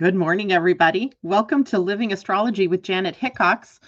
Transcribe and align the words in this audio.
Good 0.00 0.14
morning, 0.14 0.50
everybody. 0.50 1.12
Welcome 1.22 1.62
to 1.64 1.78
Living 1.78 2.14
Astrology 2.14 2.68
with 2.68 2.82
Janet 2.82 3.14
Hickox. 3.14 3.80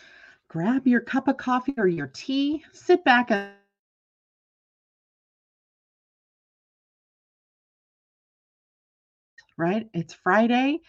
Grab 0.47 0.87
your 0.87 1.01
cup 1.01 1.27
of 1.27 1.39
coffee 1.39 1.73
or 1.79 1.89
your 1.89 2.09
tea, 2.09 2.63
sit 2.75 3.03
back 3.03 3.31
and 3.31 3.51
right? 9.57 9.89
It's 9.95 10.13
Friday. 10.13 10.81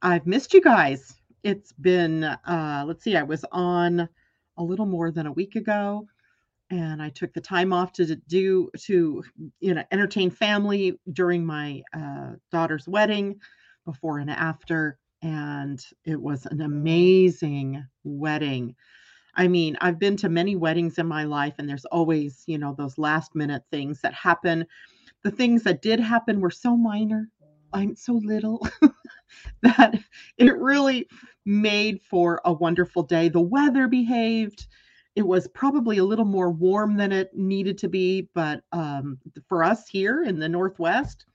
I've 0.00 0.26
missed 0.26 0.54
you 0.54 0.62
guys. 0.62 1.14
It's 1.42 1.74
been 1.74 2.24
uh 2.24 2.84
let's 2.86 3.04
see, 3.04 3.18
I 3.18 3.22
was 3.22 3.44
on 3.52 4.08
a 4.56 4.62
little 4.62 4.86
more 4.86 5.10
than 5.10 5.26
a 5.26 5.32
week 5.32 5.56
ago 5.56 6.08
and 6.70 7.02
I 7.02 7.10
took 7.10 7.34
the 7.34 7.42
time 7.42 7.74
off 7.74 7.92
to 7.92 8.16
do 8.16 8.70
to 8.78 9.22
you 9.60 9.74
know 9.74 9.84
entertain 9.92 10.30
family 10.30 10.98
during 11.12 11.44
my 11.44 11.82
uh, 11.92 12.30
daughter's 12.50 12.88
wedding 12.88 13.38
before 13.90 14.18
and 14.18 14.30
after. 14.30 14.98
And 15.22 15.84
it 16.04 16.20
was 16.20 16.46
an 16.46 16.60
amazing 16.62 17.84
wedding. 18.04 18.74
I 19.34 19.48
mean, 19.48 19.76
I've 19.80 19.98
been 19.98 20.16
to 20.18 20.28
many 20.28 20.56
weddings 20.56 20.98
in 20.98 21.06
my 21.06 21.24
life, 21.24 21.54
and 21.58 21.68
there's 21.68 21.84
always, 21.86 22.42
you 22.46 22.58
know, 22.58 22.74
those 22.76 22.98
last 22.98 23.34
minute 23.34 23.62
things 23.70 24.00
that 24.00 24.14
happen. 24.14 24.66
The 25.22 25.30
things 25.30 25.62
that 25.64 25.82
did 25.82 26.00
happen 26.00 26.40
were 26.40 26.50
so 26.50 26.76
minor. 26.76 27.28
I'm 27.72 27.94
so 27.94 28.14
little 28.14 28.66
that 29.62 29.94
it 30.38 30.56
really 30.56 31.08
made 31.44 32.00
for 32.02 32.40
a 32.44 32.52
wonderful 32.52 33.02
day. 33.02 33.28
The 33.28 33.40
weather 33.40 33.86
behaved. 33.86 34.66
It 35.14 35.26
was 35.26 35.48
probably 35.48 35.98
a 35.98 36.04
little 36.04 36.24
more 36.24 36.50
warm 36.50 36.96
than 36.96 37.12
it 37.12 37.30
needed 37.34 37.78
to 37.78 37.88
be, 37.88 38.28
but 38.34 38.62
um, 38.72 39.18
for 39.48 39.62
us 39.62 39.88
here 39.88 40.22
in 40.22 40.38
the 40.38 40.48
Northwest, 40.48 41.26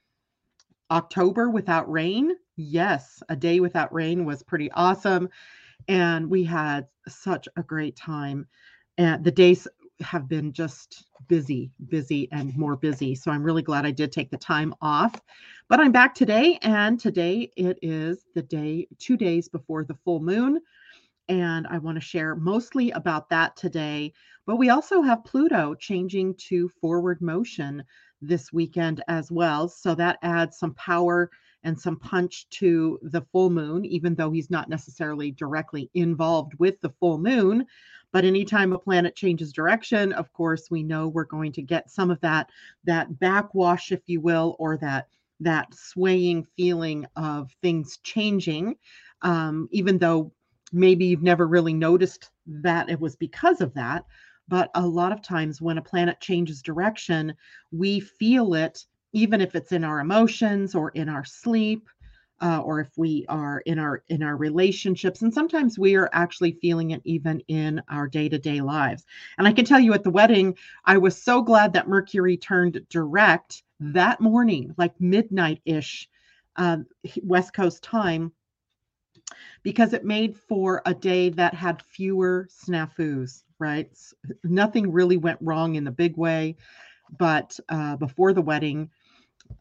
October 0.90 1.50
without 1.50 1.90
rain. 1.90 2.32
Yes, 2.56 3.22
a 3.28 3.36
day 3.36 3.60
without 3.60 3.92
rain 3.92 4.24
was 4.24 4.42
pretty 4.42 4.70
awesome. 4.72 5.28
And 5.88 6.30
we 6.30 6.44
had 6.44 6.86
such 7.08 7.48
a 7.56 7.62
great 7.62 7.96
time. 7.96 8.46
And 8.98 9.24
the 9.24 9.30
days 9.30 9.68
have 10.00 10.28
been 10.28 10.52
just 10.52 11.04
busy, 11.28 11.70
busy, 11.88 12.28
and 12.32 12.56
more 12.56 12.76
busy. 12.76 13.14
So 13.14 13.30
I'm 13.30 13.42
really 13.42 13.62
glad 13.62 13.86
I 13.86 13.90
did 13.90 14.12
take 14.12 14.30
the 14.30 14.38
time 14.38 14.74
off. 14.80 15.14
But 15.68 15.80
I'm 15.80 15.92
back 15.92 16.14
today, 16.14 16.58
and 16.62 17.00
today 17.00 17.50
it 17.56 17.78
is 17.82 18.24
the 18.34 18.42
day, 18.42 18.88
two 18.98 19.16
days 19.16 19.48
before 19.48 19.84
the 19.84 19.96
full 20.04 20.20
moon. 20.20 20.60
And 21.28 21.66
I 21.68 21.78
want 21.78 21.96
to 21.96 22.00
share 22.00 22.36
mostly 22.36 22.90
about 22.92 23.28
that 23.30 23.56
today. 23.56 24.12
But 24.46 24.56
we 24.56 24.70
also 24.70 25.02
have 25.02 25.24
Pluto 25.24 25.74
changing 25.74 26.34
to 26.48 26.68
forward 26.80 27.20
motion 27.20 27.82
this 28.22 28.52
weekend 28.52 29.02
as 29.08 29.30
well. 29.32 29.68
So 29.68 29.94
that 29.96 30.18
adds 30.22 30.58
some 30.58 30.74
power 30.74 31.30
and 31.66 31.78
some 31.78 31.96
punch 31.96 32.48
to 32.48 32.96
the 33.02 33.20
full 33.32 33.50
moon, 33.50 33.84
even 33.84 34.14
though 34.14 34.30
he's 34.30 34.50
not 34.50 34.68
necessarily 34.68 35.32
directly 35.32 35.90
involved 35.94 36.54
with 36.60 36.80
the 36.80 36.90
full 37.00 37.18
moon. 37.18 37.66
But 38.12 38.24
anytime 38.24 38.72
a 38.72 38.78
planet 38.78 39.16
changes 39.16 39.52
direction, 39.52 40.12
of 40.12 40.32
course, 40.32 40.70
we 40.70 40.84
know 40.84 41.08
we're 41.08 41.24
going 41.24 41.50
to 41.52 41.62
get 41.62 41.90
some 41.90 42.08
of 42.10 42.20
that 42.20 42.48
that 42.84 43.18
backwash, 43.18 43.90
if 43.90 44.00
you 44.06 44.20
will, 44.20 44.54
or 44.60 44.76
that 44.78 45.08
that 45.40 45.74
swaying 45.74 46.46
feeling 46.56 47.04
of 47.16 47.50
things 47.62 47.98
changing. 48.04 48.76
Um, 49.22 49.68
even 49.72 49.98
though 49.98 50.32
maybe 50.72 51.06
you've 51.06 51.22
never 51.22 51.48
really 51.48 51.74
noticed 51.74 52.30
that 52.46 52.88
it 52.88 53.00
was 53.00 53.16
because 53.16 53.60
of 53.60 53.74
that, 53.74 54.04
but 54.46 54.70
a 54.76 54.86
lot 54.86 55.10
of 55.10 55.20
times 55.20 55.60
when 55.60 55.78
a 55.78 55.82
planet 55.82 56.20
changes 56.20 56.62
direction, 56.62 57.34
we 57.72 57.98
feel 57.98 58.54
it, 58.54 58.86
even 59.16 59.40
if 59.40 59.54
it's 59.54 59.72
in 59.72 59.82
our 59.82 60.00
emotions 60.00 60.74
or 60.74 60.90
in 60.90 61.08
our 61.08 61.24
sleep. 61.24 61.88
Uh, 62.38 62.60
or 62.60 62.80
if 62.80 62.90
we 62.98 63.24
are 63.30 63.62
in 63.64 63.78
our 63.78 64.02
in 64.08 64.22
our 64.22 64.36
relationships 64.36 65.22
and 65.22 65.32
sometimes 65.32 65.78
we 65.78 65.94
are 65.96 66.10
actually 66.12 66.52
feeling 66.52 66.90
it 66.90 67.00
even 67.06 67.40
in 67.48 67.80
our 67.88 68.06
day-to-day 68.06 68.60
lives 68.60 69.06
and 69.38 69.48
i 69.48 69.52
can 69.52 69.64
tell 69.64 69.80
you 69.80 69.94
at 69.94 70.04
the 70.04 70.10
wedding 70.10 70.54
i 70.84 70.98
was 70.98 71.16
so 71.16 71.40
glad 71.40 71.72
that 71.72 71.88
mercury 71.88 72.36
turned 72.36 72.78
direct 72.90 73.62
that 73.80 74.20
morning 74.20 74.74
like 74.76 74.92
midnight 75.00 75.62
ish 75.64 76.10
uh, 76.56 76.76
west 77.22 77.54
coast 77.54 77.82
time 77.82 78.30
because 79.62 79.94
it 79.94 80.04
made 80.04 80.36
for 80.36 80.82
a 80.84 80.92
day 80.92 81.30
that 81.30 81.54
had 81.54 81.80
fewer 81.80 82.46
snafus 82.52 83.44
right? 83.58 83.90
Nothing 84.44 84.92
really 84.92 85.16
went 85.16 85.38
wrong 85.40 85.74
in 85.76 85.84
the 85.84 85.90
big 85.90 86.16
way, 86.16 86.56
but 87.18 87.58
uh, 87.68 87.96
before 87.96 88.32
the 88.32 88.42
wedding, 88.42 88.90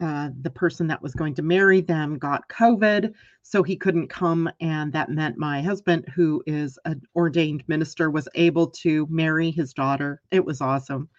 uh, 0.01 0.29
the 0.41 0.49
person 0.49 0.87
that 0.87 1.01
was 1.01 1.13
going 1.13 1.33
to 1.35 1.41
marry 1.41 1.81
them 1.81 2.17
got 2.17 2.47
COVID, 2.49 3.13
so 3.43 3.63
he 3.63 3.75
couldn't 3.75 4.07
come. 4.07 4.49
And 4.59 4.91
that 4.93 5.09
meant 5.09 5.37
my 5.37 5.61
husband, 5.61 6.05
who 6.15 6.43
is 6.45 6.79
an 6.85 7.01
ordained 7.15 7.63
minister, 7.67 8.09
was 8.09 8.27
able 8.35 8.67
to 8.67 9.07
marry 9.09 9.51
his 9.51 9.73
daughter. 9.73 10.21
It 10.31 10.43
was 10.43 10.61
awesome. 10.61 11.09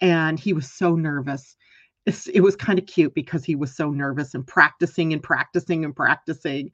And 0.00 0.38
he 0.38 0.52
was 0.52 0.70
so 0.70 0.94
nervous. 0.94 1.56
It's, 2.06 2.26
it 2.28 2.40
was 2.40 2.56
kind 2.56 2.78
of 2.78 2.86
cute 2.86 3.14
because 3.14 3.44
he 3.44 3.54
was 3.54 3.74
so 3.74 3.90
nervous 3.90 4.34
and 4.34 4.46
practicing 4.46 5.12
and 5.12 5.22
practicing 5.22 5.84
and 5.84 5.94
practicing. 5.94 6.70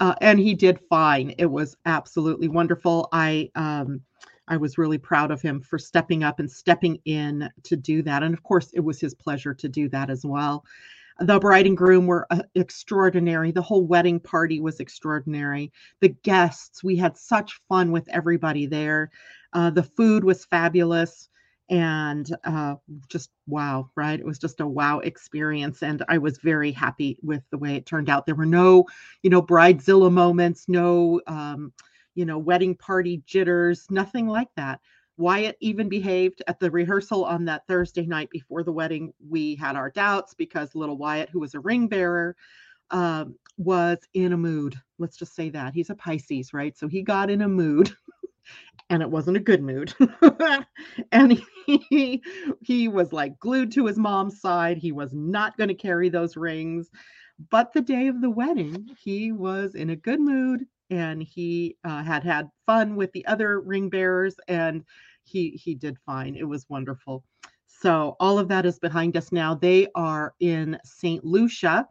Uh, 0.00 0.14
and 0.20 0.38
he 0.38 0.54
did 0.54 0.80
fine. 0.88 1.34
It 1.38 1.50
was 1.50 1.76
absolutely 1.84 2.48
wonderful. 2.48 3.08
I, 3.12 3.50
um, 3.54 4.00
I 4.48 4.56
was 4.56 4.78
really 4.78 4.98
proud 4.98 5.30
of 5.30 5.40
him 5.40 5.60
for 5.60 5.78
stepping 5.78 6.22
up 6.22 6.40
and 6.40 6.50
stepping 6.50 6.98
in 7.04 7.48
to 7.64 7.76
do 7.76 8.02
that. 8.02 8.22
And 8.22 8.34
of 8.34 8.42
course, 8.42 8.70
it 8.74 8.80
was 8.80 9.00
his 9.00 9.14
pleasure 9.14 9.54
to 9.54 9.68
do 9.68 9.88
that 9.90 10.10
as 10.10 10.24
well. 10.24 10.64
The 11.20 11.38
bride 11.38 11.66
and 11.66 11.76
groom 11.76 12.06
were 12.06 12.26
uh, 12.30 12.42
extraordinary. 12.54 13.52
The 13.52 13.62
whole 13.62 13.86
wedding 13.86 14.18
party 14.18 14.60
was 14.60 14.80
extraordinary. 14.80 15.70
The 16.00 16.08
guests, 16.08 16.82
we 16.82 16.96
had 16.96 17.16
such 17.16 17.60
fun 17.68 17.92
with 17.92 18.08
everybody 18.08 18.66
there. 18.66 19.10
Uh, 19.52 19.70
the 19.70 19.82
food 19.82 20.24
was 20.24 20.44
fabulous 20.46 21.28
and 21.68 22.34
uh, 22.44 22.74
just 23.08 23.30
wow, 23.46 23.88
right? 23.94 24.18
It 24.18 24.26
was 24.26 24.38
just 24.38 24.60
a 24.60 24.66
wow 24.66 24.98
experience. 25.00 25.82
And 25.82 26.02
I 26.08 26.18
was 26.18 26.38
very 26.38 26.72
happy 26.72 27.18
with 27.22 27.42
the 27.50 27.58
way 27.58 27.76
it 27.76 27.86
turned 27.86 28.10
out. 28.10 28.26
There 28.26 28.34
were 28.34 28.46
no, 28.46 28.86
you 29.22 29.30
know, 29.30 29.42
bridezilla 29.42 30.10
moments, 30.10 30.64
no, 30.68 31.20
um, 31.26 31.72
you 32.14 32.24
know, 32.24 32.38
wedding 32.38 32.74
party 32.74 33.22
jitters, 33.26 33.86
nothing 33.90 34.26
like 34.28 34.48
that. 34.56 34.80
Wyatt 35.16 35.56
even 35.60 35.88
behaved 35.88 36.42
at 36.46 36.58
the 36.58 36.70
rehearsal 36.70 37.24
on 37.24 37.44
that 37.44 37.66
Thursday 37.68 38.06
night 38.06 38.30
before 38.30 38.62
the 38.62 38.72
wedding. 38.72 39.12
We 39.28 39.54
had 39.54 39.76
our 39.76 39.90
doubts 39.90 40.34
because 40.34 40.74
little 40.74 40.96
Wyatt, 40.96 41.28
who 41.30 41.40
was 41.40 41.54
a 41.54 41.60
ring 41.60 41.86
bearer, 41.86 42.34
um, 42.90 43.36
was 43.58 43.98
in 44.14 44.32
a 44.32 44.36
mood. 44.36 44.74
Let's 44.98 45.16
just 45.16 45.34
say 45.34 45.50
that 45.50 45.74
he's 45.74 45.90
a 45.90 45.94
Pisces, 45.94 46.52
right? 46.52 46.76
So 46.76 46.88
he 46.88 47.02
got 47.02 47.30
in 47.30 47.42
a 47.42 47.48
mood. 47.48 47.92
and 48.90 49.02
it 49.02 49.10
wasn't 49.10 49.36
a 49.36 49.40
good 49.40 49.62
mood. 49.62 49.94
and 51.12 51.42
he 51.66 52.22
he 52.60 52.88
was 52.88 53.12
like 53.12 53.38
glued 53.38 53.72
to 53.72 53.86
his 53.86 53.98
mom's 53.98 54.40
side. 54.40 54.76
He 54.76 54.92
was 54.92 55.12
not 55.12 55.56
going 55.56 55.68
to 55.68 55.74
carry 55.74 56.08
those 56.08 56.36
rings. 56.36 56.90
But 57.50 57.72
the 57.72 57.80
day 57.80 58.08
of 58.08 58.20
the 58.20 58.30
wedding, 58.30 58.88
he 59.02 59.32
was 59.32 59.74
in 59.74 59.90
a 59.90 59.96
good 59.96 60.20
mood 60.20 60.66
and 60.92 61.22
he 61.22 61.76
uh, 61.84 62.02
had 62.02 62.22
had 62.22 62.50
fun 62.66 62.96
with 62.96 63.10
the 63.12 63.24
other 63.26 63.60
ring 63.60 63.88
bearers 63.88 64.36
and 64.46 64.84
he 65.24 65.50
he 65.50 65.74
did 65.74 65.96
fine. 66.04 66.36
It 66.36 66.46
was 66.46 66.68
wonderful. 66.68 67.24
So 67.66 68.14
all 68.20 68.38
of 68.38 68.48
that 68.48 68.66
is 68.66 68.78
behind 68.78 69.16
us 69.16 69.32
now. 69.32 69.54
They 69.54 69.88
are 69.94 70.34
in 70.40 70.78
st 70.84 71.24
lucia 71.24 71.88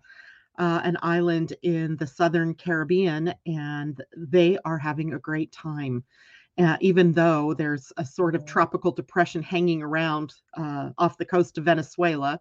uh, 0.59 0.81
an 0.84 0.97
island 1.01 1.53
in 1.63 1.97
the 1.97 2.06
southern 2.06 2.53
caribbean 2.53 3.34
and 3.47 4.03
they 4.16 4.59
are 4.63 4.78
having 4.78 5.13
a 5.13 5.19
great 5.19 5.51
time. 5.51 6.03
Uh, 6.57 6.78
even 6.81 7.13
though 7.13 7.53
there's 7.53 7.91
a 7.97 8.06
sort 8.06 8.35
of 8.35 8.45
tropical 8.45 8.91
depression 8.91 9.41
hanging 9.41 9.81
around 9.81 10.34
uh, 10.57 10.90
off 10.97 11.17
the 11.17 11.25
coast 11.25 11.57
of 11.57 11.63
venezuela 11.63 12.40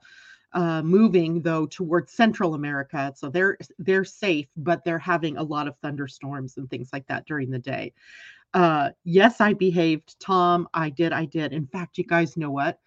uh, 0.53 0.83
moving 0.83 1.43
though 1.43 1.67
towards 1.67 2.13
Central 2.13 2.55
America, 2.55 3.13
so 3.17 3.29
they're 3.29 3.59
they're 3.79 4.05
safe, 4.05 4.49
but 4.57 4.85
they're 4.85 4.99
having 4.99 5.37
a 5.37 5.43
lot 5.43 5.69
of 5.69 5.77
thunderstorms 5.79 6.57
and 6.57 6.69
things 6.69 6.91
like 6.93 7.07
that 7.07 7.27
during 7.27 7.51
the 7.51 7.59
day. 7.59 7.93
Uh, 8.53 8.91
yes, 9.05 9.41
I 9.41 9.53
behaved, 9.53 10.19
Tom. 10.19 10.69
I 10.75 10.91
did. 10.91 11.13
I 11.13 11.25
did. 11.25 11.53
In 11.53 11.67
fact, 11.67 11.99
you 11.99 12.05
guys 12.05 12.37
know 12.37 12.51
what? 12.51 12.81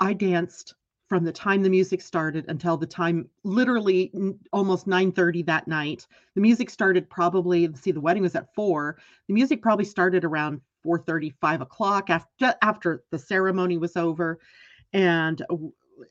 I 0.00 0.12
danced 0.12 0.74
from 1.08 1.24
the 1.24 1.32
time 1.32 1.62
the 1.62 1.70
music 1.70 2.02
started 2.02 2.44
until 2.48 2.76
the 2.76 2.86
time 2.86 3.28
literally 3.44 4.12
almost 4.52 4.86
9:30 4.86 5.42
that 5.46 5.68
night. 5.68 6.06
The 6.34 6.40
music 6.40 6.68
started 6.68 7.08
probably 7.08 7.72
see 7.74 7.92
the 7.92 8.00
wedding 8.00 8.22
was 8.22 8.34
at 8.34 8.52
4. 8.54 8.98
The 9.28 9.34
music 9.34 9.62
probably 9.62 9.84
started 9.84 10.24
around 10.24 10.60
4:30 10.84 11.32
5 11.40 11.60
o'clock 11.62 12.10
after 12.10 12.54
after 12.60 13.04
the 13.10 13.18
ceremony 13.18 13.78
was 13.78 13.96
over 13.96 14.38
and 14.92 15.42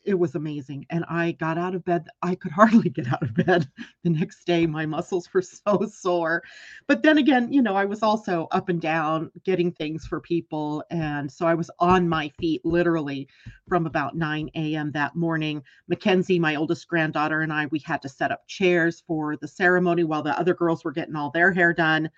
it 0.03 0.15
was 0.15 0.35
amazing. 0.35 0.85
And 0.89 1.05
I 1.09 1.33
got 1.33 1.57
out 1.57 1.75
of 1.75 1.85
bed. 1.85 2.07
I 2.21 2.35
could 2.35 2.51
hardly 2.55 2.89
get 2.89 3.11
out 3.11 3.23
of 3.23 3.33
bed 3.33 3.69
the 4.03 4.09
next 4.09 4.45
day. 4.45 4.65
My 4.65 4.85
muscles 4.85 5.29
were 5.33 5.41
so 5.41 5.85
sore. 5.91 6.43
But 6.87 7.03
then 7.03 7.17
again, 7.17 7.51
you 7.51 7.61
know, 7.61 7.75
I 7.75 7.85
was 7.85 8.03
also 8.03 8.47
up 8.51 8.69
and 8.69 8.81
down 8.81 9.31
getting 9.43 9.71
things 9.71 10.05
for 10.05 10.19
people. 10.19 10.83
And 10.89 11.31
so 11.31 11.45
I 11.45 11.53
was 11.53 11.69
on 11.79 12.07
my 12.09 12.29
feet 12.39 12.61
literally 12.65 13.27
from 13.67 13.85
about 13.85 14.15
9 14.15 14.49
a.m. 14.55 14.91
that 14.91 15.15
morning. 15.15 15.63
Mackenzie, 15.87 16.39
my 16.39 16.55
oldest 16.55 16.87
granddaughter, 16.87 17.41
and 17.41 17.53
I, 17.53 17.67
we 17.67 17.79
had 17.79 18.01
to 18.03 18.09
set 18.09 18.31
up 18.31 18.47
chairs 18.47 19.03
for 19.07 19.37
the 19.37 19.47
ceremony 19.47 20.03
while 20.03 20.23
the 20.23 20.37
other 20.37 20.53
girls 20.53 20.83
were 20.83 20.91
getting 20.91 21.15
all 21.15 21.31
their 21.31 21.51
hair 21.51 21.73
done. 21.73 22.09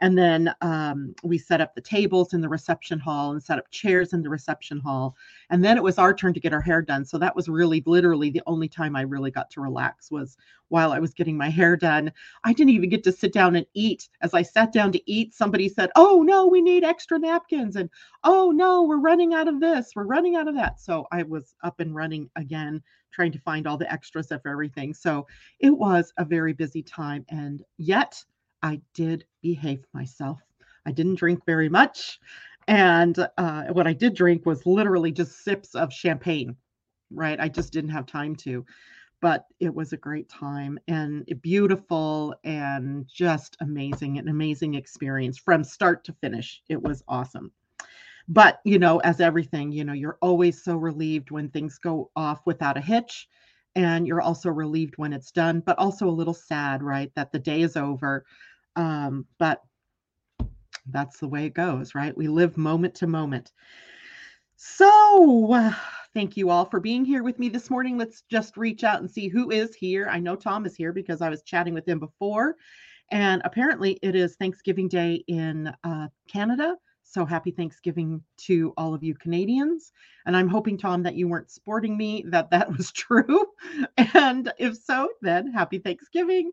And 0.00 0.16
then 0.16 0.54
um, 0.60 1.14
we 1.22 1.38
set 1.38 1.60
up 1.60 1.74
the 1.74 1.80
tables 1.80 2.34
in 2.34 2.40
the 2.40 2.48
reception 2.48 2.98
hall 2.98 3.32
and 3.32 3.42
set 3.42 3.58
up 3.58 3.70
chairs 3.70 4.12
in 4.12 4.22
the 4.22 4.28
reception 4.28 4.78
hall. 4.78 5.16
And 5.48 5.64
then 5.64 5.76
it 5.76 5.82
was 5.82 5.98
our 5.98 6.14
turn 6.14 6.34
to 6.34 6.40
get 6.40 6.52
our 6.52 6.60
hair 6.60 6.82
done. 6.82 7.04
So 7.04 7.18
that 7.18 7.34
was 7.34 7.48
really 7.48 7.82
literally 7.86 8.30
the 8.30 8.42
only 8.46 8.68
time 8.68 8.94
I 8.94 9.02
really 9.02 9.30
got 9.30 9.50
to 9.52 9.60
relax 9.60 10.10
was 10.10 10.36
while 10.68 10.92
I 10.92 10.98
was 10.98 11.14
getting 11.14 11.36
my 11.36 11.48
hair 11.48 11.76
done. 11.76 12.12
I 12.44 12.52
didn't 12.52 12.74
even 12.74 12.90
get 12.90 13.04
to 13.04 13.12
sit 13.12 13.32
down 13.32 13.56
and 13.56 13.66
eat. 13.72 14.08
As 14.20 14.34
I 14.34 14.42
sat 14.42 14.72
down 14.72 14.92
to 14.92 15.10
eat, 15.10 15.32
somebody 15.32 15.68
said, 15.68 15.90
Oh, 15.96 16.22
no, 16.22 16.46
we 16.46 16.60
need 16.60 16.84
extra 16.84 17.18
napkins. 17.18 17.76
And 17.76 17.88
oh, 18.24 18.50
no, 18.50 18.82
we're 18.82 18.98
running 18.98 19.32
out 19.32 19.48
of 19.48 19.60
this. 19.60 19.92
We're 19.94 20.04
running 20.04 20.36
out 20.36 20.48
of 20.48 20.56
that. 20.56 20.80
So 20.80 21.06
I 21.12 21.22
was 21.22 21.54
up 21.62 21.80
and 21.80 21.94
running 21.94 22.28
again, 22.36 22.82
trying 23.12 23.32
to 23.32 23.38
find 23.38 23.66
all 23.66 23.78
the 23.78 23.90
extras 23.90 24.30
of 24.30 24.42
everything. 24.44 24.92
So 24.92 25.26
it 25.60 25.70
was 25.70 26.12
a 26.18 26.24
very 26.24 26.52
busy 26.52 26.82
time. 26.82 27.24
And 27.30 27.62
yet, 27.78 28.22
I 28.62 28.80
did 28.94 29.24
behave 29.46 29.84
myself. 29.92 30.40
I 30.86 30.92
didn't 30.92 31.18
drink 31.18 31.44
very 31.46 31.68
much. 31.68 32.18
And 32.68 33.16
uh, 33.38 33.64
what 33.66 33.86
I 33.86 33.92
did 33.92 34.14
drink 34.14 34.44
was 34.44 34.66
literally 34.66 35.12
just 35.12 35.44
sips 35.44 35.74
of 35.74 35.92
champagne, 35.92 36.56
right? 37.10 37.38
I 37.38 37.48
just 37.48 37.72
didn't 37.72 37.90
have 37.90 38.06
time 38.06 38.34
to. 38.36 38.64
But 39.22 39.46
it 39.60 39.74
was 39.74 39.92
a 39.92 39.96
great 39.96 40.28
time 40.28 40.78
and 40.88 41.24
beautiful 41.42 42.34
and 42.44 43.06
just 43.08 43.56
amazing, 43.60 44.18
an 44.18 44.28
amazing 44.28 44.74
experience 44.74 45.38
from 45.38 45.64
start 45.64 46.04
to 46.04 46.12
finish. 46.20 46.60
It 46.68 46.82
was 46.82 47.02
awesome. 47.08 47.50
But, 48.28 48.58
you 48.64 48.78
know, 48.78 48.98
as 48.98 49.20
everything, 49.20 49.72
you 49.72 49.84
know, 49.84 49.94
you're 49.94 50.18
always 50.20 50.62
so 50.62 50.76
relieved 50.76 51.30
when 51.30 51.48
things 51.48 51.78
go 51.78 52.10
off 52.14 52.40
without 52.44 52.76
a 52.76 52.80
hitch. 52.80 53.28
And 53.76 54.06
you're 54.06 54.22
also 54.22 54.50
relieved 54.50 54.94
when 54.96 55.12
it's 55.12 55.30
done, 55.30 55.62
but 55.64 55.78
also 55.78 56.08
a 56.08 56.18
little 56.18 56.34
sad, 56.34 56.82
right? 56.82 57.12
That 57.14 57.30
the 57.30 57.38
day 57.38 57.62
is 57.62 57.76
over 57.76 58.24
um, 58.76 59.26
but 59.38 59.62
that's 60.88 61.18
the 61.18 61.28
way 61.28 61.46
it 61.46 61.54
goes, 61.54 61.94
right? 61.94 62.16
We 62.16 62.28
live 62.28 62.56
moment 62.56 62.94
to 62.96 63.06
moment. 63.06 63.52
So, 64.56 65.52
uh, 65.52 65.74
thank 66.14 66.36
you 66.36 66.48
all 66.48 66.64
for 66.64 66.80
being 66.80 67.04
here 67.04 67.22
with 67.22 67.38
me 67.38 67.48
this 67.48 67.68
morning. 67.68 67.98
Let's 67.98 68.22
just 68.30 68.56
reach 68.56 68.84
out 68.84 69.00
and 69.00 69.10
see 69.10 69.28
who 69.28 69.50
is 69.50 69.74
here. 69.74 70.08
I 70.10 70.18
know 70.18 70.36
Tom 70.36 70.64
is 70.64 70.76
here 70.76 70.92
because 70.92 71.20
I 71.20 71.28
was 71.28 71.42
chatting 71.42 71.74
with 71.74 71.86
him 71.86 71.98
before. 71.98 72.56
And 73.10 73.42
apparently, 73.44 73.98
it 74.02 74.14
is 74.14 74.36
Thanksgiving 74.36 74.88
Day 74.88 75.24
in 75.28 75.72
uh, 75.84 76.08
Canada. 76.28 76.76
So 77.08 77.24
happy 77.24 77.52
Thanksgiving 77.52 78.20
to 78.38 78.74
all 78.76 78.92
of 78.92 79.02
you 79.04 79.14
Canadians. 79.14 79.92
And 80.26 80.36
I'm 80.36 80.48
hoping, 80.48 80.76
Tom, 80.76 81.02
that 81.04 81.14
you 81.14 81.28
weren't 81.28 81.50
sporting 81.50 81.96
me, 81.96 82.24
that 82.28 82.50
that 82.50 82.70
was 82.76 82.90
true. 82.90 83.46
And 84.14 84.52
if 84.58 84.76
so, 84.76 85.08
then 85.22 85.52
happy 85.52 85.78
Thanksgiving. 85.78 86.50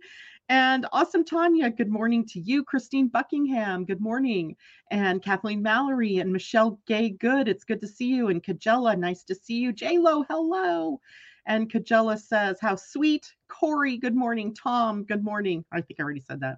And 0.50 0.86
awesome 0.92 1.24
Tanya, 1.24 1.70
good 1.70 1.90
morning 1.90 2.26
to 2.28 2.40
you. 2.40 2.64
Christine 2.66 3.08
Buckingham, 3.08 3.86
good 3.86 4.02
morning. 4.02 4.58
And 4.92 5.24
Kathleen 5.24 5.62
Mallory 5.62 6.18
and 6.18 6.34
Michelle 6.34 6.80
Gay, 6.86 7.12
good. 7.12 7.48
It's 7.48 7.64
good 7.64 7.80
to 7.82 7.88
see 7.88 8.08
you. 8.08 8.28
And 8.28 8.44
Kajella, 8.44 8.98
nice 8.98 9.24
to 9.24 9.36
see 9.36 9.56
you. 9.56 9.72
J-Lo, 9.72 10.26
hello. 10.30 11.00
And 11.46 11.72
Kajella 11.72 12.20
says, 12.20 12.58
how 12.60 12.76
sweet. 12.76 13.34
Corey, 13.48 13.98
good 13.98 14.16
morning. 14.16 14.54
Tom, 14.54 15.06
good 15.06 15.24
morning. 15.24 15.64
I 15.72 15.80
think 15.80 16.00
I 16.00 16.04
already 16.04 16.20
said 16.20 16.42
that. 16.42 16.58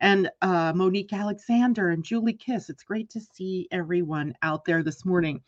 And 0.00 0.30
uh, 0.42 0.72
Monique 0.74 1.12
Alexander 1.12 1.90
and 1.90 2.04
Julie 2.04 2.34
Kiss, 2.34 2.70
it's 2.70 2.84
great 2.84 3.10
to 3.10 3.20
see 3.20 3.68
everyone 3.70 4.34
out 4.42 4.64
there 4.64 4.82
this 4.82 5.04
morning. 5.04 5.42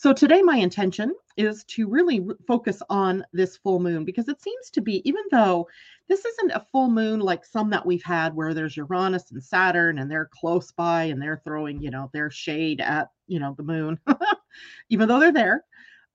So 0.00 0.14
today, 0.14 0.40
my 0.40 0.56
intention 0.56 1.14
is 1.36 1.62
to 1.64 1.86
really 1.86 2.26
focus 2.48 2.80
on 2.88 3.22
this 3.34 3.58
full 3.58 3.80
moon 3.80 4.06
because 4.06 4.30
it 4.30 4.40
seems 4.40 4.70
to 4.70 4.80
be, 4.80 5.06
even 5.06 5.22
though 5.30 5.68
this 6.08 6.24
isn't 6.24 6.52
a 6.52 6.64
full 6.72 6.88
moon 6.88 7.20
like 7.20 7.44
some 7.44 7.68
that 7.68 7.84
we've 7.84 8.02
had 8.02 8.34
where 8.34 8.54
there's 8.54 8.78
Uranus 8.78 9.30
and 9.30 9.44
Saturn 9.44 9.98
and 9.98 10.10
they're 10.10 10.30
close 10.32 10.72
by 10.72 11.02
and 11.02 11.20
they're 11.20 11.42
throwing, 11.44 11.82
you 11.82 11.90
know, 11.90 12.08
their 12.14 12.30
shade 12.30 12.80
at, 12.80 13.10
you 13.26 13.38
know, 13.38 13.54
the 13.58 13.62
moon, 13.62 14.00
even 14.88 15.06
though 15.06 15.20
they're 15.20 15.32
there. 15.32 15.64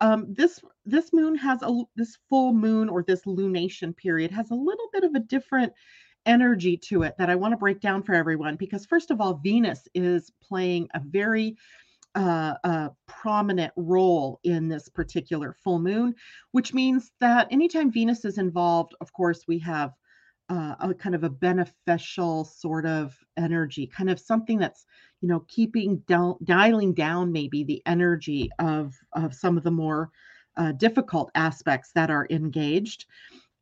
Um, 0.01 0.33
this 0.33 0.59
this 0.87 1.13
moon 1.13 1.35
has 1.35 1.61
a 1.61 1.83
this 1.95 2.17
full 2.27 2.53
moon 2.53 2.89
or 2.89 3.03
this 3.03 3.21
lunation 3.25 3.95
period 3.95 4.31
has 4.31 4.49
a 4.49 4.55
little 4.55 4.89
bit 4.93 5.03
of 5.03 5.13
a 5.13 5.19
different 5.19 5.71
energy 6.25 6.75
to 6.75 7.03
it 7.03 7.13
that 7.19 7.29
I 7.29 7.35
want 7.35 7.51
to 7.51 7.57
break 7.57 7.81
down 7.81 8.01
for 8.01 8.15
everyone 8.15 8.55
because 8.55 8.87
first 8.87 9.11
of 9.11 9.21
all, 9.21 9.35
Venus 9.35 9.87
is 9.93 10.31
playing 10.41 10.87
a 10.95 10.99
very 10.99 11.55
uh, 12.15 12.53
a 12.63 12.91
prominent 13.07 13.73
role 13.75 14.39
in 14.44 14.67
this 14.67 14.89
particular 14.89 15.56
full 15.63 15.79
moon, 15.79 16.15
which 16.51 16.73
means 16.73 17.12
that 17.19 17.47
anytime 17.51 17.91
Venus 17.91 18.23
is 18.25 18.38
involved, 18.38 18.95
of 19.01 19.12
course, 19.13 19.44
we 19.47 19.59
have 19.59 19.91
uh, 20.50 20.75
a 20.79 20.94
kind 20.94 21.15
of 21.15 21.23
a 21.23 21.29
beneficial 21.29 22.45
sort 22.45 22.85
of 22.85 23.17
energy, 23.38 23.88
kind 23.88 24.09
of 24.09 24.19
something 24.19 24.57
that's 24.57 24.85
you 25.21 25.27
know 25.27 25.44
keeping 25.47 25.97
down, 26.07 26.35
dialing 26.44 26.94
down 26.94 27.31
maybe 27.31 27.63
the 27.63 27.81
energy 27.85 28.50
of 28.59 28.94
of 29.13 29.33
some 29.33 29.57
of 29.57 29.63
the 29.63 29.71
more 29.71 30.09
uh, 30.57 30.71
difficult 30.73 31.31
aspects 31.35 31.91
that 31.95 32.09
are 32.09 32.27
engaged, 32.29 33.06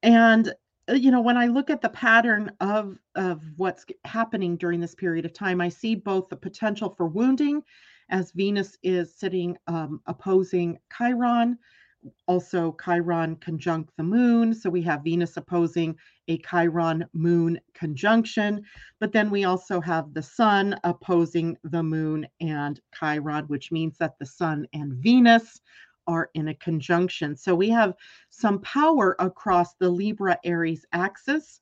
and 0.03 0.53
uh, 0.89 0.93
you 0.93 1.09
know 1.09 1.21
when 1.21 1.37
i 1.37 1.47
look 1.47 1.69
at 1.69 1.81
the 1.81 1.89
pattern 1.89 2.51
of 2.59 2.97
of 3.15 3.41
what's 3.55 3.85
happening 4.03 4.57
during 4.57 4.81
this 4.81 4.93
period 4.93 5.23
of 5.23 5.31
time 5.31 5.61
i 5.61 5.69
see 5.69 5.95
both 5.95 6.27
the 6.27 6.35
potential 6.35 6.93
for 6.97 7.07
wounding 7.07 7.63
as 8.09 8.31
Venus 8.31 8.77
is 8.83 9.15
sitting 9.15 9.57
um, 9.67 10.01
opposing 10.05 10.79
Chiron, 10.95 11.57
also 12.27 12.75
Chiron 12.83 13.35
conjunct 13.37 13.91
the 13.97 14.03
moon. 14.03 14.53
So 14.53 14.69
we 14.69 14.81
have 14.83 15.03
Venus 15.03 15.37
opposing 15.37 15.95
a 16.27 16.37
Chiron 16.39 17.05
moon 17.13 17.59
conjunction. 17.73 18.63
But 18.99 19.11
then 19.11 19.29
we 19.29 19.45
also 19.45 19.79
have 19.81 20.13
the 20.13 20.21
sun 20.21 20.75
opposing 20.83 21.57
the 21.63 21.83
moon 21.83 22.27
and 22.41 22.79
Chiron, 22.97 23.45
which 23.45 23.71
means 23.71 23.97
that 23.97 24.17
the 24.19 24.25
sun 24.25 24.67
and 24.73 24.93
Venus 24.93 25.61
are 26.07 26.29
in 26.33 26.49
a 26.49 26.55
conjunction. 26.55 27.35
So 27.35 27.55
we 27.55 27.69
have 27.69 27.93
some 28.29 28.59
power 28.59 29.15
across 29.19 29.75
the 29.75 29.89
Libra 29.89 30.37
Aries 30.43 30.85
axis. 30.91 31.61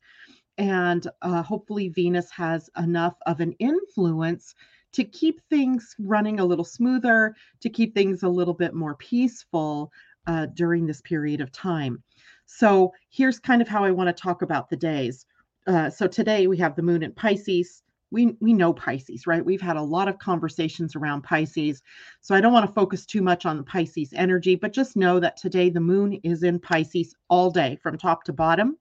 And 0.57 1.07
uh, 1.21 1.41
hopefully, 1.41 1.89
Venus 1.89 2.29
has 2.31 2.69
enough 2.77 3.15
of 3.25 3.39
an 3.39 3.53
influence 3.53 4.53
to 4.93 5.03
keep 5.03 5.41
things 5.49 5.95
running 5.99 6.39
a 6.39 6.45
little 6.45 6.65
smoother, 6.65 7.35
to 7.61 7.69
keep 7.69 7.93
things 7.93 8.23
a 8.23 8.29
little 8.29 8.53
bit 8.53 8.73
more 8.73 8.95
peaceful 8.95 9.91
uh, 10.27 10.47
during 10.53 10.85
this 10.85 11.01
period 11.01 11.41
of 11.41 11.51
time. 11.51 12.03
So 12.45 12.93
here's 13.09 13.39
kind 13.39 13.61
of 13.61 13.67
how 13.67 13.83
I 13.83 13.91
want 13.91 14.15
to 14.15 14.21
talk 14.21 14.41
about 14.41 14.69
the 14.69 14.75
days. 14.75 15.25
Uh, 15.67 15.89
so 15.89 16.07
today 16.07 16.47
we 16.47 16.57
have 16.57 16.75
the 16.75 16.81
moon 16.81 17.03
in 17.03 17.13
Pisces. 17.13 17.83
We, 18.11 18.35
we 18.41 18.53
know 18.53 18.73
Pisces, 18.73 19.25
right? 19.25 19.43
We've 19.43 19.61
had 19.61 19.77
a 19.77 19.81
lot 19.81 20.09
of 20.09 20.19
conversations 20.19 20.95
around 20.95 21.21
Pisces. 21.21 21.81
So 22.19 22.35
I 22.35 22.41
don't 22.41 22.51
want 22.51 22.67
to 22.67 22.73
focus 22.73 23.05
too 23.05 23.21
much 23.21 23.45
on 23.45 23.57
the 23.57 23.63
Pisces 23.63 24.11
energy, 24.13 24.55
but 24.55 24.73
just 24.73 24.97
know 24.97 25.19
that 25.21 25.37
today 25.37 25.69
the 25.69 25.79
moon 25.79 26.19
is 26.23 26.43
in 26.43 26.59
Pisces 26.59 27.15
all 27.29 27.49
day 27.49 27.77
from 27.81 27.97
top 27.97 28.25
to 28.25 28.33
bottom. 28.33 28.77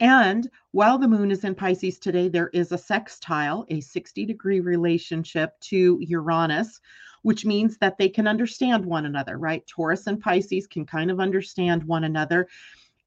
And 0.00 0.48
while 0.70 0.98
the 0.98 1.08
moon 1.08 1.30
is 1.30 1.44
in 1.44 1.54
Pisces 1.54 1.98
today, 1.98 2.28
there 2.28 2.50
is 2.52 2.72
a 2.72 2.78
sextile, 2.78 3.66
a 3.68 3.80
60 3.80 4.24
degree 4.26 4.60
relationship 4.60 5.58
to 5.62 5.98
Uranus, 6.00 6.80
which 7.22 7.44
means 7.44 7.78
that 7.78 7.98
they 7.98 8.08
can 8.08 8.28
understand 8.28 8.86
one 8.86 9.06
another, 9.06 9.38
right? 9.38 9.66
Taurus 9.66 10.06
and 10.06 10.20
Pisces 10.20 10.66
can 10.66 10.86
kind 10.86 11.10
of 11.10 11.18
understand 11.18 11.82
one 11.82 12.04
another. 12.04 12.46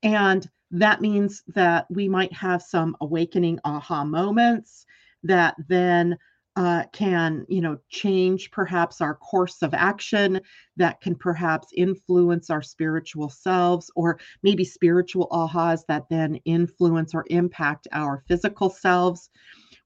And 0.04 0.50
that 0.72 1.02
means 1.02 1.44
that 1.48 1.86
we 1.90 2.10
might 2.10 2.34
have 2.34 2.62
some 2.62 2.98
awakening 3.02 3.60
aha 3.64 4.04
moments 4.04 4.86
that 5.24 5.56
then 5.68 6.18
uh, 6.62 6.84
can 6.94 7.44
you 7.50 7.60
know 7.60 7.76
change 7.90 8.52
perhaps 8.52 9.02
our 9.02 9.16
course 9.16 9.64
of 9.64 9.74
action 9.74 10.40
that 10.78 11.02
can 11.02 11.16
perhaps 11.16 11.70
influence 11.76 12.52
our 12.52 12.62
spiritual 12.62 13.30
selves 13.30 13.90
or 13.96 14.20
maybe 14.44 14.64
spiritual 14.64 15.28
ahas 15.32 15.80
that 15.88 16.08
then 16.12 16.36
influence 16.46 17.16
or 17.16 17.26
impact 17.32 17.88
our 17.94 18.24
physical 18.28 18.70
selves. 18.70 19.32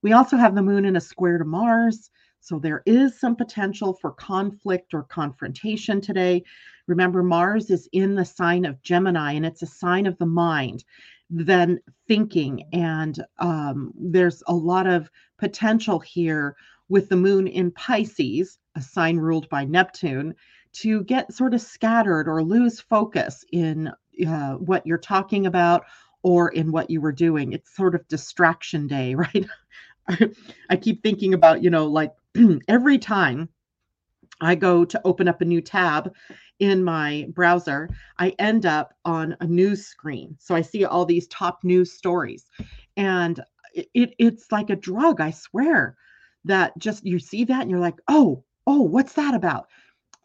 We 0.02 0.12
also 0.12 0.36
have 0.36 0.54
the 0.54 0.62
moon 0.62 0.84
in 0.84 0.98
a 0.98 1.02
square 1.02 1.38
to 1.38 1.46
mars 1.46 2.10
so 2.46 2.60
there 2.60 2.84
is 2.86 3.20
some 3.20 3.36
potential 3.36 3.98
for 4.00 4.12
conflict 4.12 4.94
or 4.94 5.02
confrontation 5.02 6.00
today. 6.00 6.44
Remember 6.86 7.24
mars 7.24 7.72
is 7.72 7.90
in 7.92 8.14
the 8.14 8.24
sign 8.24 8.66
of 8.66 8.84
gemini 8.84 9.32
and 9.32 9.44
it's 9.44 9.64
a 9.64 9.68
sign 9.68 10.06
of 10.06 10.16
the 10.20 10.28
mind 10.28 10.84
than 11.30 11.80
thinking. 12.08 12.64
And 12.74 13.24
um, 13.40 13.94
there's 13.96 14.44
a 14.48 14.54
lot 14.54 14.88
of 14.88 15.10
potential 15.38 16.00
here 16.00 16.56
with 16.90 17.10
the 17.10 17.16
moon 17.16 17.48
in 17.48 17.72
Pisces, 17.72 18.60
a 18.76 18.82
sign 18.82 19.18
ruled 19.18 19.50
by 19.50 19.66
Neptune, 19.66 20.36
to 20.74 21.04
get 21.06 21.34
sort 21.34 21.54
of 21.54 21.62
scattered 21.62 22.28
or 22.28 22.44
lose 22.44 22.80
focus 22.80 23.44
in 23.52 23.92
uh, 24.28 24.54
what 24.54 24.86
you're 24.86 24.98
talking 24.98 25.46
about 25.46 25.84
or 26.22 26.50
in 26.50 26.72
what 26.72 26.90
you 26.90 27.02
were 27.02 27.12
doing. 27.12 27.54
It's 27.54 27.76
sort 27.76 27.96
of 27.96 28.08
distraction 28.08 28.88
day, 28.88 29.16
right? 29.16 29.46
I 30.70 30.76
keep 30.76 31.02
thinking 31.02 31.34
about, 31.34 31.64
you 31.64 31.70
know, 31.70 31.88
like 31.88 32.12
every 32.68 32.98
time 32.98 33.50
I 34.42 34.56
go 34.56 34.86
to 34.86 35.02
open 35.06 35.28
up 35.28 35.42
a 35.42 35.46
new 35.46 35.62
tab 35.62 36.14
in 36.60 36.84
my 36.84 37.28
browser, 37.34 37.90
I 38.18 38.30
end 38.40 38.66
up 38.66 38.94
on 39.04 39.36
a 39.42 39.46
news 39.46 39.86
screen. 39.88 40.38
So 40.40 40.56
I 40.56 40.62
see 40.62 40.86
all 40.86 41.06
these 41.06 41.28
top 41.28 41.64
news 41.64 41.92
stories. 41.92 42.46
And 42.96 43.40
it, 43.74 44.14
it's 44.18 44.52
like 44.52 44.70
a 44.70 44.76
drug, 44.76 45.20
I 45.20 45.32
swear, 45.32 45.98
that 46.46 46.78
just 46.78 47.06
you 47.06 47.20
see 47.20 47.44
that 47.46 47.62
and 47.62 47.70
you're 47.70 47.80
like, 47.80 48.00
oh, 48.08 48.44
oh, 48.68 48.82
what's 48.82 49.14
that 49.14 49.34
about? 49.34 49.68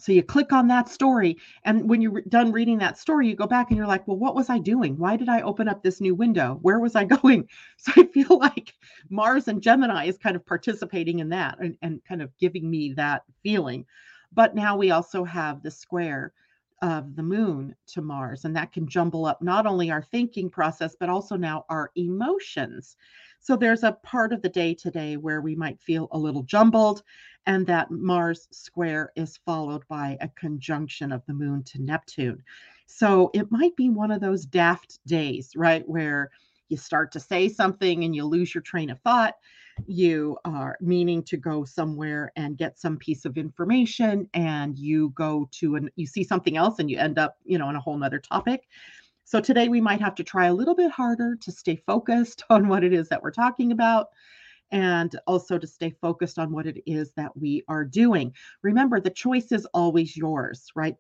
So 0.01 0.13
you 0.13 0.23
click 0.23 0.53
on 0.53 0.67
that 0.69 0.89
story. 0.89 1.37
And 1.65 1.89
when 1.89 2.01
you're 2.01 2.23
done 2.23 2.53
reading 2.53 2.79
that 2.79 2.99
story, 2.99 3.29
you 3.29 3.37
go 3.37 3.47
back 3.47 3.71
and 3.71 3.77
you're 3.77 3.87
like, 3.87 4.09
well, 4.09 4.17
what 4.17 4.35
was 4.35 4.49
I 4.49 4.59
doing? 4.59 4.97
Why 4.97 5.17
did 5.17 5.29
I 5.29 5.43
open 5.43 5.69
up 5.69 5.83
this 5.83 6.01
new 6.01 6.15
window? 6.15 6.59
Where 6.63 6.81
was 6.81 6.97
I 6.97 7.05
going? 7.17 7.49
So 7.77 7.93
I 7.97 8.05
feel 8.07 8.39
like 8.39 8.75
Mars 9.11 9.49
and 9.49 9.63
Gemini 9.63 10.07
is 10.07 10.19
kind 10.19 10.37
of 10.37 10.45
participating 10.45 11.19
in 11.19 11.29
that 11.31 11.59
and, 11.61 11.77
and 11.83 12.03
kind 12.05 12.23
of 12.23 12.37
giving 12.39 12.71
me 12.71 12.93
that 12.95 13.23
feeling. 13.43 13.85
But 14.33 14.55
now 14.55 14.77
we 14.77 14.91
also 14.91 15.25
have 15.25 15.63
the 15.63 15.71
square 15.71 16.33
of 16.83 17.15
the 17.15 17.23
moon 17.23 17.75
to 17.89 18.01
Mars, 18.01 18.45
and 18.45 18.57
that 18.57 18.73
can 18.73 18.87
jumble 18.87 19.27
up 19.27 19.43
not 19.43 19.67
only 19.67 19.91
our 19.91 20.03
thinking 20.03 20.49
process, 20.49 20.97
but 20.99 21.11
also 21.11 21.37
now 21.37 21.65
our 21.69 21.91
emotions. 21.97 22.97
So 23.41 23.57
there's 23.57 23.83
a 23.83 23.93
part 23.93 24.33
of 24.33 24.43
the 24.43 24.49
day 24.49 24.75
today 24.75 25.17
where 25.17 25.41
we 25.41 25.57
might 25.57 25.81
feel 25.81 26.09
a 26.13 26.19
little 26.19 26.43
jumbled, 26.43 27.03
and 27.47 27.67
that 27.67 27.91
Mars 27.91 28.47
square 28.53 29.13
is 29.17 29.39
followed 29.47 29.83
by 29.89 30.19
a 30.21 30.29
conjunction 30.29 31.11
of 31.11 31.25
the 31.27 31.33
moon 31.33 31.63
to 31.65 31.83
Neptune. 31.83 32.43
So 32.87 33.31
it 33.33 33.51
might 33.51 33.75
be 33.77 33.89
one 33.89 34.11
of 34.11 34.21
those 34.21 34.45
daft 34.45 34.99
days, 35.07 35.53
right? 35.57 35.89
Where 35.89 36.31
you 36.69 36.77
start 36.77 37.13
to 37.13 37.21
say 37.21 37.49
something 37.49 38.05
and 38.05 38.15
you 38.15 38.25
lose 38.25 38.55
your 38.55 38.63
train 38.63 38.91
of 38.91 39.01
thought. 39.01 39.35
You 39.87 40.37
are 40.45 40.77
meaning 40.81 41.23
to 41.25 41.39
go 41.39 41.65
somewhere 41.65 42.33
and 42.37 42.59
get 42.59 42.79
some 42.79 42.99
piece 42.99 43.25
of 43.25 43.39
information, 43.39 44.29
and 44.35 44.79
you 44.79 45.11
go 45.15 45.49
to 45.53 45.77
and 45.77 45.91
you 45.97 46.07
see 46.07 46.25
something 46.25 46.59
else 46.59 46.79
and 46.79 46.91
you 46.91 46.99
end 46.99 47.19
up, 47.19 47.39
you 47.45 47.57
know, 47.57 47.67
on 47.67 47.77
a 47.77 47.81
whole 47.81 47.97
nother 47.97 48.19
topic. 48.19 48.69
So 49.31 49.41
today 49.41 49.69
we 49.69 49.81
might 49.81 50.01
have 50.01 50.17
to 50.17 50.25
try 50.25 50.47
a 50.47 50.53
little 50.53 50.75
bit 50.75 50.91
harder 50.91 51.37
to 51.37 51.53
stay 51.53 51.77
focused 51.87 52.43
on 52.51 52.67
what 52.67 52.83
it 52.83 52.93
is 52.93 53.09
that 53.11 53.23
we're 53.23 53.31
talking 53.31 53.71
about 53.71 54.09
and 54.73 55.17
also 55.25 55.57
to 55.57 55.69
stay 55.69 55.95
focused 56.03 56.37
on 56.37 56.51
what 56.51 56.67
it 56.67 56.83
is 56.85 57.13
that 57.13 57.37
we 57.37 57.63
are 57.69 57.85
doing. 57.85 58.35
Remember, 58.63 58.99
the 58.99 59.09
choice 59.09 59.53
is 59.53 59.67
always 59.67 60.17
yours, 60.17 60.67
right? 60.75 60.97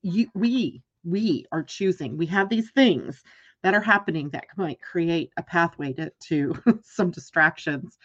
You, 0.00 0.28
we, 0.32 0.80
we 1.04 1.44
are 1.52 1.62
choosing. 1.62 2.16
We 2.16 2.24
have 2.24 2.48
these 2.48 2.70
things 2.70 3.22
that 3.62 3.74
are 3.74 3.82
happening 3.82 4.30
that 4.30 4.46
might 4.56 4.80
create 4.80 5.30
a 5.36 5.42
pathway 5.42 5.92
to, 5.92 6.10
to 6.28 6.54
some 6.82 7.10
distractions. 7.10 7.98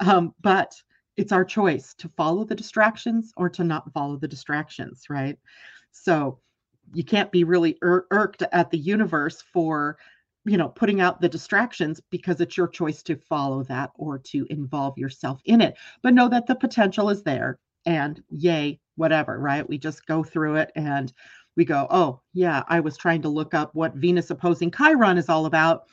Um, 0.00 0.34
but 0.42 0.74
it's 1.16 1.32
our 1.32 1.46
choice 1.46 1.94
to 1.94 2.10
follow 2.18 2.44
the 2.44 2.54
distractions 2.54 3.32
or 3.38 3.48
to 3.48 3.64
not 3.64 3.90
follow 3.94 4.18
the 4.18 4.28
distractions, 4.28 5.04
right? 5.08 5.38
So 5.90 6.38
you 6.92 7.04
can't 7.04 7.32
be 7.32 7.44
really 7.44 7.78
ir- 7.82 8.06
irked 8.10 8.42
at 8.52 8.70
the 8.70 8.78
universe 8.78 9.42
for 9.52 9.96
you 10.44 10.56
know 10.56 10.68
putting 10.68 11.00
out 11.00 11.20
the 11.20 11.28
distractions 11.28 12.00
because 12.10 12.40
it's 12.40 12.56
your 12.56 12.68
choice 12.68 13.02
to 13.02 13.16
follow 13.16 13.62
that 13.64 13.90
or 13.96 14.18
to 14.18 14.46
involve 14.50 14.98
yourself 14.98 15.40
in 15.44 15.60
it. 15.60 15.76
But 16.02 16.14
know 16.14 16.28
that 16.28 16.46
the 16.46 16.54
potential 16.54 17.08
is 17.10 17.22
there 17.22 17.58
and 17.86 18.22
yay 18.30 18.80
whatever 18.96 19.38
right? 19.38 19.68
We 19.68 19.78
just 19.78 20.06
go 20.06 20.22
through 20.22 20.56
it 20.56 20.72
and 20.76 21.12
we 21.56 21.64
go 21.64 21.86
oh 21.90 22.20
yeah 22.32 22.62
i 22.68 22.80
was 22.80 22.96
trying 22.96 23.22
to 23.22 23.28
look 23.28 23.54
up 23.54 23.74
what 23.74 23.94
venus 23.94 24.30
opposing 24.30 24.70
chiron 24.70 25.18
is 25.18 25.28
all 25.28 25.46
about 25.46 25.84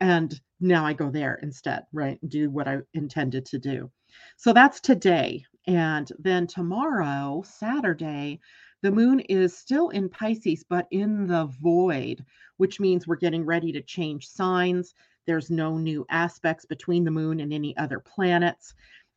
and 0.00 0.40
now 0.60 0.84
i 0.84 0.92
go 0.92 1.10
there 1.10 1.36
instead 1.42 1.84
right? 1.92 2.18
Do 2.28 2.50
what 2.50 2.68
i 2.68 2.78
intended 2.94 3.46
to 3.46 3.58
do. 3.58 3.90
So 4.36 4.52
that's 4.52 4.80
today. 4.80 5.44
And 5.66 6.10
then 6.18 6.46
tomorrow 6.46 7.42
saturday 7.46 8.40
the 8.82 8.90
moon 8.90 9.20
is 9.20 9.56
still 9.56 9.88
in 9.90 10.08
Pisces, 10.08 10.64
but 10.68 10.86
in 10.90 11.26
the 11.26 11.46
void, 11.60 12.24
which 12.58 12.78
means 12.78 13.06
we're 13.06 13.16
getting 13.16 13.44
ready 13.44 13.72
to 13.72 13.82
change 13.82 14.28
signs. 14.28 14.94
There's 15.26 15.50
no 15.50 15.76
new 15.78 16.06
aspects 16.10 16.64
between 16.64 17.04
the 17.04 17.10
moon 17.10 17.40
and 17.40 17.52
any 17.52 17.76
other 17.76 17.98
planets. 17.98 18.74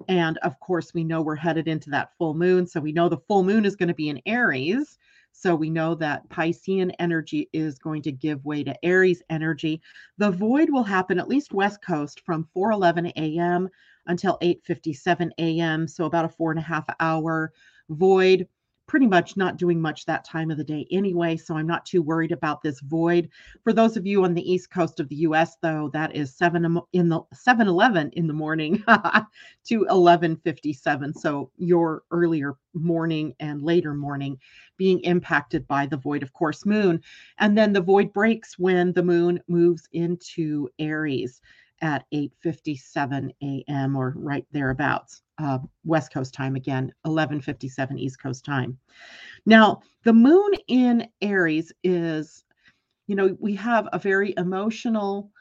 And 0.07 0.37
of 0.39 0.59
course, 0.59 0.93
we 0.93 1.03
know 1.03 1.21
we're 1.21 1.35
headed 1.35 1.67
into 1.67 1.89
that 1.91 2.15
full 2.17 2.33
moon. 2.33 2.65
So 2.65 2.79
we 2.79 2.91
know 2.91 3.07
the 3.07 3.17
full 3.27 3.43
moon 3.43 3.65
is 3.65 3.75
going 3.75 3.89
to 3.89 3.93
be 3.93 4.09
in 4.09 4.21
Aries. 4.25 4.97
So 5.31 5.55
we 5.55 5.69
know 5.69 5.95
that 5.95 6.27
Piscean 6.29 6.91
energy 6.99 7.49
is 7.53 7.79
going 7.79 8.01
to 8.03 8.11
give 8.11 8.43
way 8.43 8.63
to 8.63 8.85
Aries 8.85 9.21
energy. 9.29 9.81
The 10.17 10.31
void 10.31 10.69
will 10.69 10.83
happen 10.83 11.19
at 11.19 11.29
least 11.29 11.53
West 11.53 11.81
Coast 11.81 12.21
from 12.25 12.47
4:11 12.55 13.11
a.m. 13.15 13.69
until 14.07 14.37
8:57 14.41 15.29
a.m. 15.37 15.87
So 15.87 16.05
about 16.05 16.25
a 16.25 16.29
four 16.29 16.51
and 16.51 16.59
a 16.59 16.63
half 16.63 16.85
hour 16.99 17.53
void 17.89 18.47
pretty 18.91 19.07
much 19.07 19.37
not 19.37 19.55
doing 19.55 19.79
much 19.79 20.03
that 20.03 20.25
time 20.25 20.51
of 20.51 20.57
the 20.57 20.65
day 20.65 20.85
anyway, 20.91 21.37
so 21.37 21.55
I'm 21.55 21.65
not 21.65 21.85
too 21.85 22.01
worried 22.01 22.33
about 22.33 22.61
this 22.61 22.81
void. 22.81 23.29
For 23.63 23.71
those 23.71 23.95
of 23.95 24.05
you 24.05 24.25
on 24.25 24.33
the 24.33 24.51
east 24.51 24.69
coast 24.69 24.99
of 24.99 25.07
the 25.07 25.15
US 25.27 25.55
though, 25.61 25.89
that 25.93 26.13
is 26.13 26.35
7 26.35 26.65
in 26.91 27.07
the 27.07 27.21
7:11 27.33 28.09
in 28.11 28.27
the 28.27 28.33
morning 28.33 28.83
to 29.63 29.85
11:57. 29.89 31.13
So 31.13 31.51
your 31.57 32.03
earlier 32.11 32.57
morning 32.73 33.33
and 33.39 33.61
later 33.61 33.93
morning 33.93 34.37
being 34.75 34.99
impacted 35.03 35.65
by 35.69 35.85
the 35.85 35.95
void 35.95 36.21
of 36.21 36.33
course 36.33 36.65
moon. 36.65 36.99
And 37.37 37.57
then 37.57 37.71
the 37.71 37.79
void 37.79 38.11
breaks 38.11 38.59
when 38.59 38.91
the 38.91 39.03
moon 39.03 39.39
moves 39.47 39.87
into 39.93 40.67
Aries 40.79 41.39
at 41.81 42.05
8:57 42.11 43.31
a.m. 43.43 43.95
or 43.95 44.13
right 44.17 44.45
thereabouts 44.51 45.23
uh, 45.39 45.59
West 45.83 46.13
Coast 46.13 46.33
time 46.33 46.55
again, 46.55 46.93
11:57 47.05 47.97
East 47.97 48.21
Coast 48.21 48.45
time. 48.45 48.77
Now, 49.45 49.81
the 50.03 50.13
moon 50.13 50.51
in 50.67 51.07
Aries 51.21 51.71
is, 51.83 52.43
you 53.07 53.15
know, 53.15 53.35
we 53.39 53.55
have 53.55 53.87
a 53.91 53.99
very 53.99 54.33
emotional, 54.37 55.31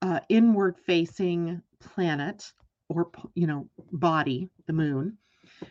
uh, 0.00 0.20
inward-facing 0.28 1.60
planet 1.80 2.52
or 2.88 3.10
you 3.34 3.46
know 3.46 3.68
body, 3.92 4.48
the 4.66 4.72
moon, 4.72 5.16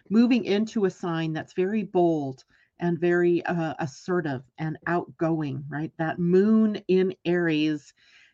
moving 0.10 0.46
into 0.46 0.86
a 0.86 0.90
sign 0.90 1.34
that's 1.34 1.54
very 1.54 1.84
bold 1.84 2.44
and 2.80 3.00
very 3.00 3.44
uh, 3.46 3.74
assertive 3.80 4.44
and 4.60 4.78
outgoing. 4.88 5.64
Right, 5.70 5.92
that 5.98 6.20
moon 6.20 6.76
in 6.88 7.14
Aries 7.26 7.94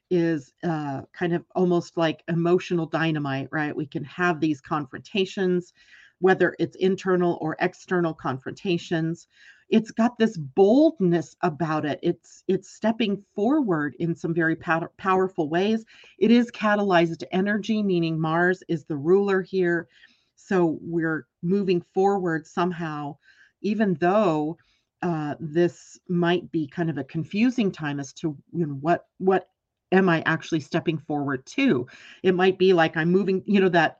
is 0.09 0.53
uh, 0.63 1.01
kind 1.13 1.33
of 1.33 1.43
almost 1.55 1.97
like 1.97 2.23
emotional 2.27 2.85
dynamite, 2.85 3.49
right? 3.51 3.75
We 3.75 3.85
can 3.85 4.03
have 4.05 4.39
these 4.39 4.61
confrontations, 4.61 5.73
whether 6.19 6.55
it's 6.59 6.75
internal 6.77 7.37
or 7.41 7.55
external 7.59 8.13
confrontations. 8.13 9.27
It's 9.69 9.91
got 9.91 10.17
this 10.17 10.37
boldness 10.37 11.35
about 11.41 11.85
it. 11.85 11.99
It's 12.01 12.43
it's 12.47 12.69
stepping 12.69 13.21
forward 13.35 13.95
in 13.99 14.15
some 14.15 14.33
very 14.33 14.55
pow- 14.55 14.89
powerful 14.97 15.49
ways. 15.49 15.83
It 16.19 16.31
is 16.31 16.51
catalyzed 16.51 17.23
energy, 17.31 17.83
meaning 17.83 18.19
Mars 18.19 18.63
is 18.69 18.85
the 18.85 18.95
ruler 18.95 19.41
here. 19.41 19.87
So 20.35 20.79
we're 20.81 21.27
moving 21.41 21.81
forward 21.93 22.47
somehow, 22.47 23.17
even 23.61 23.95
though 23.95 24.57
uh, 25.01 25.35
this 25.39 25.99
might 26.07 26.49
be 26.51 26.67
kind 26.67 26.89
of 26.89 26.97
a 26.97 27.03
confusing 27.03 27.71
time 27.71 27.99
as 27.99 28.13
to 28.13 28.35
you 28.53 28.65
know 28.65 28.73
what 28.75 29.05
what 29.17 29.49
am 29.91 30.09
I 30.09 30.23
actually 30.25 30.59
stepping 30.59 30.97
forward 30.97 31.45
to? 31.47 31.87
It 32.23 32.35
might 32.35 32.57
be 32.57 32.73
like 32.73 32.97
I'm 32.97 33.11
moving, 33.11 33.43
you 33.45 33.59
know, 33.59 33.69
that 33.69 33.99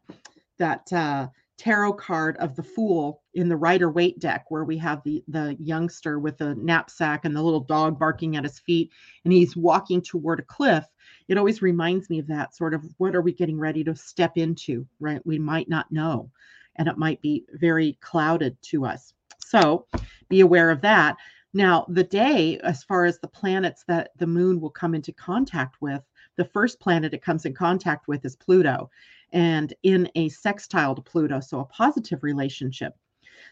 that 0.58 0.92
uh, 0.92 1.28
tarot 1.58 1.94
card 1.94 2.38
of 2.38 2.56
the 2.56 2.64
fool 2.64 3.22
in 3.34 3.50
the 3.50 3.56
Rider 3.56 3.90
Waite 3.90 4.20
deck, 4.20 4.46
where 4.50 4.64
we 4.64 4.78
have 4.78 5.04
the 5.04 5.24
the 5.28 5.56
youngster 5.60 6.20
with 6.20 6.42
a 6.42 6.56
knapsack 6.56 7.26
and 7.26 7.36
the 7.36 7.42
little 7.42 7.62
dog 7.62 8.00
barking 8.00 8.36
at 8.36 8.44
his 8.44 8.60
feet, 8.60 8.92
and 9.24 9.34
he's 9.34 9.56
walking 9.56 10.02
toward 10.02 10.40
a 10.40 10.44
cliff. 10.44 10.86
It 11.28 11.38
always 11.38 11.62
reminds 11.62 12.10
me 12.10 12.20
of 12.20 12.28
that 12.28 12.56
sort 12.56 12.74
of 12.74 12.84
what 12.98 13.16
are 13.16 13.22
we 13.22 13.34
getting 13.34 13.60
ready 13.60 13.84
to 13.84 13.96
step 13.96 14.38
into, 14.38 14.88
right? 15.00 15.26
We 15.26 15.40
might 15.40 15.70
not 15.70 15.92
know, 15.92 16.30
and 16.76 16.88
it 16.88 16.98
might 16.98 17.22
be 17.22 17.46
very 17.54 17.98
clouded 18.02 18.58
to 18.64 18.86
us. 18.86 19.14
So 19.40 19.86
be 20.30 20.42
aware 20.42 20.70
of 20.70 20.82
that. 20.82 21.16
Now, 21.58 21.88
the 21.90 22.04
day, 22.04 22.60
as 22.60 22.84
far 22.84 23.06
as 23.06 23.18
the 23.18 23.28
planets 23.28 23.84
that 23.88 24.12
the 24.16 24.28
moon 24.28 24.62
will 24.62 24.70
come 24.70 24.94
into 24.94 25.12
contact 25.12 25.82
with, 25.82 26.04
the 26.36 26.46
first 26.46 26.80
planet 26.80 27.16
it 27.16 27.24
comes 27.24 27.48
in 27.48 27.56
contact 27.56 28.08
with 28.08 28.24
is 28.26 28.36
Pluto 28.36 28.92
and 29.34 29.74
in 29.82 30.08
a 30.14 30.30
sextile 30.30 30.94
to 30.94 31.02
Pluto, 31.02 31.40
so 31.40 31.62
a 31.62 31.66
positive 31.66 32.22
relationship. 32.22 32.94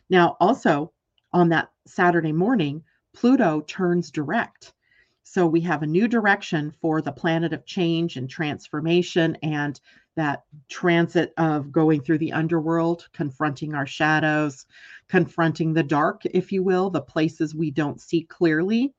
Now, 0.08 0.38
also 0.40 0.92
on 1.34 1.50
that 1.50 1.72
Saturday 1.88 2.32
morning, 2.32 2.84
Pluto 3.12 3.62
turns 3.62 4.12
direct. 4.12 4.76
So 5.24 5.48
we 5.48 5.62
have 5.62 5.82
a 5.82 5.88
new 5.88 6.08
direction 6.08 6.70
for 6.80 7.02
the 7.02 7.12
planet 7.12 7.54
of 7.54 7.66
change 7.66 8.18
and 8.18 8.30
transformation 8.30 9.36
and 9.42 9.82
that 10.16 10.44
transit 10.70 11.34
of 11.38 11.72
going 11.72 12.02
through 12.02 12.18
the 12.18 12.34
underworld, 12.34 13.08
confronting 13.14 13.74
our 13.74 13.86
shadows, 13.86 14.66
confronting 15.08 15.74
the 15.74 15.84
dark, 15.84 16.22
if 16.26 16.52
you 16.52 16.64
will, 16.64 16.90
the 16.90 17.02
places 17.02 17.54
we 17.54 17.72
don't 17.72 18.02
see 18.02 18.24
clearly, 18.24 18.94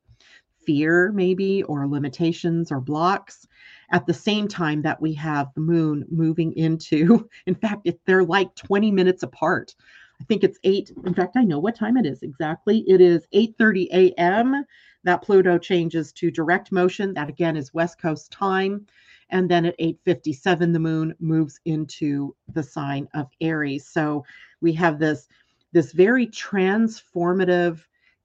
fear 0.64 1.12
maybe, 1.12 1.62
or 1.64 1.86
limitations 1.86 2.70
or 2.70 2.80
blocks. 2.80 3.46
At 3.90 4.06
the 4.06 4.14
same 4.14 4.48
time 4.48 4.82
that 4.82 5.00
we 5.00 5.14
have 5.14 5.54
the 5.54 5.60
moon 5.60 6.04
moving 6.10 6.52
into, 6.54 7.28
in 7.46 7.54
fact, 7.54 7.88
they're 8.04 8.24
like 8.24 8.54
20 8.54 8.90
minutes 8.90 9.22
apart. 9.22 9.74
I 10.20 10.24
think 10.24 10.44
it's 10.44 10.58
eight. 10.64 10.92
In 11.04 11.14
fact, 11.14 11.36
I 11.36 11.44
know 11.44 11.58
what 11.58 11.76
time 11.76 11.96
it 11.96 12.06
is 12.06 12.22
exactly. 12.22 12.78
It 12.88 13.00
is 13.00 13.26
8:30 13.34 13.88
a.m. 13.92 14.64
That 15.04 15.22
Pluto 15.22 15.58
changes 15.58 16.10
to 16.14 16.30
direct 16.30 16.72
motion. 16.72 17.14
That 17.14 17.28
again 17.28 17.56
is 17.56 17.74
West 17.74 18.00
Coast 18.00 18.32
time. 18.32 18.86
And 19.30 19.50
then 19.50 19.66
at 19.66 19.74
8:57, 19.78 20.72
the 20.72 20.78
moon 20.78 21.14
moves 21.18 21.60
into 21.64 22.34
the 22.48 22.62
sign 22.62 23.08
of 23.14 23.28
Aries. 23.40 23.86
So 23.86 24.24
we 24.60 24.72
have 24.74 24.98
this 24.98 25.28
this 25.72 25.92
very 25.92 26.26
transformative 26.28 27.80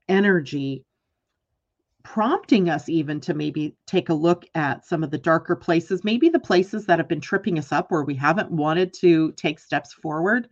energy 0.08 0.86
prompting 2.04 2.70
us 2.70 2.90
even 2.90 3.20
to 3.22 3.34
maybe 3.34 3.76
take 3.86 4.10
a 4.10 4.14
look 4.14 4.46
at 4.56 4.86
some 4.86 5.04
of 5.04 5.12
the 5.12 5.18
darker 5.18 5.56
places, 5.56 6.04
maybe 6.04 6.30
the 6.30 6.40
places 6.40 6.86
that 6.86 6.98
have 7.00 7.08
been 7.08 7.22
tripping 7.22 7.60
us 7.60 7.72
up 7.72 7.92
where 7.92 8.04
we 8.04 8.16
haven't 8.16 8.52
wanted 8.52 8.94
to 8.94 9.32
take 9.34 9.60
steps 9.60 9.94
forward 9.94 10.48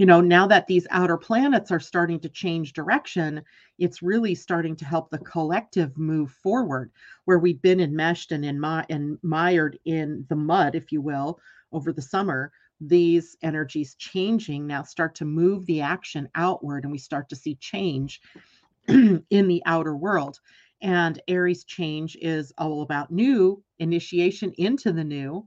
you 0.00 0.06
know, 0.06 0.22
now 0.22 0.46
that 0.46 0.66
these 0.66 0.86
outer 0.88 1.18
planets 1.18 1.70
are 1.70 1.78
starting 1.78 2.18
to 2.18 2.28
change 2.30 2.72
direction, 2.72 3.42
it's 3.78 4.00
really 4.00 4.34
starting 4.34 4.74
to 4.76 4.86
help 4.86 5.10
the 5.10 5.18
collective 5.18 5.98
move 5.98 6.30
forward 6.30 6.90
where 7.26 7.38
we've 7.38 7.60
been 7.60 7.80
enmeshed 7.80 8.32
and, 8.32 8.42
in 8.42 8.58
my, 8.58 8.82
and 8.88 9.18
mired 9.20 9.78
in 9.84 10.24
the 10.30 10.36
mud, 10.36 10.74
if 10.74 10.90
you 10.90 11.02
will, 11.02 11.38
over 11.70 11.92
the 11.92 12.00
summer. 12.00 12.50
These 12.80 13.36
energies 13.42 13.94
changing 13.96 14.66
now 14.66 14.84
start 14.84 15.14
to 15.16 15.26
move 15.26 15.66
the 15.66 15.82
action 15.82 16.30
outward, 16.34 16.84
and 16.84 16.92
we 16.92 16.96
start 16.96 17.28
to 17.28 17.36
see 17.36 17.56
change 17.56 18.22
in 18.88 19.22
the 19.28 19.62
outer 19.66 19.94
world. 19.94 20.40
And 20.80 21.20
Aries 21.28 21.64
change 21.64 22.16
is 22.22 22.54
all 22.56 22.80
about 22.80 23.10
new 23.10 23.62
initiation 23.78 24.54
into 24.56 24.94
the 24.94 25.04
new. 25.04 25.46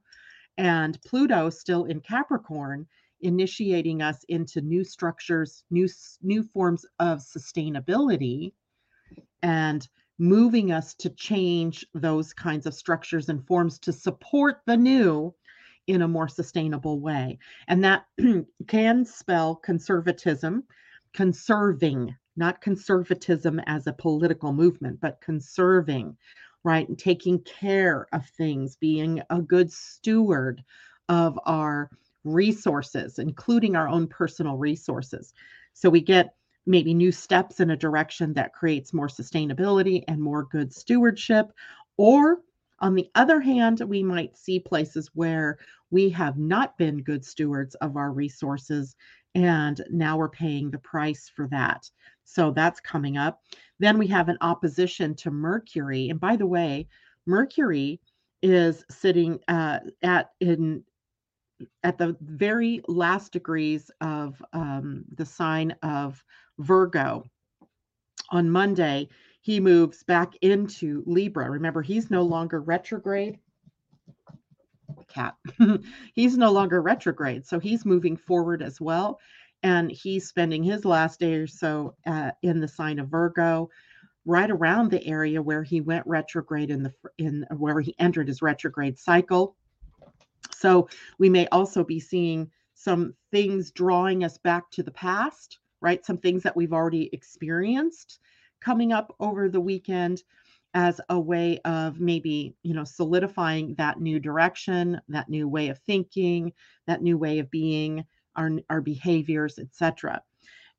And 0.60 1.02
Pluto 1.02 1.50
still 1.50 1.86
in 1.86 2.02
Capricorn 2.02 2.86
initiating 3.24 4.02
us 4.02 4.24
into 4.30 4.62
new 4.62 4.84
structures, 4.84 5.64
new 5.72 5.88
new 6.22 6.44
forms 6.44 6.86
of 7.00 7.20
sustainability 7.20 8.54
and 9.42 9.88
moving 10.20 10.72
us 10.72 10.94
to 10.94 11.10
change 11.10 11.86
those 11.94 12.34
kinds 12.34 12.66
of 12.66 12.74
structures 12.74 13.30
and 13.30 13.46
forms 13.48 13.80
to 13.80 13.92
support 13.92 14.62
the 14.66 14.78
new 14.78 15.34
in 15.88 16.02
a 16.02 16.08
more 16.08 16.28
sustainable 16.28 17.00
way. 17.00 17.38
And 17.68 17.84
that 17.84 18.06
can 18.68 19.06
spell 19.06 19.56
conservatism, 19.56 20.64
conserving, 21.14 22.16
not 22.36 22.62
conservatism 22.62 23.60
as 23.66 23.88
a 23.88 23.94
political 23.94 24.54
movement, 24.54 25.00
but 25.02 25.20
conserving, 25.22 26.16
right? 26.64 26.88
And 26.88 26.98
taking 26.98 27.40
care 27.42 28.08
of 28.14 28.26
things, 28.26 28.78
being 28.78 29.22
a 29.30 29.42
good 29.42 29.72
steward 29.72 30.64
of 31.10 31.38
our 31.46 31.90
resources, 32.24 33.20
including 33.20 33.76
our 33.76 33.88
own 33.88 34.08
personal 34.08 34.58
resources. 34.58 35.34
So 35.74 35.90
we 35.90 36.02
get 36.02 36.36
maybe 36.66 36.94
new 36.94 37.12
steps 37.12 37.60
in 37.60 37.72
a 37.72 37.78
direction 37.78 38.34
that 38.34 38.54
creates 38.54 38.94
more 38.94 39.08
sustainability 39.08 40.04
and 40.08 40.22
more 40.22 40.44
good 40.44 40.74
stewardship. 40.74 41.52
Or 41.98 42.40
on 42.80 42.96
the 42.96 43.10
other 43.16 43.40
hand, 43.40 43.82
we 43.82 44.02
might 44.04 44.38
see 44.38 44.60
places 44.60 45.10
where 45.14 45.58
we 45.92 46.10
have 46.10 46.38
not 46.38 46.78
been 46.78 47.04
good 47.04 47.26
stewards 47.26 47.76
of 47.76 47.98
our 47.98 48.12
resources 48.12 48.96
and 49.36 49.84
now 49.90 50.18
we're 50.18 50.30
paying 50.30 50.70
the 50.70 50.78
price 50.80 51.32
for 51.36 51.48
that. 51.48 51.90
So 52.24 52.52
that's 52.52 52.80
coming 52.80 53.18
up. 53.18 53.42
Then 53.80 53.98
we 53.98 54.08
have 54.08 54.30
an 54.30 54.38
opposition 54.42 55.16
to 55.16 55.32
Mercury. 55.32 56.10
And 56.10 56.20
by 56.20 56.36
the 56.36 56.46
way, 56.46 56.88
Mercury 57.26 58.00
is 58.42 58.86
sitting 58.92 59.40
uh, 59.48 59.80
at 60.02 60.32
in 60.40 60.84
at 61.84 61.98
the 61.98 62.16
very 62.22 62.82
last 62.88 63.32
degrees 63.32 63.90
of 64.02 64.42
um, 64.54 65.06
the 65.16 65.26
sign 65.26 65.76
of 65.84 66.24
Virgo. 66.60 67.24
On 68.32 68.50
Monday, 68.50 69.10
he 69.42 69.60
moves 69.60 70.04
back 70.04 70.34
into 70.42 71.04
Libra. 71.06 71.50
Remember, 71.50 71.82
he's 71.82 72.10
no 72.10 72.24
longer 72.24 72.62
retrograde. 72.62 73.40
Cat. 75.10 75.36
he's 76.14 76.38
no 76.38 76.52
longer 76.52 76.82
retrograde. 76.82 77.46
So 77.46 77.60
he's 77.60 77.86
moving 77.86 78.16
forward 78.16 78.62
as 78.62 78.80
well. 78.80 79.20
And 79.62 79.92
he's 79.92 80.28
spending 80.28 80.64
his 80.64 80.86
last 80.86 81.20
day 81.20 81.34
or 81.36 81.48
so 81.48 81.96
uh, 82.08 82.32
in 82.42 82.60
the 82.60 82.68
sign 82.68 83.00
of 83.00 83.10
Virgo, 83.10 83.70
right 84.26 84.50
around 84.50 84.92
the 84.92 85.06
area 85.06 85.42
where 85.42 85.64
he 85.64 85.82
went 85.82 86.08
retrograde 86.08 86.70
in 86.70 86.84
the 86.84 86.94
in 87.18 87.46
where 87.58 87.80
he 87.80 87.96
entered 88.00 88.28
his 88.28 88.42
retrograde 88.42 88.98
cycle. 88.98 89.56
So 90.64 90.88
we 91.20 91.30
may 91.30 91.46
also 91.48 91.84
be 91.84 92.00
seeing 92.00 92.50
some 92.74 93.16
things 93.32 93.70
drawing 93.72 94.24
us 94.24 94.38
back 94.38 94.72
to 94.72 94.82
the 94.82 94.92
past, 94.92 95.60
right? 95.82 96.06
Some 96.06 96.18
things 96.18 96.42
that 96.44 96.56
we've 96.56 96.72
already 96.72 97.10
experienced 97.12 98.20
coming 98.62 98.94
up 98.94 99.14
over 99.20 99.50
the 99.50 99.60
weekend 99.60 100.24
as 100.74 101.02
a 101.10 101.20
way 101.20 101.60
of 101.66 102.00
maybe, 102.00 102.56
you 102.64 102.74
know, 102.74 102.86
solidifying 102.86 103.76
that 103.76 104.00
new 104.00 104.22
direction, 104.22 105.02
that 105.10 105.28
new 105.28 105.50
way 105.50 105.68
of 105.68 105.80
thinking, 105.80 106.54
that 106.88 107.02
new 107.02 107.18
way 107.18 107.40
of 107.40 107.52
being, 107.52 108.06
our, 108.38 108.50
our 108.70 108.80
behaviors, 108.80 109.60
etc. 109.60 110.24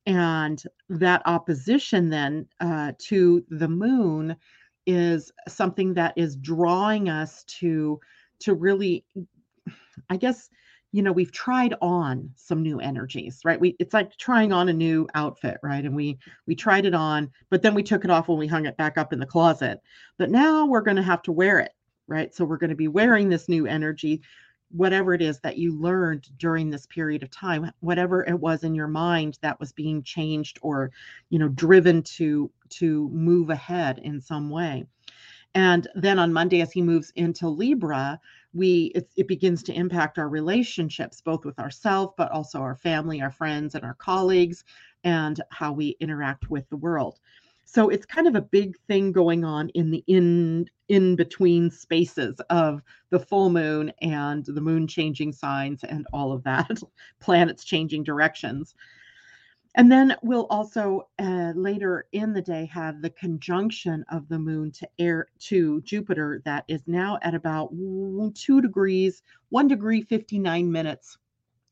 And 0.06 0.62
that 0.88 1.20
opposition 1.26 2.08
then 2.08 2.48
uh, 2.58 2.92
to 3.00 3.44
the 3.50 3.68
moon 3.68 4.34
is 4.86 5.30
something 5.46 5.92
that 5.92 6.14
is 6.16 6.36
drawing 6.36 7.10
us 7.10 7.44
to 7.44 8.00
to 8.40 8.54
really 8.54 9.04
I 10.10 10.16
guess, 10.16 10.48
you 10.92 11.02
know, 11.02 11.12
we've 11.12 11.32
tried 11.32 11.74
on 11.80 12.30
some 12.36 12.62
new 12.62 12.80
energies, 12.80 13.40
right? 13.44 13.60
We 13.60 13.76
it's 13.78 13.94
like 13.94 14.16
trying 14.16 14.52
on 14.52 14.68
a 14.68 14.72
new 14.72 15.08
outfit, 15.14 15.58
right? 15.62 15.84
And 15.84 15.94
we 15.94 16.18
we 16.46 16.54
tried 16.54 16.86
it 16.86 16.94
on, 16.94 17.30
but 17.50 17.62
then 17.62 17.74
we 17.74 17.82
took 17.82 18.04
it 18.04 18.10
off 18.10 18.28
when 18.28 18.38
we 18.38 18.46
hung 18.46 18.66
it 18.66 18.76
back 18.76 18.98
up 18.98 19.12
in 19.12 19.18
the 19.18 19.26
closet. 19.26 19.80
But 20.18 20.30
now 20.30 20.66
we're 20.66 20.80
going 20.80 20.96
to 20.96 21.02
have 21.02 21.22
to 21.22 21.32
wear 21.32 21.58
it, 21.58 21.72
right? 22.06 22.34
So 22.34 22.44
we're 22.44 22.58
going 22.58 22.70
to 22.70 22.76
be 22.76 22.88
wearing 22.88 23.28
this 23.28 23.48
new 23.48 23.66
energy 23.66 24.22
whatever 24.74 25.14
it 25.14 25.22
is 25.22 25.38
that 25.40 25.56
you 25.56 25.78
learned 25.78 26.28
during 26.38 26.68
this 26.68 26.86
period 26.86 27.22
of 27.22 27.30
time 27.30 27.70
whatever 27.80 28.24
it 28.24 28.38
was 28.38 28.64
in 28.64 28.74
your 28.74 28.88
mind 28.88 29.38
that 29.40 29.58
was 29.60 29.72
being 29.72 30.02
changed 30.02 30.58
or 30.62 30.90
you 31.30 31.38
know 31.38 31.48
driven 31.48 32.02
to 32.02 32.50
to 32.68 33.08
move 33.10 33.50
ahead 33.50 33.98
in 33.98 34.20
some 34.20 34.50
way 34.50 34.84
and 35.54 35.86
then 35.94 36.18
on 36.18 36.32
monday 36.32 36.60
as 36.60 36.72
he 36.72 36.82
moves 36.82 37.12
into 37.14 37.48
libra 37.48 38.18
we 38.54 38.92
it, 38.94 39.10
it 39.16 39.28
begins 39.28 39.62
to 39.64 39.74
impact 39.74 40.18
our 40.18 40.28
relationships 40.28 41.20
both 41.20 41.44
with 41.44 41.58
ourselves 41.58 42.14
but 42.16 42.30
also 42.30 42.60
our 42.60 42.76
family 42.76 43.20
our 43.20 43.30
friends 43.30 43.74
and 43.74 43.84
our 43.84 43.94
colleagues 43.94 44.64
and 45.04 45.40
how 45.50 45.72
we 45.72 45.96
interact 46.00 46.50
with 46.50 46.68
the 46.70 46.76
world. 46.76 47.18
So 47.66 47.88
it's 47.88 48.06
kind 48.06 48.26
of 48.26 48.34
a 48.34 48.40
big 48.40 48.76
thing 48.88 49.12
going 49.12 49.44
on 49.44 49.68
in 49.70 49.90
the 49.90 50.04
in 50.06 50.68
in 50.88 51.16
between 51.16 51.70
spaces 51.70 52.38
of 52.50 52.82
the 53.10 53.18
full 53.18 53.50
moon 53.50 53.92
and 54.02 54.44
the 54.44 54.60
moon 54.60 54.86
changing 54.86 55.32
signs 55.32 55.82
and 55.82 56.06
all 56.12 56.32
of 56.32 56.44
that 56.44 56.78
planets 57.20 57.64
changing 57.64 58.04
directions 58.04 58.74
and 59.76 59.90
then 59.90 60.16
we'll 60.22 60.46
also 60.50 61.08
uh, 61.18 61.52
later 61.56 62.06
in 62.12 62.32
the 62.32 62.42
day 62.42 62.66
have 62.66 63.02
the 63.02 63.10
conjunction 63.10 64.04
of 64.10 64.28
the 64.28 64.38
moon 64.38 64.70
to 64.72 64.88
air 64.98 65.26
to 65.40 65.80
Jupiter 65.82 66.40
that 66.44 66.64
is 66.68 66.82
now 66.86 67.18
at 67.22 67.34
about 67.34 67.70
two 68.34 68.60
degrees, 68.60 69.22
one 69.48 69.66
degree, 69.66 70.02
59 70.02 70.70
minutes, 70.70 71.18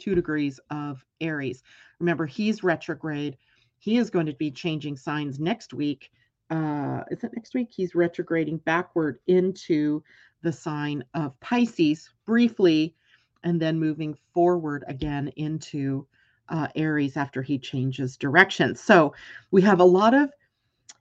two 0.01 0.17
degrees 0.17 0.59
of 0.71 1.05
Aries. 1.21 1.63
Remember, 2.01 2.27
he's 2.27 2.65
retrograde. 2.65 3.37
He 3.79 3.99
is 3.99 4.11
going 4.11 4.27
to 4.27 4.35
be 4.35 4.51
changing 4.51 4.97
signs 4.97 5.39
next 5.39 5.73
week. 5.73 6.11
Uh, 6.51 7.03
is 7.11 7.23
it 7.23 7.33
next 7.35 7.55
week? 7.55 7.69
He's 7.71 7.95
retrograding 7.95 8.59
backward 8.59 9.21
into 9.29 10.03
the 10.43 10.53
sign 10.53 11.05
of 11.15 11.39
Pisces 11.39 12.11
briefly, 12.27 12.97
and 13.45 13.61
then 13.63 13.79
moving 13.79 14.17
forward 14.35 14.85
again 14.89 15.29
into 15.37 16.07
uh, 16.49 16.69
Aries 16.75 17.17
after 17.17 17.43
he 17.43 17.59
changes 17.59 18.17
direction. 18.17 18.75
So 18.75 19.15
we 19.51 19.63
have 19.63 19.81
a 19.81 19.85
lot 19.85 20.15
of, 20.15 20.31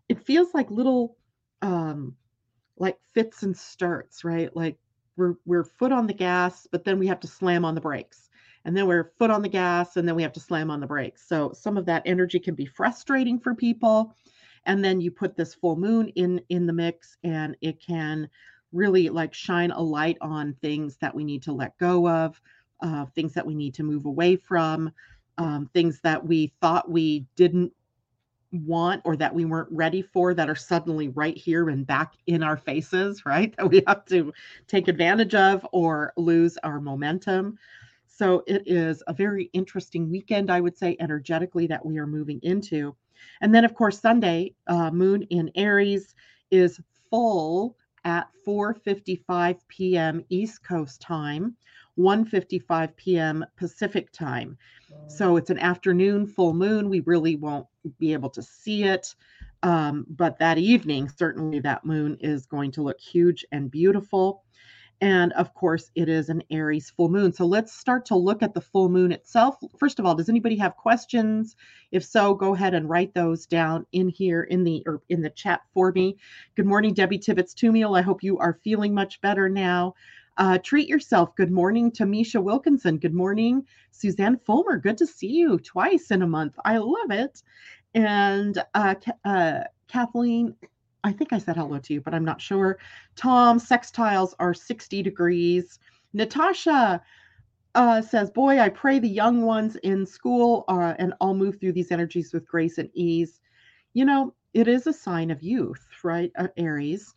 it 0.09 0.23
feels 0.23 0.53
like 0.53 0.69
little, 0.71 1.17
um, 1.61 2.15
like 2.77 2.97
fits 3.13 3.43
and 3.43 3.55
starts, 3.55 4.23
right? 4.23 4.55
Like 4.55 4.77
we're 5.17 5.35
we're 5.45 5.63
foot 5.63 5.91
on 5.91 6.07
the 6.07 6.13
gas, 6.13 6.67
but 6.71 6.83
then 6.83 6.97
we 6.97 7.07
have 7.07 7.19
to 7.19 7.27
slam 7.27 7.63
on 7.63 7.75
the 7.75 7.81
brakes, 7.81 8.29
and 8.65 8.75
then 8.75 8.87
we're 8.87 9.11
foot 9.19 9.29
on 9.29 9.43
the 9.43 9.49
gas, 9.49 9.97
and 9.97 10.07
then 10.07 10.15
we 10.15 10.23
have 10.23 10.33
to 10.33 10.39
slam 10.39 10.71
on 10.71 10.79
the 10.79 10.87
brakes. 10.87 11.27
So 11.27 11.51
some 11.53 11.77
of 11.77 11.85
that 11.85 12.01
energy 12.05 12.39
can 12.39 12.55
be 12.55 12.65
frustrating 12.65 13.39
for 13.39 13.53
people, 13.53 14.15
and 14.65 14.83
then 14.83 14.99
you 14.99 15.11
put 15.11 15.35
this 15.35 15.53
full 15.53 15.75
moon 15.75 16.07
in 16.15 16.41
in 16.49 16.65
the 16.65 16.73
mix, 16.73 17.17
and 17.23 17.55
it 17.61 17.79
can 17.79 18.27
really 18.71 19.09
like 19.09 19.33
shine 19.33 19.71
a 19.71 19.81
light 19.81 20.17
on 20.21 20.55
things 20.55 20.97
that 20.97 21.13
we 21.13 21.23
need 21.23 21.43
to 21.43 21.51
let 21.51 21.77
go 21.77 22.09
of 22.09 22.41
uh, 22.81 23.05
things 23.07 23.33
that 23.33 23.45
we 23.45 23.53
need 23.53 23.75
to 23.75 23.83
move 23.83 24.05
away 24.05 24.35
from, 24.35 24.91
um, 25.41 25.69
things 25.73 25.99
that 26.01 26.25
we 26.25 26.53
thought 26.61 26.89
we 26.89 27.25
didn't 27.35 27.73
want 28.51 29.01
or 29.05 29.15
that 29.15 29.33
we 29.33 29.45
weren't 29.45 29.71
ready 29.71 30.01
for 30.01 30.33
that 30.33 30.49
are 30.49 30.55
suddenly 30.55 31.07
right 31.09 31.37
here 31.37 31.69
and 31.69 31.87
back 31.87 32.13
in 32.27 32.43
our 32.43 32.57
faces, 32.57 33.25
right? 33.25 33.55
That 33.57 33.69
we 33.69 33.83
have 33.87 34.05
to 34.05 34.33
take 34.67 34.87
advantage 34.87 35.35
of 35.35 35.65
or 35.71 36.13
lose 36.17 36.57
our 36.63 36.79
momentum. 36.79 37.57
So 38.07 38.43
it 38.45 38.63
is 38.67 39.01
a 39.07 39.13
very 39.13 39.49
interesting 39.53 40.11
weekend, 40.11 40.51
I 40.51 40.61
would 40.61 40.77
say, 40.77 40.95
energetically, 40.99 41.65
that 41.67 41.83
we 41.83 41.97
are 41.97 42.05
moving 42.07 42.39
into. 42.43 42.95
And 43.41 43.53
then, 43.55 43.65
of 43.65 43.73
course, 43.73 43.99
Sunday, 43.99 44.53
uh, 44.67 44.91
Moon 44.91 45.23
in 45.23 45.49
Aries 45.55 46.13
is 46.51 46.79
full 47.09 47.77
at 48.03 48.27
4:55 48.45 49.59
p.m. 49.67 50.23
East 50.29 50.63
Coast 50.63 51.01
time, 51.01 51.55
1:55 52.01 52.95
p.m. 52.95 53.45
Pacific 53.57 54.11
time. 54.11 54.57
So 55.07 55.37
it's 55.37 55.49
an 55.49 55.59
afternoon 55.59 56.25
full 56.25 56.53
moon. 56.53 56.89
We 56.89 57.01
really 57.01 57.35
won't 57.35 57.67
be 57.99 58.13
able 58.13 58.29
to 58.31 58.41
see 58.41 58.83
it. 58.83 59.15
Um, 59.63 60.05
but 60.09 60.39
that 60.39 60.57
evening, 60.57 61.09
certainly 61.09 61.59
that 61.59 61.85
moon 61.85 62.17
is 62.19 62.45
going 62.45 62.71
to 62.71 62.81
look 62.81 62.99
huge 62.99 63.45
and 63.51 63.69
beautiful. 63.69 64.43
And 65.01 65.33
of 65.33 65.55
course, 65.55 65.89
it 65.95 66.09
is 66.09 66.29
an 66.29 66.43
Aries 66.51 66.91
full 66.91 67.09
moon. 67.09 67.33
So 67.33 67.45
let's 67.45 67.73
start 67.73 68.05
to 68.05 68.15
look 68.15 68.43
at 68.43 68.53
the 68.53 68.61
full 68.61 68.87
moon 68.87 69.11
itself. 69.11 69.57
First 69.79 69.97
of 69.97 70.05
all, 70.05 70.13
does 70.13 70.29
anybody 70.29 70.55
have 70.57 70.75
questions? 70.75 71.55
If 71.91 72.03
so, 72.03 72.35
go 72.35 72.53
ahead 72.53 72.75
and 72.75 72.87
write 72.87 73.15
those 73.15 73.47
down 73.47 73.87
in 73.91 74.09
here 74.09 74.43
in 74.43 74.63
the 74.63 74.83
or 74.85 75.01
in 75.09 75.21
the 75.23 75.31
chat 75.31 75.61
for 75.73 75.91
me. 75.91 76.17
Good 76.55 76.67
morning, 76.67 76.93
Debbie 76.93 77.17
Tibbetts 77.17 77.55
Tumiel. 77.55 77.97
I 77.97 78.03
hope 78.03 78.21
you 78.21 78.37
are 78.37 78.59
feeling 78.63 78.93
much 78.93 79.19
better 79.21 79.49
now. 79.49 79.95
Uh, 80.37 80.57
treat 80.57 80.87
yourself. 80.87 81.35
Good 81.35 81.51
morning, 81.51 81.91
Tamisha 81.91 82.41
Wilkinson. 82.41 82.97
Good 82.97 83.13
morning, 83.13 83.65
Suzanne 83.91 84.37
Fulmer. 84.37 84.77
Good 84.77 84.97
to 84.99 85.07
see 85.07 85.27
you 85.27 85.59
twice 85.59 86.11
in 86.11 86.21
a 86.21 86.27
month. 86.27 86.55
I 86.65 86.77
love 86.77 87.11
it. 87.11 87.43
And 87.93 88.57
uh, 88.73 88.95
uh, 89.25 89.61
Kathleen 89.87 90.55
I 91.03 91.11
think 91.11 91.33
I 91.33 91.39
said 91.39 91.55
hello 91.55 91.79
to 91.79 91.93
you, 91.93 92.01
but 92.01 92.13
I'm 92.13 92.25
not 92.25 92.41
sure. 92.41 92.77
Tom, 93.15 93.59
sextiles 93.59 94.33
are 94.39 94.53
60 94.53 95.01
degrees. 95.01 95.79
Natasha 96.13 97.01
uh, 97.73 98.01
says, 98.01 98.29
Boy, 98.29 98.59
I 98.59 98.69
pray 98.69 98.99
the 98.99 99.09
young 99.09 99.41
ones 99.41 99.75
in 99.77 100.05
school 100.05 100.65
uh, 100.67 100.93
and 100.99 101.13
I'll 101.21 101.33
move 101.33 101.59
through 101.59 101.73
these 101.73 101.91
energies 101.91 102.33
with 102.33 102.47
grace 102.47 102.77
and 102.77 102.89
ease. 102.93 103.39
You 103.93 104.05
know, 104.05 104.33
it 104.53 104.67
is 104.67 104.87
a 104.87 104.93
sign 104.93 105.31
of 105.31 105.41
youth, 105.41 105.85
right? 106.03 106.31
Uh, 106.37 106.49
Aries. 106.57 107.15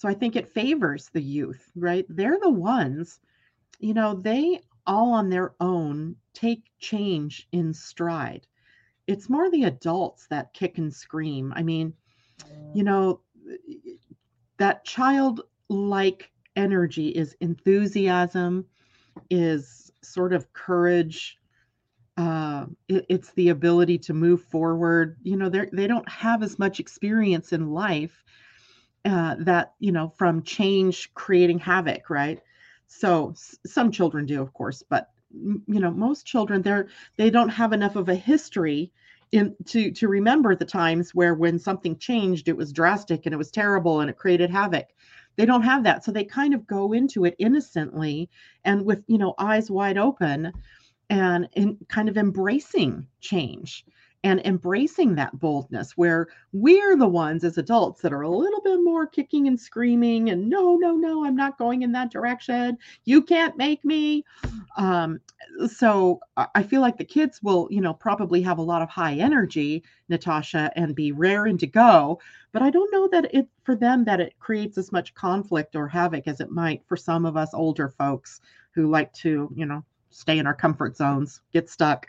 So 0.00 0.08
I 0.08 0.14
think 0.14 0.34
it 0.34 0.54
favors 0.54 1.10
the 1.12 1.20
youth, 1.20 1.70
right? 1.76 2.06
They're 2.08 2.38
the 2.40 2.48
ones, 2.48 3.20
you 3.80 3.92
know, 3.92 4.14
they 4.14 4.60
all 4.86 5.12
on 5.12 5.28
their 5.28 5.52
own 5.60 6.16
take 6.32 6.70
change 6.78 7.46
in 7.52 7.74
stride. 7.74 8.46
It's 9.06 9.28
more 9.28 9.50
the 9.50 9.64
adults 9.64 10.26
that 10.28 10.54
kick 10.54 10.78
and 10.78 10.90
scream. 10.90 11.52
I 11.54 11.62
mean, 11.62 11.92
you 12.72 12.82
know, 12.82 13.20
that 14.56 14.86
childlike 14.86 16.30
energy 16.56 17.08
is 17.08 17.36
enthusiasm, 17.42 18.64
is 19.28 19.92
sort 20.02 20.32
of 20.32 20.50
courage. 20.54 21.36
Uh, 22.16 22.64
it, 22.88 23.04
it's 23.10 23.32
the 23.32 23.50
ability 23.50 23.98
to 23.98 24.14
move 24.14 24.42
forward. 24.44 25.18
You 25.24 25.36
know, 25.36 25.50
they 25.50 25.68
they 25.74 25.86
don't 25.86 26.08
have 26.08 26.42
as 26.42 26.58
much 26.58 26.80
experience 26.80 27.52
in 27.52 27.68
life 27.68 28.24
uh, 29.04 29.36
that 29.40 29.74
you 29.78 29.92
know 29.92 30.08
from 30.16 30.42
change 30.42 31.12
creating 31.14 31.58
havoc, 31.58 32.10
right? 32.10 32.40
So 32.86 33.30
s- 33.30 33.58
some 33.66 33.90
children 33.90 34.26
do, 34.26 34.42
of 34.42 34.52
course, 34.52 34.82
but 34.88 35.10
you 35.32 35.80
know 35.80 35.90
most 35.92 36.26
children 36.26 36.62
they're 36.62 36.88
they 37.16 37.30
don't 37.30 37.50
have 37.50 37.72
enough 37.72 37.96
of 37.96 38.08
a 38.08 38.14
history 38.14 38.90
in 39.32 39.54
to 39.66 39.92
to 39.92 40.08
remember 40.08 40.56
the 40.56 40.64
times 40.64 41.14
where 41.14 41.34
when 41.34 41.58
something 41.58 41.96
changed 41.98 42.48
it 42.48 42.56
was 42.56 42.72
drastic 42.72 43.26
and 43.26 43.32
it 43.32 43.38
was 43.38 43.50
terrible 43.50 44.00
and 44.00 44.10
it 44.10 44.16
created 44.16 44.50
havoc 44.50 44.88
they 45.36 45.46
don't 45.46 45.62
have 45.62 45.84
that 45.84 46.04
so 46.04 46.10
they 46.10 46.24
kind 46.24 46.52
of 46.52 46.66
go 46.66 46.92
into 46.92 47.24
it 47.24 47.36
innocently 47.38 48.28
and 48.64 48.84
with 48.84 49.04
you 49.06 49.18
know 49.18 49.34
eyes 49.38 49.70
wide 49.70 49.98
open 49.98 50.52
and 51.08 51.48
in 51.52 51.78
kind 51.88 52.08
of 52.08 52.16
embracing 52.18 53.06
change 53.20 53.84
and 54.22 54.40
embracing 54.44 55.14
that 55.14 55.38
boldness 55.38 55.96
where 55.96 56.28
we're 56.52 56.96
the 56.96 57.08
ones 57.08 57.42
as 57.42 57.56
adults 57.56 58.02
that 58.02 58.12
are 58.12 58.22
a 58.22 58.28
little 58.28 58.60
bit 58.60 58.78
more 58.82 59.06
kicking 59.06 59.46
and 59.48 59.58
screaming 59.58 60.28
and 60.30 60.48
no 60.48 60.76
no 60.76 60.94
no 60.94 61.24
i'm 61.24 61.36
not 61.36 61.58
going 61.58 61.82
in 61.82 61.92
that 61.92 62.10
direction. 62.10 62.76
You 63.04 63.22
can't 63.22 63.56
make 63.56 63.84
me. 63.84 64.24
Um, 64.76 65.20
so 65.68 66.20
i 66.54 66.62
feel 66.62 66.80
like 66.80 66.96
the 66.96 67.04
kids 67.04 67.42
will 67.42 67.66
you 67.70 67.80
know 67.80 67.94
probably 67.94 68.42
have 68.42 68.58
a 68.58 68.62
lot 68.62 68.82
of 68.82 68.88
high 68.88 69.14
energy 69.14 69.82
natasha 70.08 70.70
and 70.76 70.94
be 70.94 71.12
raring 71.12 71.58
to 71.58 71.66
go 71.66 72.18
but 72.52 72.62
i 72.62 72.70
don't 72.70 72.92
know 72.92 73.08
that 73.08 73.34
it 73.34 73.48
for 73.64 73.74
them 73.74 74.04
that 74.04 74.20
it 74.20 74.34
creates 74.38 74.78
as 74.78 74.92
much 74.92 75.14
conflict 75.14 75.74
or 75.74 75.88
havoc 75.88 76.26
as 76.28 76.40
it 76.40 76.50
might 76.50 76.82
for 76.86 76.96
some 76.96 77.24
of 77.24 77.36
us 77.36 77.50
older 77.54 77.88
folks 77.88 78.40
who 78.72 78.88
like 78.90 79.12
to 79.12 79.50
you 79.54 79.66
know 79.66 79.82
stay 80.10 80.38
in 80.38 80.46
our 80.46 80.54
comfort 80.54 80.96
zones 80.96 81.40
get 81.52 81.68
stuck 81.68 82.06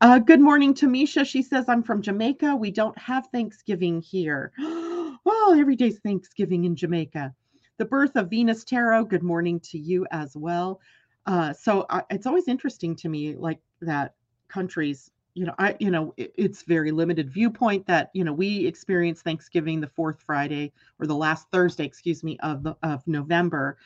uh, 0.00 0.18
good 0.18 0.40
morning, 0.40 0.74
Tamisha. 0.74 1.26
She 1.26 1.42
says, 1.42 1.68
I'm 1.68 1.82
from 1.82 2.02
Jamaica. 2.02 2.54
We 2.54 2.70
don't 2.70 2.96
have 2.98 3.26
Thanksgiving 3.28 4.00
here. 4.00 4.52
well, 4.58 5.54
every 5.54 5.74
day's 5.74 5.98
Thanksgiving 5.98 6.64
in 6.64 6.76
Jamaica. 6.76 7.34
The 7.78 7.84
birth 7.84 8.14
of 8.16 8.30
Venus 8.30 8.64
Tarot. 8.64 9.06
Good 9.06 9.22
morning 9.22 9.60
to 9.60 9.78
you 9.78 10.06
as 10.10 10.36
well. 10.36 10.80
Uh, 11.26 11.52
so 11.52 11.84
I, 11.90 12.02
it's 12.10 12.26
always 12.26 12.48
interesting 12.48 12.94
to 12.96 13.08
me, 13.08 13.34
like 13.34 13.58
that 13.80 14.14
countries, 14.48 15.10
you 15.34 15.44
know, 15.44 15.54
I, 15.58 15.76
you 15.80 15.90
know, 15.90 16.14
it, 16.16 16.32
it's 16.36 16.62
very 16.62 16.92
limited 16.92 17.30
viewpoint 17.30 17.86
that, 17.88 18.10
you 18.14 18.24
know, 18.24 18.32
we 18.32 18.66
experience 18.66 19.20
Thanksgiving 19.20 19.80
the 19.80 19.88
fourth 19.88 20.22
Friday 20.24 20.72
or 21.00 21.06
the 21.06 21.14
last 21.14 21.48
Thursday, 21.50 21.84
excuse 21.84 22.22
me, 22.22 22.38
of 22.38 22.62
the, 22.62 22.76
of 22.82 23.06
November 23.06 23.76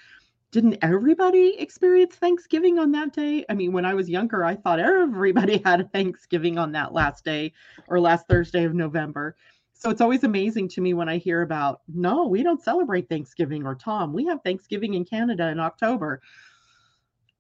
didn't 0.53 0.77
everybody 0.83 1.57
experience 1.59 2.15
Thanksgiving 2.15 2.79
on 2.79 2.93
that 2.93 3.15
day? 3.15 3.43
I 3.49 3.55
mean, 3.55 3.73
when 3.73 3.87
I 3.87 3.95
was 3.95 4.09
younger, 4.09 4.45
I 4.45 4.55
thought 4.55 4.79
everybody 4.79 5.57
had 5.65 5.91
Thanksgiving 5.93 6.59
on 6.59 6.73
that 6.73 6.93
last 6.93 7.25
day 7.25 7.55
or 7.89 7.99
last 7.99 8.29
Thursday 8.29 8.65
of 8.65 8.75
November. 8.75 9.35
So 9.73 9.89
it's 9.89 10.03
always 10.03 10.25
amazing 10.25 10.69
to 10.69 10.83
me 10.83 10.93
when 10.93 11.09
I 11.09 11.17
hear 11.17 11.41
about, 11.41 11.81
no, 11.89 12.27
we 12.27 12.43
don't 12.43 12.63
celebrate 12.63 13.09
Thanksgiving, 13.09 13.67
or 13.67 13.75
Tom, 13.75 14.13
we 14.13 14.27
have 14.27 14.43
Thanksgiving 14.43 14.93
in 14.93 15.07
Canada 15.07 15.49
in 15.49 15.59
October. 15.59 16.21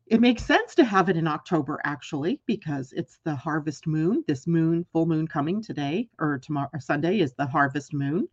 It 0.06 0.22
makes 0.22 0.44
sense 0.44 0.74
to 0.76 0.84
have 0.84 1.10
it 1.10 1.16
in 1.18 1.28
October, 1.28 1.80
actually, 1.84 2.40
because 2.46 2.94
it's 2.94 3.20
the 3.24 3.36
harvest 3.36 3.86
moon. 3.86 4.24
This 4.26 4.46
moon, 4.46 4.86
full 4.90 5.06
moon 5.06 5.28
coming 5.28 5.62
today 5.62 6.08
or 6.18 6.38
tomorrow, 6.38 6.70
or 6.72 6.80
Sunday 6.80 7.20
is 7.20 7.34
the 7.34 7.46
harvest 7.46 7.92
moon. 7.92 8.26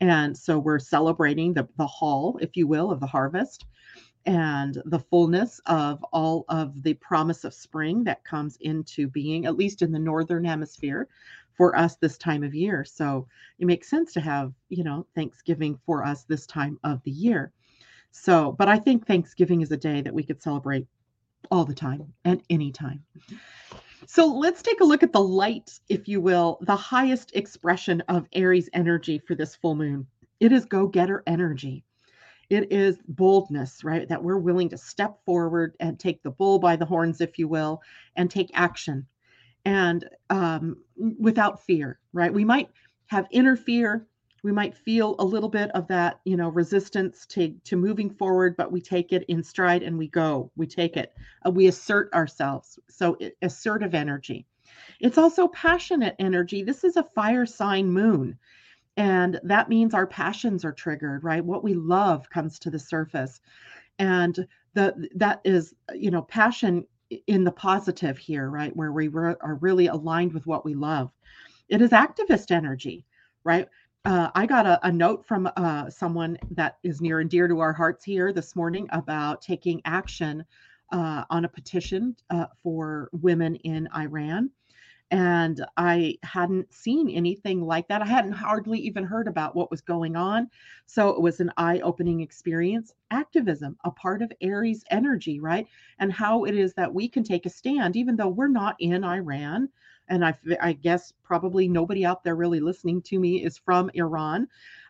And 0.00 0.36
so 0.36 0.58
we're 0.58 0.80
celebrating 0.80 1.52
the, 1.52 1.68
the 1.76 1.86
haul, 1.86 2.38
if 2.40 2.56
you 2.56 2.66
will, 2.66 2.90
of 2.90 3.00
the 3.00 3.06
harvest 3.06 3.66
and 4.26 4.80
the 4.86 4.98
fullness 4.98 5.60
of 5.66 6.02
all 6.12 6.44
of 6.48 6.82
the 6.82 6.94
promise 6.94 7.44
of 7.44 7.54
spring 7.54 8.04
that 8.04 8.24
comes 8.24 8.56
into 8.60 9.08
being, 9.08 9.46
at 9.46 9.56
least 9.56 9.82
in 9.82 9.92
the 9.92 9.98
northern 9.98 10.44
hemisphere 10.44 11.08
for 11.52 11.76
us 11.76 11.96
this 11.96 12.18
time 12.18 12.42
of 12.42 12.54
year. 12.54 12.84
So 12.84 13.26
it 13.58 13.66
makes 13.66 13.88
sense 13.88 14.12
to 14.14 14.20
have, 14.20 14.52
you 14.68 14.84
know, 14.84 15.06
Thanksgiving 15.14 15.78
for 15.86 16.04
us 16.04 16.24
this 16.24 16.46
time 16.46 16.78
of 16.84 17.02
the 17.04 17.10
year. 17.10 17.52
So, 18.10 18.52
but 18.52 18.68
I 18.68 18.78
think 18.78 19.06
Thanksgiving 19.06 19.60
is 19.60 19.72
a 19.72 19.76
day 19.76 20.00
that 20.00 20.14
we 20.14 20.22
could 20.22 20.42
celebrate 20.42 20.86
all 21.50 21.64
the 21.64 21.74
time 21.74 22.12
and 22.24 22.42
anytime. 22.48 23.04
So 24.06 24.26
let's 24.26 24.62
take 24.62 24.80
a 24.80 24.84
look 24.84 25.02
at 25.02 25.12
the 25.12 25.20
light, 25.20 25.78
if 25.88 26.08
you 26.08 26.20
will, 26.20 26.58
the 26.62 26.76
highest 26.76 27.34
expression 27.34 28.02
of 28.02 28.28
Aries 28.32 28.68
energy 28.72 29.18
for 29.18 29.34
this 29.34 29.56
full 29.56 29.74
moon. 29.74 30.06
It 30.40 30.52
is 30.52 30.64
go 30.64 30.86
getter 30.86 31.22
energy 31.26 31.84
it 32.50 32.72
is 32.72 32.98
boldness, 33.08 33.84
right? 33.84 34.08
That 34.08 34.22
we're 34.22 34.38
willing 34.38 34.68
to 34.70 34.78
step 34.78 35.18
forward 35.24 35.76
and 35.80 35.98
take 35.98 36.22
the 36.22 36.30
bull 36.30 36.58
by 36.58 36.76
the 36.76 36.84
horns, 36.84 37.20
if 37.20 37.38
you 37.38 37.48
will, 37.48 37.82
and 38.16 38.30
take 38.30 38.50
action 38.54 39.06
and 39.64 40.08
um, 40.30 40.76
without 41.18 41.64
fear, 41.64 41.98
right? 42.12 42.32
We 42.32 42.44
might 42.44 42.68
have 43.06 43.26
inner 43.30 43.56
fear. 43.56 44.06
We 44.42 44.52
might 44.52 44.76
feel 44.76 45.16
a 45.18 45.24
little 45.24 45.48
bit 45.48 45.70
of 45.70 45.86
that, 45.88 46.20
you 46.24 46.36
know, 46.36 46.50
resistance 46.50 47.24
to, 47.26 47.54
to 47.64 47.76
moving 47.76 48.10
forward, 48.10 48.56
but 48.56 48.70
we 48.70 48.80
take 48.80 49.12
it 49.12 49.24
in 49.28 49.42
stride 49.42 49.82
and 49.82 49.96
we 49.96 50.08
go. 50.08 50.50
We 50.56 50.66
take 50.66 50.96
it. 50.96 51.14
Uh, 51.46 51.50
we 51.50 51.66
assert 51.68 52.12
ourselves. 52.12 52.78
So 52.90 53.16
it, 53.20 53.38
assertive 53.40 53.94
energy. 53.94 54.46
It's 55.00 55.18
also 55.18 55.48
passionate 55.48 56.14
energy. 56.18 56.62
This 56.62 56.84
is 56.84 56.96
a 56.96 57.08
fire 57.14 57.46
sign 57.46 57.88
moon 57.88 58.38
and 58.96 59.40
that 59.42 59.68
means 59.68 59.94
our 59.94 60.06
passions 60.06 60.64
are 60.64 60.72
triggered 60.72 61.24
right? 61.24 61.44
What 61.44 61.64
we 61.64 61.74
love 61.74 62.28
comes 62.30 62.58
to 62.60 62.70
the 62.70 62.78
surface. 62.78 63.40
And 63.98 64.46
the 64.74 65.08
that 65.14 65.40
is 65.44 65.74
you 65.94 66.10
know 66.10 66.22
passion 66.22 66.86
in 67.26 67.44
the 67.44 67.52
positive 67.52 68.18
here 68.18 68.48
right? 68.50 68.74
Where 68.76 68.92
we 68.92 69.08
re- 69.08 69.36
are 69.40 69.56
really 69.56 69.86
aligned 69.88 70.32
with 70.32 70.46
what 70.46 70.64
we 70.64 70.74
love. 70.74 71.10
It 71.68 71.82
is 71.82 71.90
activist 71.90 72.50
energy 72.50 73.04
right? 73.44 73.68
Uh, 74.06 74.30
i 74.34 74.44
got 74.44 74.66
a, 74.66 74.86
a 74.86 74.92
note 74.92 75.24
from 75.26 75.48
uh, 75.56 75.88
someone 75.88 76.38
that 76.50 76.76
is 76.82 77.00
near 77.00 77.20
and 77.20 77.30
dear 77.30 77.48
to 77.48 77.60
our 77.60 77.72
hearts 77.72 78.04
here 78.04 78.32
this 78.32 78.54
morning 78.54 78.86
about 78.90 79.40
taking 79.40 79.80
action 79.84 80.44
uh, 80.92 81.24
on 81.30 81.44
a 81.44 81.48
petition 81.48 82.14
uh, 82.30 82.46
for 82.62 83.08
women 83.12 83.56
in 83.56 83.88
Iran. 83.96 84.50
And 85.14 85.64
I 85.76 86.18
hadn't 86.24 86.74
seen 86.74 87.08
anything 87.08 87.60
like 87.60 87.86
that. 87.86 88.02
I 88.02 88.06
hadn't 88.06 88.32
hardly 88.32 88.80
even 88.80 89.04
heard 89.04 89.28
about 89.28 89.54
what 89.54 89.70
was 89.70 89.80
going 89.80 90.16
on. 90.16 90.50
So 90.86 91.10
it 91.10 91.22
was 91.22 91.38
an 91.38 91.52
eye 91.56 91.78
opening 91.84 92.20
experience. 92.20 92.92
Activism, 93.12 93.76
a 93.84 93.92
part 93.92 94.22
of 94.22 94.32
Aries 94.40 94.82
energy, 94.90 95.38
right? 95.38 95.68
And 96.00 96.12
how 96.12 96.46
it 96.46 96.56
is 96.56 96.74
that 96.74 96.92
we 96.92 97.08
can 97.08 97.22
take 97.22 97.46
a 97.46 97.48
stand, 97.48 97.94
even 97.94 98.16
though 98.16 98.26
we're 98.26 98.48
not 98.48 98.74
in 98.80 99.04
Iran. 99.04 99.68
And 100.08 100.24
I, 100.24 100.34
I 100.60 100.72
guess 100.72 101.12
probably 101.22 101.68
nobody 101.68 102.04
out 102.04 102.24
there 102.24 102.34
really 102.34 102.58
listening 102.58 103.00
to 103.02 103.20
me 103.20 103.44
is 103.44 103.56
from 103.56 103.92
Iran. 103.94 104.48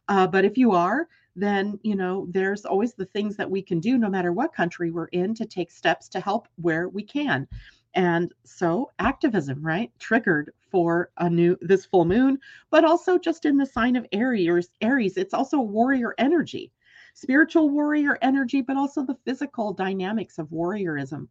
Uh, 0.08 0.26
but 0.26 0.46
if 0.46 0.56
you 0.56 0.72
are, 0.72 1.06
then 1.36 1.78
you 1.82 1.96
know 1.96 2.26
there's 2.30 2.64
always 2.64 2.94
the 2.94 3.06
things 3.06 3.36
that 3.36 3.50
we 3.50 3.62
can 3.62 3.80
do 3.80 3.98
no 3.98 4.08
matter 4.08 4.32
what 4.32 4.54
country 4.54 4.90
we're 4.90 5.06
in 5.06 5.34
to 5.34 5.44
take 5.46 5.70
steps 5.70 6.08
to 6.08 6.20
help 6.20 6.48
where 6.56 6.88
we 6.88 7.02
can. 7.02 7.46
And 7.94 8.32
so 8.44 8.90
activism 8.98 9.64
right 9.64 9.90
triggered 9.98 10.52
for 10.70 11.10
a 11.18 11.30
new 11.30 11.56
this 11.60 11.84
full 11.86 12.04
moon 12.04 12.38
but 12.70 12.84
also 12.84 13.18
just 13.18 13.44
in 13.44 13.56
the 13.56 13.66
sign 13.66 13.94
of 13.94 14.06
aries 14.12 14.68
aries 14.80 15.16
it's 15.16 15.34
also 15.34 15.60
warrior 15.60 16.14
energy 16.18 16.72
spiritual 17.14 17.70
warrior 17.70 18.18
energy 18.20 18.60
but 18.60 18.76
also 18.76 19.04
the 19.04 19.16
physical 19.24 19.72
dynamics 19.72 20.38
of 20.38 20.48
warriorism. 20.48 21.28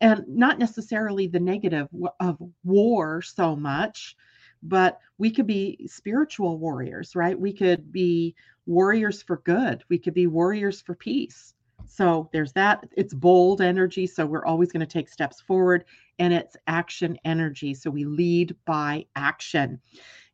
And 0.00 0.24
not 0.26 0.58
necessarily 0.58 1.28
the 1.28 1.40
negative 1.40 1.88
of 2.18 2.38
war 2.64 3.22
so 3.22 3.54
much 3.54 4.16
but 4.62 4.98
we 5.18 5.30
could 5.30 5.46
be 5.46 5.86
spiritual 5.86 6.58
warriors 6.58 7.14
right 7.14 7.38
we 7.38 7.52
could 7.52 7.90
be 7.92 8.34
warriors 8.66 9.22
for 9.22 9.38
good 9.38 9.82
we 9.88 9.98
could 9.98 10.14
be 10.14 10.26
warriors 10.26 10.80
for 10.80 10.94
peace 10.94 11.54
so 11.86 12.30
there's 12.32 12.52
that. 12.52 12.88
It's 12.96 13.12
bold 13.12 13.60
energy. 13.60 14.06
So 14.06 14.24
we're 14.24 14.46
always 14.46 14.72
going 14.72 14.80
to 14.80 14.86
take 14.86 15.08
steps 15.08 15.40
forward. 15.40 15.84
And 16.18 16.32
it's 16.32 16.56
action 16.66 17.18
energy. 17.24 17.74
So 17.74 17.90
we 17.90 18.04
lead 18.04 18.56
by 18.64 19.06
action. 19.16 19.80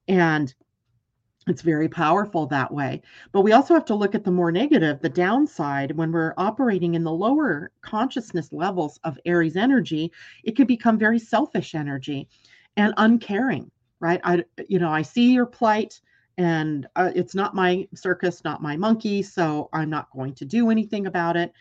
And 0.07 0.55
it's 1.49 1.63
very 1.63 1.89
powerful 1.89 2.47
that 2.47 2.73
way. 2.73 3.03
But 3.33 3.41
we 3.41 3.53
also 3.53 3.75
have 3.75 3.87
to 3.87 3.95
look 3.95 4.15
at 4.15 4.23
the 4.23 4.31
more 4.31 4.53
negative, 4.53 5.01
the 5.01 5.09
downside. 5.09 5.97
When 5.97 6.13
we're 6.13 6.35
operating 6.37 6.95
in 6.95 7.05
the 7.05 7.13
lower 7.13 7.73
consciousness 7.81 8.53
levels 8.53 9.01
of 9.05 9.19
Aries 9.25 9.57
energy, 9.57 10.13
it 10.45 10.57
can 10.57 10.67
become 10.67 10.99
very 10.99 11.19
selfish 11.19 11.75
energy 11.75 12.29
and 12.77 12.93
uncaring, 12.99 13.71
right? 14.01 14.21
I, 14.25 14.45
you 14.69 14.79
know, 14.79 14.91
I 14.91 15.03
see 15.03 15.33
your 15.33 15.47
plight 15.47 16.01
and 16.37 16.87
uh, 16.95 17.11
it's 17.15 17.35
not 17.35 17.55
my 17.55 17.89
circus, 17.95 18.45
not 18.45 18.63
my 18.63 18.77
monkey, 18.77 19.23
so 19.23 19.69
I'm 19.73 19.91
not 19.91 20.11
going 20.13 20.35
to 20.35 20.45
do 20.45 20.71
anything 20.71 21.07
about 21.07 21.37
it. 21.37 21.53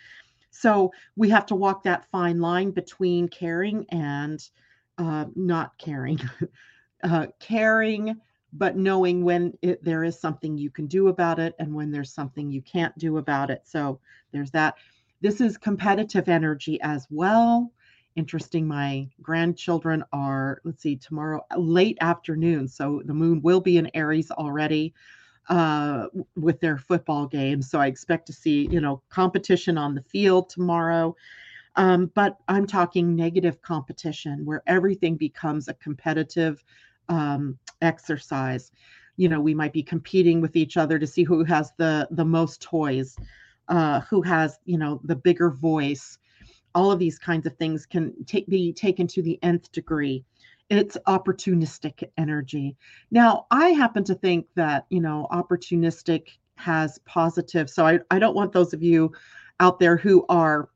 So 0.52 0.92
we 1.16 1.30
have 1.30 1.48
to 1.48 1.56
walk 1.56 1.84
that 1.84 2.06
fine 2.12 2.40
line 2.40 2.72
between 2.72 3.28
caring 3.28 3.86
and 3.90 4.40
uh, 4.98 5.26
not 5.36 5.78
caring, 5.78 6.20
uh, 7.04 7.28
caring, 7.40 8.20
but 8.54 8.78
knowing 8.78 9.24
when 9.24 9.54
it, 9.62 9.84
there 9.84 10.04
is 10.04 10.20
something 10.20 10.58
you 10.58 10.70
can 10.70 10.88
do 10.88 11.08
about 11.08 11.40
it 11.40 11.56
and 11.60 11.74
when 11.74 11.92
there's 11.92 12.14
something 12.14 12.50
you 12.52 12.62
can't 12.62 12.98
do 12.98 13.18
about 13.18 13.50
it. 13.50 13.62
So 13.66 14.00
there's 14.32 14.52
that. 14.52 14.76
This 15.22 15.42
is 15.42 15.58
competitive 15.58 16.30
energy 16.30 16.80
as 16.82 17.08
well 17.10 17.72
interesting. 18.18 18.68
My 18.68 19.08
grandchildren 19.22 20.04
are, 20.12 20.60
let's 20.66 20.82
see, 20.82 20.96
tomorrow 20.98 21.46
late 21.56 21.98
afternoon. 22.02 22.68
So 22.68 23.02
the 23.06 23.14
moon 23.14 23.42
will 23.42 23.62
be 23.62 23.78
in 23.78 23.90
Aries 23.94 24.32
already 24.32 24.94
uh, 25.50 26.08
with 26.36 26.60
their 26.60 26.78
football 26.78 27.28
game. 27.28 27.62
So 27.62 27.80
I 27.80 27.88
expect 27.88 28.26
to 28.28 28.34
see, 28.34 28.68
you 28.72 28.82
know, 28.82 29.02
competition 29.10 29.78
on 29.78 29.96
the 29.96 30.02
field 30.02 30.50
tomorrow. 30.50 31.16
Um, 31.76 32.12
but 32.16 32.38
I'm 32.48 32.66
talking 32.66 33.16
negative 33.16 33.62
competition 33.62 34.44
where 34.46 34.64
everything 34.66 35.16
becomes 35.16 35.68
a 35.68 35.76
competitive 35.76 36.64
um, 37.08 37.58
exercise. 37.82 38.72
You 39.16 39.30
know, 39.30 39.40
we 39.40 39.54
might 39.54 39.74
be 39.74 39.84
competing 39.84 40.42
with 40.42 40.56
each 40.56 40.76
other 40.76 40.98
to 40.98 41.08
see 41.08 41.24
who 41.24 41.44
has 41.44 41.72
the 41.78 42.08
the 42.12 42.26
most 42.26 42.62
toys, 42.62 43.16
uh, 43.68 44.02
who 44.02 44.22
has 44.24 44.60
you 44.66 44.78
know 44.78 45.00
the 45.04 45.16
bigger 45.16 45.52
voice, 45.52 46.18
all 46.78 46.92
of 46.92 47.00
these 47.00 47.18
kinds 47.18 47.48
of 47.48 47.58
things 47.58 47.88
can 47.88 48.14
take, 48.26 48.48
be 48.48 48.72
taken 48.72 49.08
to 49.08 49.24
the 49.24 49.40
nth 49.42 49.72
degree. 49.72 50.24
It's 50.70 50.96
opportunistic 51.08 52.04
energy. 52.20 52.78
Now 53.10 53.48
i 53.50 53.70
happen 53.70 54.04
to 54.04 54.14
think 54.14 54.46
that 54.54 54.86
you 54.90 55.02
know 55.02 55.28
opportunistic 55.32 56.28
has 56.56 57.00
positive 57.06 57.70
so 57.70 57.86
i, 57.86 58.00
I 58.12 58.20
don't 58.20 58.36
want 58.36 58.52
those 58.52 58.74
of 58.74 58.84
you 58.84 59.12
out 59.60 59.80
there 59.80 59.98
who 59.98 60.26
are 60.30 60.70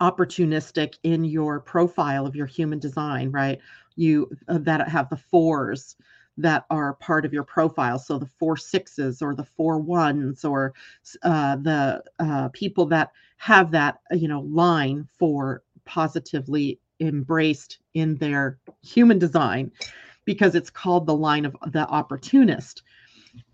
opportunistic 0.00 0.94
in 1.02 1.24
your 1.24 1.60
profile 1.60 2.26
of 2.26 2.36
your 2.36 2.46
human 2.46 2.78
design 2.78 3.32
right? 3.32 3.58
You 3.96 4.30
uh, 4.48 4.58
that 4.58 4.88
have 4.88 5.08
the 5.08 5.16
fours 5.16 5.96
that 6.36 6.64
are 6.70 6.94
part 6.94 7.24
of 7.24 7.32
your 7.32 7.44
profile. 7.44 7.98
So 7.98 8.18
the 8.18 8.26
four 8.38 8.56
sixes 8.56 9.22
or 9.22 9.34
the 9.34 9.44
four 9.44 9.78
ones 9.78 10.44
or 10.44 10.74
uh, 11.22 11.56
the 11.56 12.02
uh, 12.18 12.48
people 12.52 12.86
that 12.86 13.12
have 13.36 13.70
that, 13.72 14.00
you 14.12 14.28
know, 14.28 14.40
line 14.40 15.08
for 15.18 15.62
positively 15.84 16.80
embraced 17.00 17.78
in 17.94 18.16
their 18.16 18.58
human 18.82 19.18
design 19.18 19.70
because 20.24 20.54
it's 20.54 20.70
called 20.70 21.06
the 21.06 21.14
line 21.14 21.44
of 21.44 21.56
the 21.66 21.86
opportunist. 21.86 22.82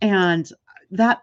And 0.00 0.50
that 0.90 1.22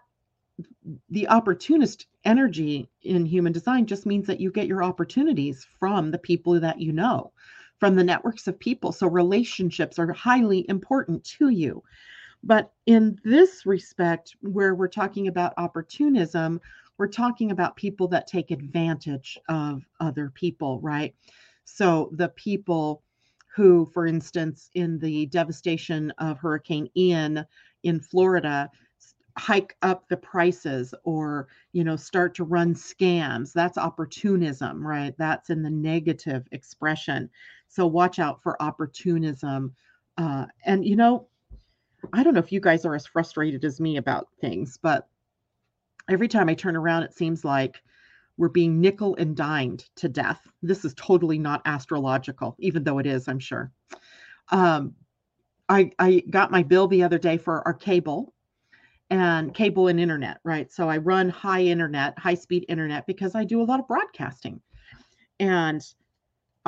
the 1.10 1.28
opportunist 1.28 2.06
energy 2.24 2.88
in 3.02 3.24
human 3.24 3.52
design 3.52 3.86
just 3.86 4.06
means 4.06 4.26
that 4.26 4.40
you 4.40 4.50
get 4.50 4.66
your 4.66 4.82
opportunities 4.82 5.66
from 5.78 6.10
the 6.10 6.18
people 6.18 6.58
that 6.60 6.80
you 6.80 6.92
know 6.92 7.32
from 7.78 7.96
the 7.96 8.04
networks 8.04 8.46
of 8.46 8.58
people. 8.58 8.92
So 8.92 9.06
relationships 9.06 9.98
are 9.98 10.12
highly 10.12 10.68
important 10.68 11.24
to 11.38 11.48
you. 11.48 11.82
But 12.42 12.72
in 12.86 13.18
this 13.24 13.66
respect, 13.66 14.36
where 14.40 14.74
we're 14.74 14.88
talking 14.88 15.28
about 15.28 15.54
opportunism, 15.56 16.60
we're 16.96 17.08
talking 17.08 17.50
about 17.50 17.76
people 17.76 18.08
that 18.08 18.26
take 18.26 18.50
advantage 18.50 19.38
of 19.48 19.82
other 20.00 20.30
people, 20.34 20.80
right? 20.80 21.14
So 21.64 22.10
the 22.12 22.28
people 22.30 23.02
who, 23.54 23.90
for 23.92 24.06
instance, 24.06 24.70
in 24.74 24.98
the 24.98 25.26
devastation 25.26 26.12
of 26.18 26.38
Hurricane 26.38 26.88
Ian 26.96 27.44
in 27.82 28.00
Florida, 28.00 28.70
hike 29.38 29.76
up 29.82 30.08
the 30.08 30.16
prices 30.16 30.92
or 31.04 31.46
you 31.72 31.84
know 31.84 31.94
start 31.94 32.34
to 32.34 32.42
run 32.42 32.74
scams 32.74 33.52
that's 33.52 33.78
opportunism 33.78 34.84
right 34.84 35.14
that's 35.16 35.48
in 35.48 35.62
the 35.62 35.70
negative 35.70 36.48
expression 36.50 37.30
so 37.68 37.86
watch 37.86 38.18
out 38.18 38.42
for 38.42 38.60
opportunism 38.62 39.74
uh, 40.16 40.46
and 40.64 40.84
you 40.84 40.96
know 40.96 41.26
i 42.12 42.22
don't 42.22 42.34
know 42.34 42.40
if 42.40 42.52
you 42.52 42.60
guys 42.60 42.84
are 42.84 42.94
as 42.94 43.06
frustrated 43.06 43.64
as 43.64 43.80
me 43.80 43.96
about 43.96 44.28
things 44.40 44.78
but 44.80 45.08
every 46.10 46.28
time 46.28 46.48
i 46.48 46.54
turn 46.54 46.76
around 46.76 47.02
it 47.02 47.14
seems 47.14 47.44
like 47.44 47.82
we're 48.36 48.48
being 48.48 48.80
nickel 48.80 49.16
and 49.16 49.36
dimed 49.36 49.84
to 49.96 50.08
death 50.08 50.40
this 50.62 50.84
is 50.84 50.94
totally 50.94 51.38
not 51.38 51.62
astrological 51.64 52.56
even 52.58 52.84
though 52.84 52.98
it 52.98 53.06
is 53.06 53.28
i'm 53.28 53.40
sure 53.40 53.70
um, 54.50 54.94
I, 55.68 55.90
I 55.98 56.22
got 56.30 56.50
my 56.50 56.62
bill 56.62 56.88
the 56.88 57.02
other 57.02 57.18
day 57.18 57.36
for 57.36 57.66
our 57.66 57.74
cable 57.74 58.32
and 59.10 59.54
cable 59.54 59.88
and 59.88 60.00
internet, 60.00 60.38
right? 60.44 60.70
So 60.72 60.88
I 60.88 60.98
run 60.98 61.28
high 61.28 61.62
internet, 61.62 62.18
high 62.18 62.34
speed 62.34 62.64
internet 62.68 63.06
because 63.06 63.34
I 63.34 63.44
do 63.44 63.60
a 63.60 63.64
lot 63.64 63.80
of 63.80 63.88
broadcasting. 63.88 64.60
And 65.40 65.82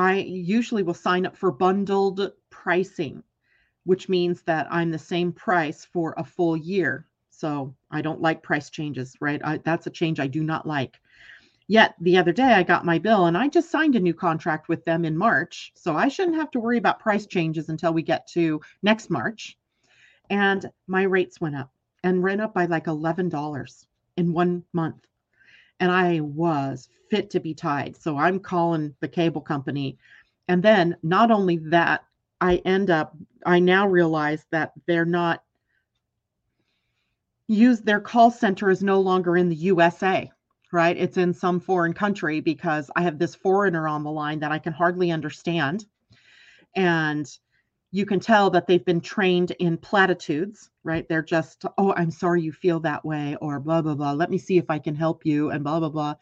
I 0.00 0.14
usually 0.14 0.82
will 0.82 0.94
sign 0.94 1.26
up 1.26 1.36
for 1.36 1.52
bundled 1.52 2.32
pricing, 2.48 3.22
which 3.84 4.08
means 4.08 4.40
that 4.44 4.66
I'm 4.70 4.90
the 4.90 4.98
same 4.98 5.30
price 5.30 5.84
for 5.84 6.14
a 6.16 6.24
full 6.24 6.56
year. 6.56 7.06
So 7.28 7.74
I 7.90 8.00
don't 8.00 8.22
like 8.22 8.42
price 8.42 8.70
changes, 8.70 9.14
right? 9.20 9.42
I, 9.44 9.58
that's 9.58 9.86
a 9.86 9.90
change 9.90 10.18
I 10.18 10.26
do 10.26 10.42
not 10.42 10.66
like. 10.66 10.98
Yet 11.68 11.96
the 12.00 12.16
other 12.16 12.32
day 12.32 12.54
I 12.54 12.62
got 12.62 12.86
my 12.86 12.98
bill 12.98 13.26
and 13.26 13.36
I 13.36 13.48
just 13.48 13.70
signed 13.70 13.94
a 13.94 14.00
new 14.00 14.14
contract 14.14 14.70
with 14.70 14.82
them 14.86 15.04
in 15.04 15.18
March. 15.18 15.70
So 15.74 15.94
I 15.94 16.08
shouldn't 16.08 16.38
have 16.38 16.50
to 16.52 16.60
worry 16.60 16.78
about 16.78 17.00
price 17.00 17.26
changes 17.26 17.68
until 17.68 17.92
we 17.92 18.02
get 18.02 18.26
to 18.28 18.62
next 18.82 19.10
March. 19.10 19.58
And 20.30 20.64
my 20.86 21.02
rates 21.02 21.42
went 21.42 21.56
up 21.56 21.70
and 22.02 22.24
ran 22.24 22.40
up 22.40 22.54
by 22.54 22.64
like 22.64 22.86
$11 22.86 23.84
in 24.16 24.32
one 24.32 24.64
month. 24.72 25.06
And 25.80 25.90
I 25.90 26.20
was 26.20 26.88
fit 27.10 27.30
to 27.30 27.40
be 27.40 27.54
tied. 27.54 27.96
So 27.96 28.16
I'm 28.16 28.38
calling 28.38 28.94
the 29.00 29.08
cable 29.08 29.40
company. 29.40 29.98
And 30.48 30.62
then 30.62 30.96
not 31.02 31.30
only 31.30 31.58
that, 31.68 32.04
I 32.40 32.56
end 32.64 32.90
up, 32.90 33.16
I 33.44 33.58
now 33.58 33.86
realize 33.86 34.46
that 34.50 34.72
they're 34.86 35.04
not 35.04 35.42
use 37.50 37.80
their 37.80 38.00
call 38.00 38.30
center 38.30 38.70
is 38.70 38.80
no 38.82 39.00
longer 39.00 39.36
in 39.36 39.48
the 39.48 39.56
USA, 39.56 40.30
right? 40.72 40.96
It's 40.96 41.16
in 41.16 41.34
some 41.34 41.58
foreign 41.58 41.92
country 41.92 42.40
because 42.40 42.90
I 42.94 43.02
have 43.02 43.18
this 43.18 43.34
foreigner 43.34 43.88
on 43.88 44.04
the 44.04 44.10
line 44.10 44.38
that 44.38 44.52
I 44.52 44.60
can 44.60 44.72
hardly 44.72 45.10
understand. 45.10 45.84
And 46.76 47.26
you 47.92 48.06
can 48.06 48.20
tell 48.20 48.50
that 48.50 48.66
they've 48.66 48.84
been 48.84 49.00
trained 49.00 49.50
in 49.58 49.76
platitudes, 49.76 50.70
right? 50.84 51.08
They're 51.08 51.22
just, 51.22 51.64
oh, 51.76 51.92
I'm 51.94 52.10
sorry 52.10 52.42
you 52.42 52.52
feel 52.52 52.80
that 52.80 53.04
way, 53.04 53.36
or 53.40 53.58
blah, 53.58 53.82
blah, 53.82 53.94
blah. 53.96 54.12
Let 54.12 54.30
me 54.30 54.38
see 54.38 54.58
if 54.58 54.70
I 54.70 54.78
can 54.78 54.94
help 54.94 55.26
you, 55.26 55.50
and 55.50 55.64
blah, 55.64 55.80
blah, 55.80 55.88
blah. 55.88 56.14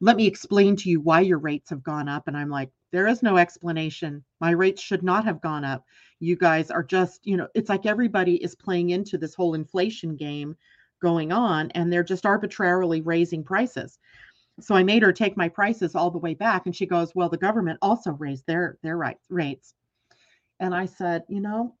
let 0.00 0.16
me 0.16 0.26
explain 0.26 0.76
to 0.76 0.90
you 0.90 1.00
why 1.00 1.20
your 1.20 1.38
rates 1.38 1.70
have 1.70 1.82
gone 1.82 2.08
up. 2.08 2.28
And 2.28 2.36
I'm 2.36 2.50
like, 2.50 2.70
there 2.92 3.06
is 3.06 3.22
no 3.22 3.36
explanation. 3.36 4.24
My 4.40 4.50
rates 4.50 4.82
should 4.82 5.02
not 5.02 5.24
have 5.24 5.40
gone 5.40 5.64
up. 5.64 5.84
You 6.20 6.36
guys 6.36 6.70
are 6.70 6.82
just, 6.82 7.26
you 7.26 7.36
know, 7.36 7.48
it's 7.54 7.68
like 7.68 7.86
everybody 7.86 8.36
is 8.36 8.54
playing 8.54 8.90
into 8.90 9.18
this 9.18 9.34
whole 9.34 9.54
inflation 9.54 10.16
game 10.16 10.56
going 11.00 11.32
on 11.32 11.70
and 11.72 11.92
they're 11.92 12.04
just 12.04 12.26
arbitrarily 12.26 13.00
raising 13.00 13.44
prices. 13.44 13.98
So 14.60 14.74
I 14.74 14.82
made 14.82 15.02
her 15.02 15.12
take 15.12 15.36
my 15.36 15.48
prices 15.48 15.94
all 15.94 16.10
the 16.10 16.18
way 16.18 16.34
back 16.34 16.66
and 16.66 16.76
she 16.76 16.86
goes, 16.86 17.14
"Well, 17.14 17.28
the 17.28 17.38
government 17.38 17.78
also 17.82 18.12
raised 18.12 18.46
their 18.46 18.78
their 18.82 18.98
rates." 19.30 19.74
And 20.62 20.74
I 20.74 20.86
said, 20.86 21.24
"You 21.28 21.40
know, 21.40 21.74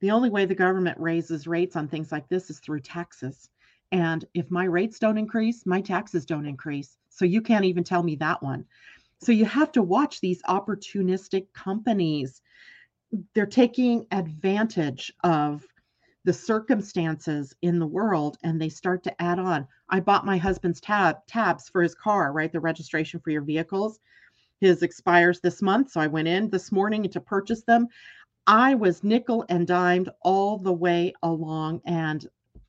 the 0.00 0.10
only 0.10 0.30
way 0.30 0.44
the 0.44 0.54
government 0.54 0.98
raises 0.98 1.46
rates 1.46 1.76
on 1.76 1.88
things 1.88 2.10
like 2.10 2.28
this 2.28 2.50
is 2.50 2.58
through 2.58 2.80
taxes. 2.80 3.48
And 3.92 4.24
if 4.34 4.50
my 4.50 4.64
rates 4.64 4.98
don't 4.98 5.18
increase, 5.18 5.64
my 5.64 5.80
taxes 5.80 6.26
don't 6.26 6.46
increase. 6.46 6.96
So 7.08 7.24
you 7.24 7.40
can't 7.40 7.64
even 7.64 7.84
tell 7.84 8.02
me 8.02 8.16
that 8.16 8.42
one. 8.42 8.64
So 9.20 9.32
you 9.32 9.44
have 9.44 9.72
to 9.72 9.82
watch 9.82 10.20
these 10.20 10.42
opportunistic 10.42 11.52
companies. 11.52 12.42
They're 13.34 13.46
taking 13.46 14.06
advantage 14.10 15.12
of 15.22 15.66
the 16.24 16.32
circumstances 16.32 17.54
in 17.62 17.78
the 17.78 17.86
world 17.86 18.38
and 18.42 18.60
they 18.60 18.68
start 18.68 19.02
to 19.04 19.22
add 19.22 19.38
on. 19.38 19.66
I 19.88 20.00
bought 20.00 20.26
my 20.26 20.36
husband's 20.36 20.80
tab 20.80 21.16
tabs 21.26 21.68
for 21.68 21.82
his 21.82 21.94
car, 21.94 22.32
right? 22.32 22.52
The 22.52 22.60
registration 22.60 23.20
for 23.20 23.30
your 23.30 23.42
vehicles. 23.42 24.00
His 24.60 24.82
expires 24.82 25.40
this 25.40 25.62
month, 25.62 25.90
so 25.90 26.00
I 26.00 26.06
went 26.06 26.28
in 26.28 26.50
this 26.50 26.70
morning 26.70 27.08
to 27.08 27.20
purchase 27.20 27.62
them. 27.62 27.88
I 28.46 28.74
was 28.74 29.02
nickel 29.02 29.44
and 29.48 29.66
dimed 29.66 30.10
all 30.22 30.58
the 30.58 30.72
way 30.72 31.14
along 31.22 31.80
and 31.86 32.26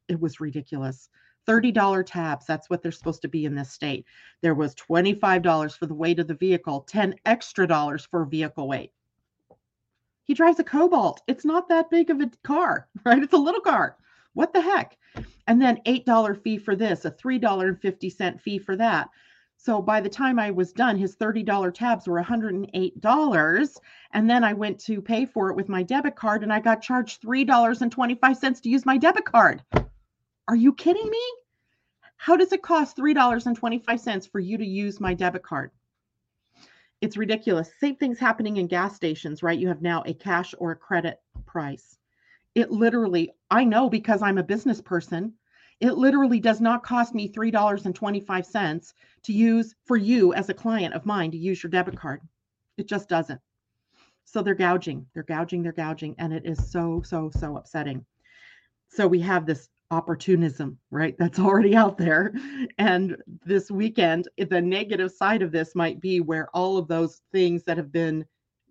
it 0.08 0.19
was 0.19 0.39
ridiculous. 0.39 1.10
$30 1.47 2.04
tabs, 2.06 2.45
that's 2.45 2.69
what 2.69 2.82
they're 2.82 2.91
supposed 2.91 3.21
to 3.23 3.27
be 3.27 3.45
in 3.45 3.56
this 3.56 3.71
state. 3.71 4.06
There 4.41 4.54
was 4.54 4.75
$25 4.75 5.77
for 5.77 5.86
the 5.86 5.93
weight 5.93 6.19
of 6.19 6.27
the 6.27 6.36
vehicle, 6.36 6.82
10 6.82 7.15
extra 7.25 7.67
dollars 7.67 8.06
for 8.06 8.25
vehicle 8.25 8.67
weight. 8.67 8.91
He 10.23 10.34
drives 10.34 10.60
a 10.60 10.63
Cobalt. 10.63 11.21
It's 11.27 11.43
not 11.43 11.67
that 11.69 11.89
big 11.89 12.10
of 12.10 12.21
a 12.21 12.32
car, 12.43 12.88
right? 13.06 13.21
It's 13.21 13.34
a 13.34 13.38
little 13.38 13.62
car. 13.62 13.97
What 14.34 14.54
the 14.54 14.62
heck? 14.62 14.97
And 15.47 15.62
then 15.62 15.82
$8 15.86 16.41
fee 16.41 16.58
for 16.58 16.75
this, 16.75 17.04
a 17.04 17.12
$3.50 17.12 18.39
fee 18.39 18.60
for 18.60 18.77
that. 18.77 19.10
So 19.63 19.80
by 19.80 20.02
the 20.02 20.10
time 20.10 20.39
I 20.39 20.50
was 20.50 20.74
done, 20.74 20.97
his 20.97 21.15
$30 21.15 21.71
tabs 21.76 22.08
were 22.08 22.19
$108. 22.19 23.78
And 24.12 24.28
then 24.28 24.43
I 24.43 24.54
went 24.54 24.80
to 24.80 25.02
pay 25.04 25.28
for 25.28 25.52
it 25.52 25.56
with 25.56 25.69
my 25.69 25.84
debit 25.84 26.15
card 26.15 26.41
and 26.41 26.52
I 26.52 26.60
got 26.60 26.82
charged 26.82 27.21
$3.25 27.21 28.62
to 28.63 28.69
use 28.69 28.88
my 28.88 28.97
debit 28.97 29.26
card. 29.26 29.62
Are 30.47 30.56
you 30.56 30.74
kidding 30.74 31.08
me? 31.08 31.21
How 32.17 32.36
does 32.38 32.54
it 32.54 32.63
cost 32.63 32.97
$3.25 32.97 34.32
for 34.32 34.39
you 34.39 34.58
to 34.58 34.65
use 34.65 35.00
my 35.00 35.13
debit 35.13 35.43
card? 35.43 35.69
It's 37.00 37.15
ridiculous. 37.15 37.69
Same 37.80 37.95
thing's 37.95 38.17
happening 38.17 38.58
in 38.58 38.65
gas 38.65 38.95
stations, 38.95 39.43
right? 39.43 39.60
You 39.60 39.67
have 39.67 39.84
now 39.84 40.02
a 40.08 40.15
cash 40.15 40.56
or 40.58 40.71
a 40.71 40.76
credit 40.76 41.19
price. 41.45 42.00
It 42.56 42.71
literally, 42.71 43.32
I 43.52 43.63
know 43.63 43.91
because 43.91 44.24
I'm 44.24 44.39
a 44.39 44.43
business 44.43 44.82
person, 44.82 45.36
it 45.82 45.98
literally 45.98 46.39
does 46.39 46.62
not 46.62 46.84
cost 46.84 47.15
me 47.15 47.28
$3.25 47.28 48.94
to 49.24 49.34
use 49.34 49.76
for 49.86 49.98
you 49.98 50.34
as 50.34 50.48
a 50.50 50.54
client 50.54 50.94
of 50.94 51.06
mine 51.06 51.32
to 51.32 51.38
use 51.38 51.62
your 51.62 51.72
debit 51.72 51.98
card. 51.98 52.22
It 52.78 52.88
just 52.88 53.10
doesn't. 53.10 53.41
So 54.26 54.41
they're 54.41 54.56
gouging, 54.56 55.08
they're 55.13 55.24
gouging, 55.24 55.63
they're 55.63 55.72
gouging. 55.74 56.15
And 56.20 56.32
it 56.32 56.46
is 56.46 56.72
so, 56.72 57.02
so, 57.04 57.32
so 57.36 57.58
upsetting. 57.58 58.06
So 58.89 59.08
we 59.08 59.20
have 59.22 59.46
this 59.46 59.70
opportunism, 59.89 60.78
right? 60.91 61.15
That's 61.17 61.39
already 61.39 61.76
out 61.76 61.98
there. 61.98 62.34
And 62.78 63.17
this 63.44 63.72
weekend, 63.72 64.28
the 64.38 64.62
negative 64.62 65.12
side 65.12 65.41
of 65.41 65.52
this 65.52 65.74
might 65.76 66.00
be 66.00 66.22
where 66.22 66.48
all 66.54 66.78
of 66.78 66.88
those 66.88 67.22
things 67.32 67.63
that 67.63 67.78
have 67.78 67.91
been 67.91 68.26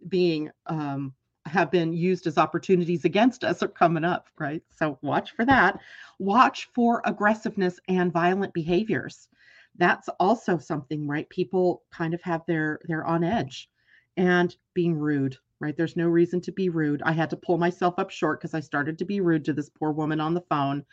being 0.08 0.50
um, 0.66 1.12
have 1.50 1.70
been 1.70 1.92
used 1.92 2.26
as 2.26 2.38
opportunities 2.38 3.04
against 3.04 3.44
us 3.44 3.62
are 3.62 3.68
coming 3.68 4.04
up, 4.04 4.28
right? 4.38 4.62
So 4.70 4.98
watch 5.02 5.32
for 5.32 5.44
that. 5.44 5.78
Watch 6.18 6.68
for 6.74 7.02
aggressiveness 7.04 7.78
and 7.88 8.12
violent 8.12 8.54
behaviors. 8.54 9.28
That's 9.76 10.08
also 10.18 10.58
something, 10.58 11.06
right? 11.06 11.28
People 11.28 11.82
kind 11.92 12.14
of 12.14 12.22
have 12.22 12.44
their 12.46 12.80
they're 12.84 13.06
on 13.06 13.24
edge 13.24 13.70
and 14.16 14.54
being 14.74 14.96
rude, 14.96 15.36
right? 15.60 15.76
There's 15.76 15.96
no 15.96 16.08
reason 16.08 16.40
to 16.42 16.52
be 16.52 16.68
rude. 16.68 17.02
I 17.02 17.12
had 17.12 17.30
to 17.30 17.36
pull 17.36 17.58
myself 17.58 17.98
up 17.98 18.10
short 18.10 18.40
because 18.40 18.54
I 18.54 18.60
started 18.60 18.98
to 18.98 19.04
be 19.04 19.20
rude 19.20 19.44
to 19.46 19.52
this 19.52 19.68
poor 19.68 19.92
woman 19.92 20.20
on 20.20 20.34
the 20.34 20.42
phone. 20.42 20.84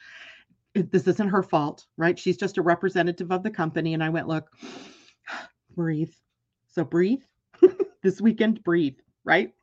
This 0.74 1.08
isn't 1.08 1.30
her 1.30 1.44
fault, 1.44 1.86
right? 1.98 2.18
She's 2.18 2.38
just 2.38 2.58
a 2.58 2.62
representative 2.62 3.32
of 3.32 3.44
the 3.44 3.50
company. 3.50 3.94
And 3.94 4.04
I 4.04 4.10
went, 4.10 4.28
look, 4.28 4.50
breathe. 5.76 6.14
So 6.70 6.84
breathe. 6.84 7.24
this 8.04 8.22
weekend, 8.22 8.64
breathe, 8.64 8.98
right? 9.24 9.54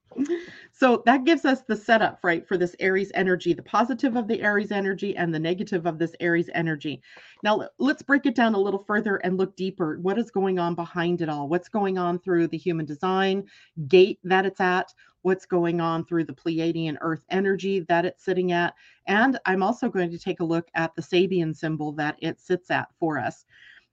So 0.77 1.05
that 1.07 1.23
gives 1.23 1.45
us 1.45 1.63
the 1.63 1.77
setup, 1.77 2.19
right, 2.25 2.47
for 2.47 2.59
this 2.59 2.75
Aries 2.81 3.13
energy, 3.15 3.53
the 3.53 3.63
positive 3.63 4.17
of 4.17 4.27
the 4.27 4.43
Aries 4.43 4.73
energy 4.73 5.17
and 5.17 5.33
the 5.33 5.39
negative 5.39 5.87
of 5.87 6.01
this 6.01 6.17
Aries 6.19 6.51
energy. 6.53 7.01
Now, 7.45 7.69
let's 7.79 8.03
break 8.03 8.27
it 8.27 8.35
down 8.35 8.55
a 8.55 8.61
little 8.61 8.83
further 8.83 9.17
and 9.19 9.39
look 9.39 9.55
deeper. 9.55 9.99
What 10.03 10.19
is 10.19 10.33
going 10.33 10.59
on 10.59 10.75
behind 10.75 11.23
it 11.23 11.29
all? 11.29 11.49
What's 11.49 11.69
going 11.69 11.97
on 11.97 12.19
through 12.19 12.49
the 12.49 12.59
human 12.59 12.87
design 12.87 13.45
gate 13.87 14.19
that 14.25 14.47
it's 14.47 14.61
at? 14.61 14.93
What's 15.23 15.47
going 15.47 15.81
on 15.81 16.07
through 16.07 16.25
the 16.25 16.35
Pleiadian 16.35 16.97
Earth 17.01 17.23
energy 17.31 17.79
that 17.89 18.05
it's 18.05 18.25
sitting 18.25 18.51
at? 18.51 18.75
And 19.07 19.39
I'm 19.47 19.63
also 19.63 19.89
going 19.89 20.11
to 20.11 20.19
take 20.19 20.41
a 20.41 20.45
look 20.45 20.67
at 20.75 20.93
the 20.97 21.03
Sabian 21.03 21.55
symbol 21.55 21.93
that 21.93 22.17
it 22.19 22.41
sits 22.41 22.73
at 22.73 22.89
for 22.99 23.21
us. 23.21 23.45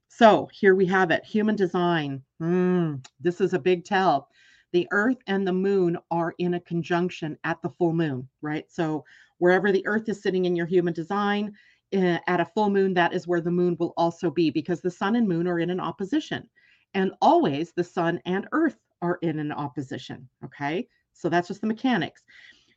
So 0.08 0.48
here 0.52 0.74
we 0.74 0.86
have 0.86 1.12
it 1.12 1.24
human 1.24 1.54
design. 1.54 2.22
Mm, 2.42 3.06
this 3.20 3.40
is 3.40 3.54
a 3.54 3.58
big 3.60 3.84
tell 3.84 4.28
the 4.72 4.88
earth 4.90 5.18
and 5.26 5.46
the 5.46 5.52
moon 5.52 5.98
are 6.10 6.34
in 6.38 6.54
a 6.54 6.60
conjunction 6.60 7.38
at 7.44 7.60
the 7.62 7.70
full 7.70 7.92
moon, 7.92 8.28
right? 8.40 8.64
So 8.70 9.04
wherever 9.38 9.70
the 9.70 9.86
earth 9.86 10.08
is 10.08 10.22
sitting 10.22 10.44
in 10.46 10.56
your 10.56 10.66
human 10.66 10.94
design, 10.94 11.54
uh, 11.94 12.18
at 12.26 12.40
a 12.40 12.46
full 12.46 12.70
moon, 12.70 12.94
that 12.94 13.12
is 13.12 13.26
where 13.26 13.40
the 13.40 13.50
moon 13.50 13.76
will 13.78 13.92
also 13.96 14.30
be 14.30 14.50
because 14.50 14.80
the 14.80 14.90
sun 14.90 15.16
and 15.16 15.28
moon 15.28 15.46
are 15.46 15.58
in 15.58 15.70
an 15.70 15.80
opposition. 15.80 16.48
And 16.94 17.12
always 17.20 17.72
the 17.72 17.84
sun 17.84 18.20
and 18.24 18.46
earth 18.52 18.78
are 19.02 19.18
in 19.22 19.38
an 19.38 19.52
opposition. 19.52 20.28
Okay. 20.44 20.88
So 21.12 21.28
that's 21.28 21.48
just 21.48 21.60
the 21.60 21.66
mechanics. 21.66 22.22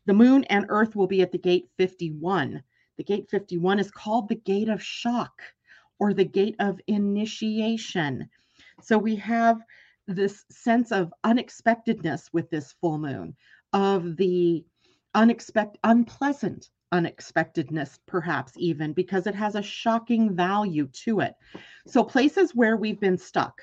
The 0.06 0.14
moon 0.14 0.44
and 0.46 0.66
earth 0.70 0.96
will 0.96 1.08
be 1.08 1.22
at 1.22 1.32
the 1.32 1.38
gate 1.38 1.70
51. 1.78 2.62
The 2.98 3.04
gate 3.04 3.30
51 3.30 3.80
is 3.80 3.92
called 3.92 4.30
the 4.30 4.36
gate 4.36 4.70
of 4.70 4.84
shock 4.84 5.42
or 6.00 6.14
the 6.14 6.26
gate 6.26 6.56
of 6.60 6.80
initiation. 6.88 8.30
So 8.82 8.98
we 8.98 9.16
have 9.18 9.62
this 10.08 10.46
sense 10.50 10.92
of 10.92 11.14
unexpectedness 11.24 12.30
with 12.34 12.50
this 12.50 12.74
full 12.74 12.98
moon, 12.98 13.36
of 13.74 14.18
the 14.18 14.66
unexpected, 15.14 15.80
unpleasant 15.84 16.70
unexpectedness, 16.92 18.00
perhaps 18.06 18.54
even 18.58 18.94
because 18.94 19.28
it 19.28 19.36
has 19.36 19.56
a 19.56 19.62
shocking 19.62 20.36
value 20.36 20.88
to 20.88 21.20
it. 21.20 21.34
So, 21.88 22.04
places 22.04 22.56
where 22.56 22.78
we've 22.78 23.00
been 23.00 23.18
stuck, 23.18 23.62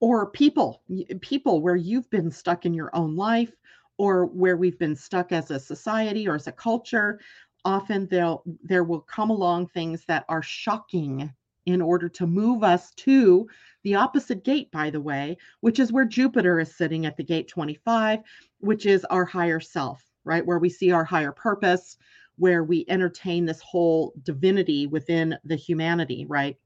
or 0.00 0.30
people, 0.30 0.82
people 1.20 1.62
where 1.62 1.76
you've 1.76 2.10
been 2.10 2.30
stuck 2.30 2.66
in 2.66 2.74
your 2.74 2.94
own 2.94 3.16
life, 3.16 3.52
or 3.98 4.26
where 4.26 4.56
we've 4.56 4.78
been 4.78 4.96
stuck 4.96 5.32
as 5.32 5.50
a 5.50 5.60
society 5.60 6.26
or 6.26 6.34
as 6.34 6.48
a 6.48 6.52
culture, 6.52 7.20
often 7.64 8.08
they'll 8.08 8.42
there 8.62 8.84
will 8.84 9.00
come 9.00 9.30
along 9.30 9.68
things 9.68 10.04
that 10.06 10.24
are 10.28 10.42
shocking 10.42 11.32
in 11.66 11.80
order 11.80 12.08
to 12.08 12.26
move 12.26 12.62
us 12.62 12.92
to 12.92 13.48
the 13.82 13.94
opposite 13.94 14.44
gate, 14.44 14.70
by 14.70 14.90
the 14.90 15.00
way, 15.00 15.36
which 15.60 15.78
is 15.78 15.92
where 15.92 16.04
Jupiter 16.04 16.60
is 16.60 16.74
sitting 16.74 17.06
at 17.06 17.16
the 17.16 17.24
gate 17.24 17.48
25, 17.48 18.20
which 18.58 18.86
is 18.86 19.04
our 19.06 19.24
higher 19.24 19.60
self, 19.60 20.04
right? 20.24 20.44
Where 20.44 20.58
we 20.58 20.68
see 20.68 20.90
our 20.90 21.04
higher 21.04 21.32
purpose, 21.32 21.96
where 22.36 22.64
we 22.64 22.84
entertain 22.88 23.44
this 23.44 23.60
whole 23.60 24.12
divinity 24.22 24.86
within 24.86 25.36
the 25.44 25.56
humanity, 25.56 26.26
right? 26.26 26.56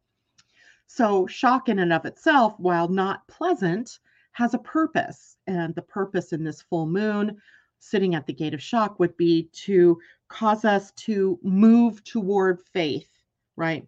So, 0.86 1.26
shock 1.26 1.68
in 1.68 1.80
and 1.80 1.92
of 1.92 2.04
itself, 2.04 2.54
while 2.58 2.88
not 2.88 3.26
pleasant, 3.26 3.98
has 4.32 4.54
a 4.54 4.58
purpose. 4.58 5.36
And 5.46 5.74
the 5.74 5.82
purpose 5.82 6.32
in 6.32 6.44
this 6.44 6.62
full 6.62 6.86
moon 6.86 7.40
sitting 7.78 8.14
at 8.14 8.26
the 8.26 8.32
gate 8.32 8.54
of 8.54 8.62
shock 8.62 8.98
would 8.98 9.16
be 9.16 9.48
to 9.52 9.98
cause 10.28 10.64
us 10.64 10.92
to 10.92 11.38
move 11.42 12.02
toward 12.04 12.60
faith, 12.72 13.08
right? 13.56 13.86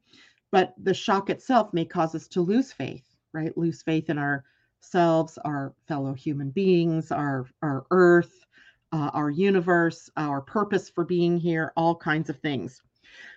But 0.51 0.75
the 0.83 0.95
shock 0.95 1.31
itself 1.31 1.73
may 1.73 1.85
cause 1.85 2.15
us 2.15 2.29
to 2.29 2.41
lose 2.41 2.73
faith 2.73 3.09
right? 3.33 3.57
Lose 3.57 3.83
faith 3.83 4.11
in 4.11 4.19
ourselves, 4.19 5.39
our 5.45 5.75
fellow 5.87 6.15
human 6.15 6.51
beings, 6.51 7.13
our 7.13 7.47
our 7.63 7.87
earth, 7.91 8.45
uh, 8.93 9.11
our 9.13 9.31
universe, 9.31 10.11
our 10.17 10.41
purpose 10.41 10.89
for 10.91 11.05
being 11.05 11.39
here, 11.39 11.73
all 11.77 11.95
kinds 11.95 12.31
of 12.31 12.39
things. 12.41 12.83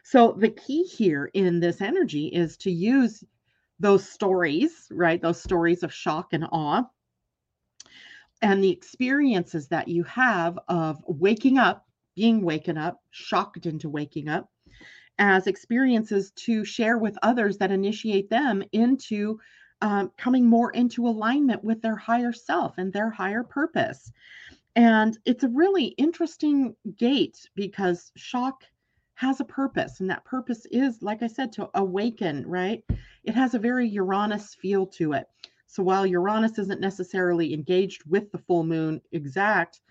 So 0.03 0.33
the 0.33 0.49
key 0.49 0.83
here 0.83 1.29
in 1.33 1.59
this 1.59 1.81
energy 1.81 2.27
is 2.27 2.57
to 2.57 2.71
use 2.71 3.23
those 3.79 4.07
stories, 4.07 4.87
right? 4.91 5.21
Those 5.21 5.41
stories 5.41 5.83
of 5.83 5.93
shock 5.93 6.33
and 6.33 6.45
awe 6.51 6.83
and 8.41 8.63
the 8.63 8.69
experiences 8.69 9.67
that 9.69 9.87
you 9.87 10.03
have 10.03 10.57
of 10.67 11.03
waking 11.07 11.57
up, 11.57 11.87
being 12.15 12.41
waken 12.41 12.77
up, 12.77 13.01
shocked 13.11 13.65
into 13.65 13.89
waking 13.89 14.27
up, 14.27 14.49
as 15.19 15.47
experiences 15.47 16.31
to 16.31 16.63
share 16.65 16.97
with 16.97 17.17
others 17.21 17.57
that 17.57 17.71
initiate 17.71 18.29
them 18.29 18.63
into 18.71 19.39
um, 19.81 20.11
coming 20.17 20.45
more 20.45 20.71
into 20.71 21.07
alignment 21.07 21.63
with 21.63 21.81
their 21.81 21.95
higher 21.95 22.31
self 22.31 22.77
and 22.77 22.93
their 22.93 23.09
higher 23.09 23.43
purpose. 23.43 24.11
And 24.75 25.17
it's 25.25 25.43
a 25.43 25.49
really 25.49 25.85
interesting 25.97 26.75
gate 26.97 27.49
because 27.55 28.11
shock 28.15 28.63
has 29.15 29.39
a 29.39 29.45
purpose, 29.45 29.99
and 29.99 30.09
that 30.09 30.25
purpose 30.25 30.65
is, 30.71 31.03
like 31.03 31.21
I 31.21 31.27
said, 31.27 31.51
to 31.53 31.69
awaken, 31.75 32.47
right? 32.47 32.83
It 33.23 33.35
has 33.35 33.53
a 33.53 33.59
very 33.59 33.87
Uranus 33.87 34.55
feel 34.55 34.87
to 34.87 35.13
it. 35.13 35.27
So 35.67 35.83
while 35.83 36.05
Uranus 36.05 36.57
isn't 36.57 36.81
necessarily 36.81 37.53
engaged 37.53 38.03
with 38.09 38.31
the 38.31 38.39
full 38.39 38.63
moon 38.63 39.01
exact, 39.11 39.81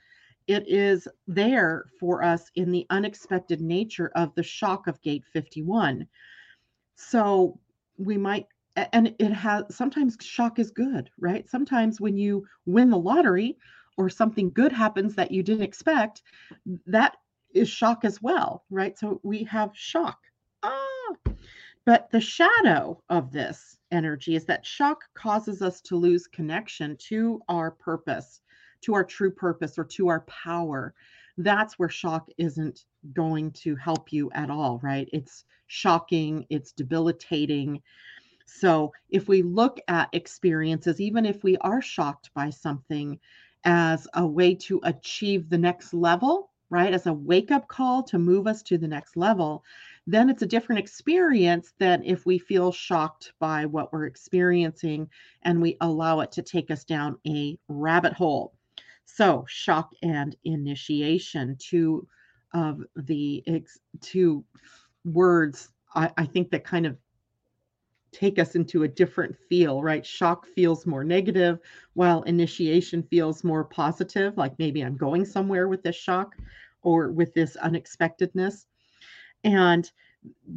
it 0.50 0.66
is 0.66 1.06
there 1.28 1.84
for 2.00 2.24
us 2.24 2.50
in 2.56 2.72
the 2.72 2.84
unexpected 2.90 3.60
nature 3.60 4.10
of 4.16 4.34
the 4.34 4.42
shock 4.42 4.88
of 4.88 5.00
gate 5.00 5.22
51. 5.32 6.08
So 6.96 7.60
we 7.98 8.16
might 8.16 8.46
and 8.92 9.14
it 9.18 9.32
has 9.32 9.64
sometimes 9.70 10.16
shock 10.20 10.58
is 10.58 10.72
good, 10.72 11.08
right? 11.20 11.48
Sometimes 11.48 12.00
when 12.00 12.16
you 12.16 12.44
win 12.66 12.90
the 12.90 12.98
lottery 12.98 13.58
or 13.96 14.08
something 14.08 14.50
good 14.50 14.72
happens 14.72 15.14
that 15.14 15.30
you 15.30 15.44
didn't 15.44 15.62
expect, 15.62 16.22
that 16.86 17.16
is 17.54 17.68
shock 17.68 18.04
as 18.04 18.20
well, 18.20 18.64
right? 18.70 18.98
So 18.98 19.20
we 19.22 19.44
have 19.44 19.70
shock. 19.74 20.18
Ah, 20.64 21.14
but 21.84 22.10
the 22.10 22.20
shadow 22.20 23.00
of 23.08 23.30
this 23.30 23.78
energy 23.92 24.34
is 24.34 24.46
that 24.46 24.66
shock 24.66 25.04
causes 25.14 25.62
us 25.62 25.80
to 25.82 25.96
lose 25.96 26.26
connection 26.26 26.96
to 27.08 27.40
our 27.48 27.70
purpose, 27.70 28.40
to 28.82 28.94
our 28.94 29.04
true 29.04 29.30
purpose, 29.30 29.78
or 29.78 29.84
to 29.84 30.08
our 30.08 30.20
power. 30.22 30.94
That's 31.38 31.78
where 31.78 31.88
shock 31.88 32.28
isn't 32.38 32.84
going 33.14 33.52
to 33.52 33.76
help 33.76 34.12
you 34.12 34.30
at 34.32 34.50
all, 34.50 34.78
right? 34.82 35.08
It's 35.12 35.44
shocking, 35.68 36.46
it's 36.50 36.72
debilitating 36.72 37.82
so 38.52 38.92
if 39.08 39.28
we 39.28 39.42
look 39.42 39.80
at 39.88 40.08
experiences, 40.12 41.00
even 41.00 41.24
if 41.24 41.44
we 41.44 41.56
are 41.58 41.80
shocked 41.80 42.30
by 42.34 42.50
something 42.50 43.20
as 43.64 44.08
a 44.14 44.26
way 44.26 44.54
to 44.56 44.80
achieve 44.82 45.48
the 45.48 45.58
next 45.58 45.94
level, 45.94 46.50
right, 46.68 46.92
as 46.92 47.06
a 47.06 47.12
wake 47.12 47.50
up 47.52 47.68
call 47.68 48.02
to 48.04 48.18
move 48.18 48.46
us 48.46 48.62
to 48.64 48.76
the 48.76 48.88
next 48.88 49.16
level, 49.16 49.64
then 50.06 50.28
it's 50.28 50.42
a 50.42 50.46
different 50.46 50.80
experience 50.80 51.72
than 51.78 52.02
if 52.04 52.26
we 52.26 52.38
feel 52.38 52.72
shocked 52.72 53.32
by 53.38 53.66
what 53.66 53.92
we're 53.92 54.06
experiencing 54.06 55.08
and 55.42 55.62
we 55.62 55.76
allow 55.80 56.20
it 56.20 56.32
to 56.32 56.42
take 56.42 56.70
us 56.70 56.84
down 56.84 57.18
a 57.26 57.58
rabbit 57.68 58.12
hole. 58.12 58.52
So, 59.14 59.44
shock 59.48 59.90
and 60.02 60.36
initiation, 60.44 61.56
two 61.58 62.06
of 62.54 62.82
the 62.96 63.44
two 64.00 64.44
words 65.04 65.70
I, 65.94 66.10
I 66.16 66.26
think 66.26 66.50
that 66.50 66.64
kind 66.64 66.86
of 66.86 66.96
take 68.12 68.38
us 68.38 68.54
into 68.54 68.82
a 68.82 68.88
different 68.88 69.36
feel, 69.48 69.82
right? 69.82 70.04
Shock 70.04 70.46
feels 70.46 70.86
more 70.86 71.04
negative, 71.04 71.60
while 71.94 72.22
initiation 72.22 73.02
feels 73.02 73.44
more 73.44 73.64
positive, 73.64 74.36
like 74.36 74.58
maybe 74.58 74.82
I'm 74.82 74.96
going 74.96 75.24
somewhere 75.24 75.68
with 75.68 75.82
this 75.82 75.96
shock 75.96 76.36
or 76.82 77.10
with 77.10 77.32
this 77.34 77.56
unexpectedness. 77.56 78.66
And 79.44 79.90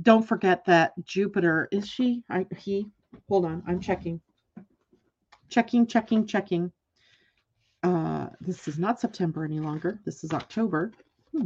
don't 0.01 0.27
forget 0.27 0.65
that 0.65 0.93
Jupiter 1.05 1.69
is 1.71 1.87
she? 1.87 2.23
I 2.29 2.45
he 2.57 2.87
hold 3.29 3.45
on, 3.45 3.63
I'm 3.67 3.79
checking. 3.79 4.19
Checking, 5.49 5.85
checking, 5.85 6.25
checking. 6.25 6.71
Uh, 7.83 8.29
this 8.39 8.67
is 8.67 8.79
not 8.79 8.99
September 8.99 9.43
any 9.43 9.59
longer. 9.59 9.99
This 10.05 10.23
is 10.23 10.31
October. 10.31 10.91
Hmm. 11.35 11.45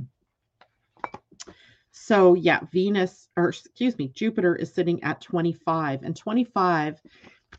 So 1.92 2.36
yeah, 2.36 2.60
Venus 2.72 3.28
or 3.36 3.50
excuse 3.50 3.98
me, 3.98 4.10
Jupiter 4.10 4.56
is 4.56 4.72
sitting 4.72 5.04
at 5.04 5.20
25 5.22 6.04
and 6.04 6.16
25 6.16 7.02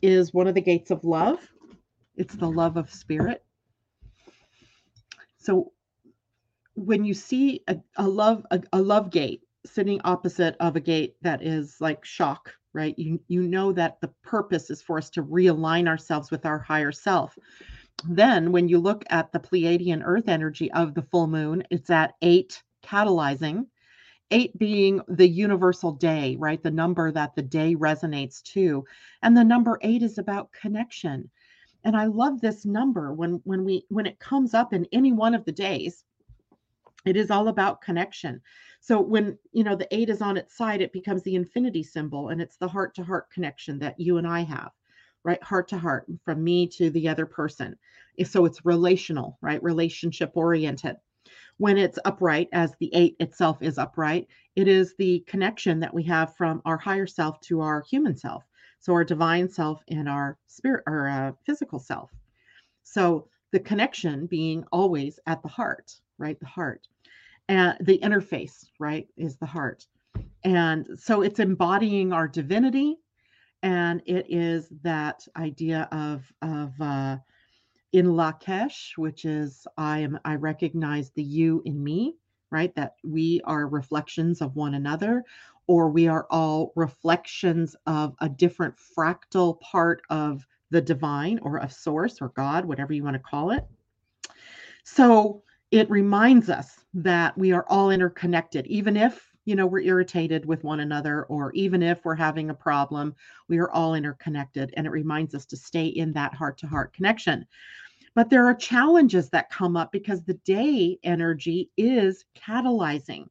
is 0.01 0.33
one 0.33 0.47
of 0.47 0.55
the 0.55 0.61
gates 0.61 0.91
of 0.91 1.03
love. 1.03 1.39
It's 2.15 2.35
the 2.35 2.49
love 2.49 2.77
of 2.77 2.89
spirit. 2.89 3.43
So 5.37 5.73
when 6.75 7.03
you 7.03 7.13
see 7.13 7.63
a, 7.67 7.77
a 7.97 8.07
love 8.07 8.45
a, 8.51 8.61
a 8.73 8.81
love 8.81 9.11
gate 9.11 9.43
sitting 9.65 9.99
opposite 10.05 10.55
of 10.59 10.75
a 10.75 10.79
gate 10.79 11.15
that 11.21 11.43
is 11.43 11.75
like 11.81 12.05
shock, 12.05 12.53
right? 12.73 12.97
You 12.97 13.19
you 13.27 13.43
know 13.43 13.73
that 13.73 13.99
the 14.01 14.11
purpose 14.23 14.69
is 14.69 14.81
for 14.81 14.97
us 14.97 15.09
to 15.11 15.23
realign 15.23 15.87
ourselves 15.87 16.31
with 16.31 16.45
our 16.45 16.59
higher 16.59 16.91
self. 16.93 17.37
Then 18.07 18.51
when 18.51 18.67
you 18.67 18.79
look 18.79 19.03
at 19.09 19.31
the 19.31 19.39
Pleiadian 19.39 20.01
earth 20.03 20.27
energy 20.27 20.71
of 20.71 20.93
the 20.93 21.01
full 21.01 21.27
moon, 21.27 21.63
it's 21.69 21.89
at 21.89 22.13
8 22.21 22.61
catalyzing 22.83 23.65
eight 24.31 24.57
being 24.57 25.01
the 25.07 25.27
universal 25.27 25.91
day, 25.91 26.35
right? 26.39 26.61
The 26.61 26.71
number 26.71 27.11
that 27.11 27.35
the 27.35 27.41
day 27.41 27.75
resonates 27.75 28.41
to. 28.53 28.85
And 29.21 29.35
the 29.35 29.43
number 29.43 29.79
eight 29.81 30.03
is 30.03 30.17
about 30.17 30.51
connection. 30.51 31.29
And 31.83 31.95
I 31.95 32.05
love 32.05 32.41
this 32.41 32.65
number 32.65 33.13
when 33.13 33.41
when 33.45 33.63
we 33.63 33.85
when 33.89 34.05
it 34.05 34.19
comes 34.19 34.53
up 34.53 34.73
in 34.73 34.85
any 34.91 35.11
one 35.11 35.33
of 35.33 35.45
the 35.45 35.51
days, 35.51 36.03
it 37.05 37.15
is 37.15 37.31
all 37.31 37.47
about 37.47 37.81
connection. 37.81 38.41
So 38.81 38.99
when 38.99 39.37
you 39.53 39.63
know 39.63 39.75
the 39.75 39.93
eight 39.95 40.09
is 40.09 40.21
on 40.21 40.37
its 40.37 40.55
side, 40.55 40.81
it 40.81 40.93
becomes 40.93 41.23
the 41.23 41.35
infinity 41.35 41.83
symbol, 41.83 42.29
and 42.29 42.41
it's 42.41 42.57
the 42.57 42.67
heart 42.67 42.95
to 42.95 43.03
heart 43.03 43.31
connection 43.31 43.79
that 43.79 43.99
you 43.99 44.17
and 44.17 44.27
I 44.27 44.41
have, 44.41 44.71
right? 45.23 45.41
Heart 45.43 45.69
to 45.69 45.77
heart, 45.77 46.05
from 46.23 46.43
me 46.43 46.67
to 46.67 46.89
the 46.89 47.07
other 47.07 47.25
person. 47.25 47.77
So 48.25 48.45
it's 48.45 48.65
relational, 48.65 49.37
right? 49.41 49.61
Relationship 49.63 50.31
oriented 50.35 50.97
when 51.59 51.77
it's 51.77 51.99
upright, 52.05 52.47
as 52.53 52.73
the 52.79 52.89
eight 52.95 53.17
itself 53.19 53.61
is 53.61 53.77
upright, 53.77 54.27
it 54.55 54.69
is 54.69 54.95
the 54.97 55.19
connection 55.27 55.81
that 55.81 55.93
we 55.93 56.03
have 56.03 56.35
from 56.37 56.61
our 56.63 56.77
higher 56.77 57.05
self 57.05 57.39
to 57.41 57.59
our 57.59 57.81
human 57.81 58.15
self. 58.15 58.45
So 58.79 58.93
our 58.93 59.03
divine 59.03 59.49
self 59.49 59.83
and 59.89 60.07
our 60.07 60.37
spirit 60.47 60.83
or 60.87 61.09
uh, 61.09 61.33
physical 61.45 61.77
self. 61.77 62.11
So 62.83 63.27
the 63.51 63.59
connection 63.59 64.25
being 64.25 64.63
always 64.71 65.19
at 65.27 65.41
the 65.41 65.49
heart, 65.49 65.93
right? 66.17 66.39
The 66.39 66.45
heart. 66.45 66.87
And 67.49 67.75
the 67.81 67.99
interface, 67.99 68.65
right, 68.79 69.07
is 69.17 69.35
the 69.35 69.45
heart. 69.45 69.85
And 70.45 70.87
so 70.97 71.23
it's 71.23 71.41
embodying 71.41 72.13
our 72.13 72.29
divinity. 72.29 72.99
And 73.61 74.01
it 74.05 74.25
is 74.29 74.69
that 74.83 75.27
idea 75.35 75.87
of, 75.91 76.31
of, 76.41 76.79
uh, 76.79 77.17
in 77.91 78.05
Lakesh, 78.07 78.97
which 78.97 79.25
is 79.25 79.65
I 79.77 79.99
am 79.99 80.19
I 80.23 80.35
recognize 80.35 81.09
the 81.09 81.23
you 81.23 81.61
in 81.65 81.83
me, 81.83 82.15
right? 82.51 82.73
That 82.75 82.95
we 83.03 83.41
are 83.45 83.67
reflections 83.67 84.41
of 84.41 84.55
one 84.55 84.75
another, 84.75 85.23
or 85.67 85.89
we 85.89 86.07
are 86.07 86.27
all 86.29 86.71
reflections 86.75 87.75
of 87.87 88.15
a 88.21 88.29
different 88.29 88.75
fractal 88.77 89.59
part 89.61 90.01
of 90.09 90.45
the 90.71 90.81
divine 90.81 91.39
or 91.39 91.57
of 91.59 91.73
source 91.73 92.21
or 92.21 92.29
God, 92.29 92.65
whatever 92.65 92.93
you 92.93 93.03
want 93.03 93.15
to 93.15 93.19
call 93.19 93.51
it. 93.51 93.65
So 94.83 95.43
it 95.71 95.89
reminds 95.89 96.49
us 96.49 96.79
that 96.93 97.37
we 97.37 97.51
are 97.51 97.65
all 97.69 97.91
interconnected, 97.91 98.67
even 98.67 98.97
if 98.97 99.28
you 99.49 99.55
know 99.55 99.65
we're 99.65 99.79
irritated 99.79 100.45
with 100.45 100.63
one 100.63 100.81
another 100.81 101.23
or 101.23 101.51
even 101.53 101.81
if 101.81 102.05
we're 102.05 102.13
having 102.13 102.51
a 102.51 102.53
problem 102.53 103.15
we 103.47 103.57
are 103.57 103.71
all 103.71 103.95
interconnected 103.95 104.71
and 104.77 104.85
it 104.85 104.91
reminds 104.91 105.33
us 105.33 105.43
to 105.43 105.57
stay 105.57 105.87
in 105.87 106.13
that 106.13 106.35
heart 106.35 106.55
to 106.59 106.67
heart 106.67 106.93
connection. 106.93 107.43
But 108.13 108.29
there 108.29 108.45
are 108.45 108.53
challenges 108.53 109.27
that 109.31 109.49
come 109.49 109.75
up 109.75 109.91
because 109.91 110.21
the 110.21 110.35
day 110.45 110.99
energy 111.03 111.71
is 111.77 112.25
catalyzing. 112.35 113.25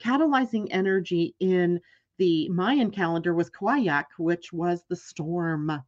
Catalyzing 0.00 0.68
energy 0.70 1.34
in 1.40 1.80
the 2.18 2.48
mayan 2.50 2.92
calendar 2.92 3.34
was 3.34 3.50
Kawayak, 3.50 4.04
which 4.16 4.52
was 4.52 4.84
the 4.88 4.96
storm 4.96 5.82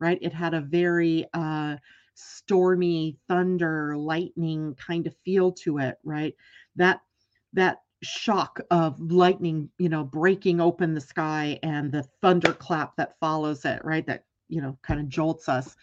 right? 0.00 0.18
It 0.20 0.34
had 0.34 0.52
a 0.52 0.60
very 0.60 1.26
uh 1.32 1.78
stormy 2.12 3.16
thunder 3.26 3.96
lightning 3.96 4.74
kind 4.74 5.06
of 5.06 5.16
feel 5.24 5.50
to 5.52 5.78
it 5.78 5.96
right? 6.04 6.34
That 6.76 7.00
that 7.54 7.78
shock 8.02 8.60
of 8.70 9.00
lightning, 9.00 9.68
you 9.78 9.88
know, 9.88 10.04
breaking 10.04 10.60
open 10.60 10.94
the 10.94 11.00
sky 11.00 11.58
and 11.62 11.92
the 11.92 12.02
thunderclap 12.22 12.96
that 12.96 13.18
follows 13.20 13.64
it, 13.64 13.84
right? 13.84 14.06
That, 14.06 14.24
you 14.48 14.60
know, 14.60 14.78
kind 14.82 15.00
of 15.00 15.08
jolts 15.08 15.48
us. 15.48 15.76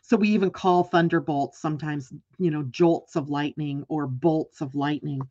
So 0.00 0.16
we 0.18 0.28
even 0.28 0.50
call 0.50 0.84
thunderbolts 0.84 1.58
sometimes, 1.58 2.12
you 2.38 2.50
know, 2.50 2.64
jolts 2.64 3.16
of 3.16 3.30
lightning 3.30 3.84
or 3.88 4.06
bolts 4.06 4.60
of 4.60 4.74
lightning. 4.74 5.22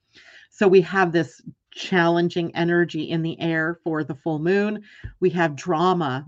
So 0.50 0.68
we 0.68 0.82
have 0.82 1.12
this 1.12 1.42
challenging 1.72 2.56
energy 2.56 3.10
in 3.10 3.22
the 3.22 3.40
air 3.40 3.80
for 3.84 4.04
the 4.04 4.16
full 4.16 4.40
moon. 4.40 4.84
We 5.20 5.30
have 5.32 5.56
drama, 5.56 6.26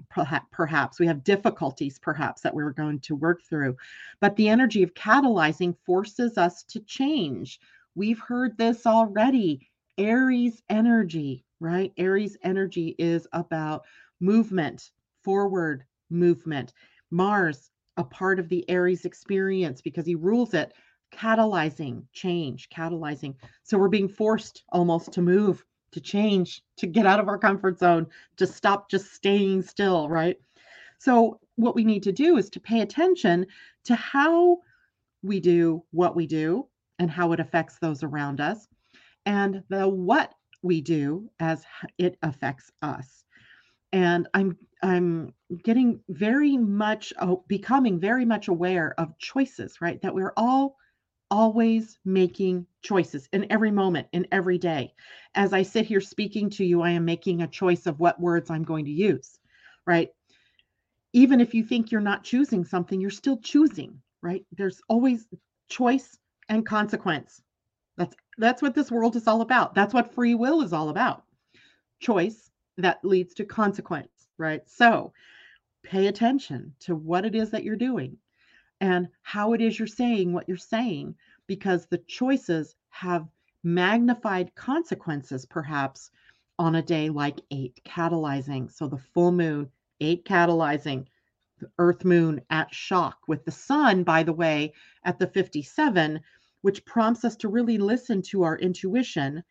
perhaps. 0.51 0.99
We 0.99 1.07
have 1.07 1.24
difficulties, 1.24 1.99
perhaps, 1.99 2.41
that 2.41 2.53
we're 2.53 2.72
going 2.72 2.99
to 3.01 3.16
work 3.16 3.41
through. 3.43 3.78
But 4.20 4.36
the 4.36 4.49
energy 4.49 4.84
of 4.84 4.93
catalyzing 4.93 5.76
forces 5.84 6.38
us 6.38 6.63
to 6.63 6.80
change. 6.82 7.59
We've 7.95 8.20
heard 8.20 8.57
this 8.57 8.86
already 8.86 9.68
Aries 9.97 10.61
energy, 10.69 11.45
right? 11.59 11.93
Aries 11.97 12.37
energy 12.43 12.95
is 12.99 13.27
about 13.33 13.85
movement, 14.19 14.91
forward 15.23 15.85
movement. 16.09 16.73
Mars, 17.11 17.71
a 17.97 18.03
part 18.03 18.39
of 18.39 18.49
the 18.49 18.69
Aries 18.69 19.05
experience 19.05 19.81
because 19.81 20.05
he 20.05 20.15
rules 20.15 20.53
it, 20.53 20.73
catalyzing 21.13 22.03
change, 22.11 22.69
catalyzing. 22.69 23.35
So 23.63 23.77
we're 23.77 23.87
being 23.87 24.09
forced 24.09 24.63
almost 24.69 25.11
to 25.13 25.21
move, 25.21 25.63
to 25.91 26.01
change, 26.01 26.61
to 26.77 26.87
get 26.87 27.05
out 27.05 27.19
of 27.19 27.29
our 27.29 27.37
comfort 27.37 27.79
zone, 27.79 28.07
to 28.37 28.45
stop 28.45 28.89
just 28.89 29.13
staying 29.13 29.61
still, 29.61 30.09
right? 30.09 30.37
So 30.97 31.39
what 31.55 31.75
we 31.75 31.85
need 31.85 32.03
to 32.03 32.11
do 32.11 32.37
is 32.37 32.49
to 32.49 32.59
pay 32.59 32.81
attention 32.81 33.45
to 33.85 33.95
how 33.95 34.59
we 35.23 35.39
do 35.39 35.83
what 35.91 36.15
we 36.15 36.27
do 36.27 36.67
and 36.99 37.09
how 37.09 37.31
it 37.31 37.39
affects 37.39 37.79
those 37.79 38.03
around 38.03 38.41
us, 38.41 38.67
and 39.26 39.63
the 39.69 39.88
what 39.88 40.34
we 40.61 40.82
do 40.82 41.30
as 41.39 41.63
it 41.97 42.17
affects 42.21 42.71
us. 42.82 43.23
And 43.93 44.28
I'm 44.34 44.57
I'm 44.84 45.34
getting 45.63 46.01
very 46.09 46.57
much 46.57 47.13
oh, 47.19 47.43
becoming 47.47 47.99
very 47.99 48.26
much 48.26 48.47
aware 48.47 48.93
of 48.99 49.17
choices, 49.19 49.80
right? 49.82 50.01
That 50.01 50.15
we're 50.15 50.34
all 50.36 50.76
always 51.32 51.97
making 52.05 52.67
choices 52.84 53.28
in 53.34 53.51
every 53.51 53.71
moment, 53.71 54.07
in 54.11 54.28
every 54.32 54.57
day. 54.57 54.93
As 55.34 55.53
I 55.53 55.63
sit 55.63 55.86
here 55.86 56.01
speaking 56.01 56.49
to 56.51 56.65
you, 56.65 56.82
I 56.82 56.91
am 56.91 57.05
making 57.05 57.41
a 57.41 57.47
choice 57.47 57.88
of 57.88 57.99
what 57.99 58.19
words 58.19 58.49
I'm 58.49 58.63
going 58.63 58.86
to 58.86 58.91
use, 58.91 59.39
right? 59.88 60.09
Even 61.13 61.41
if 61.41 61.53
you 61.53 61.63
think 61.63 61.91
you're 61.91 62.01
not 62.01 62.23
choosing 62.23 62.63
something, 62.63 63.01
you're 63.01 63.09
still 63.09 63.38
choosing, 63.38 64.01
right? 64.21 64.45
There's 64.51 64.82
always 64.88 65.28
choice 65.69 66.17
and 66.49 66.65
consequence. 66.65 67.41
That's 67.97 68.15
that's 68.38 68.61
what 68.61 68.75
this 68.75 68.91
world 68.91 69.15
is 69.15 69.27
all 69.27 69.41
about. 69.41 69.73
That's 69.73 69.93
what 69.93 70.13
free 70.13 70.36
will 70.36 70.61
is 70.61 70.73
all 70.73 70.89
about. 70.89 71.23
Choice 71.99 72.51
that 72.77 73.03
leads 73.03 73.33
to 73.36 73.45
consequence, 73.45 74.27
right? 74.38 74.61
So, 74.67 75.13
pay 75.83 76.07
attention 76.07 76.73
to 76.81 76.95
what 76.95 77.25
it 77.25 77.36
is 77.36 77.51
that 77.51 77.63
you're 77.63 77.75
doing 77.75 78.17
and 78.81 79.07
how 79.21 79.53
it 79.53 79.61
is 79.61 79.77
you're 79.77 79.88
saying 79.88 80.33
what 80.33 80.47
you're 80.47 80.57
saying 80.57 81.15
because 81.47 81.86
the 81.86 81.99
choices 81.99 82.75
have 82.89 83.27
magnified 83.63 84.53
consequences 84.55 85.45
perhaps 85.45 86.11
on 86.57 86.75
a 86.75 86.81
day 86.81 87.09
like 87.09 87.39
8 87.51 87.81
catalyzing. 87.86 88.71
So 88.71 88.88
the 88.88 88.97
full 88.97 89.31
moon, 89.31 89.69
8 90.01 90.25
catalyzing, 90.25 91.05
the 91.59 91.69
earth 91.79 92.03
moon 92.03 92.41
at 92.49 92.73
shock 92.73 93.19
with 93.27 93.45
the 93.45 93.51
sun 93.51 94.03
by 94.03 94.23
the 94.23 94.33
way 94.33 94.73
at 95.03 95.19
the 95.19 95.27
57 95.27 96.19
which 96.66 96.84
prompts 96.84 97.24
us 97.24 97.36
to 97.36 97.47
really 97.47 97.78
listen 97.78 98.24
to 98.24 98.41
our 98.41 98.57
intuition. 98.57 99.43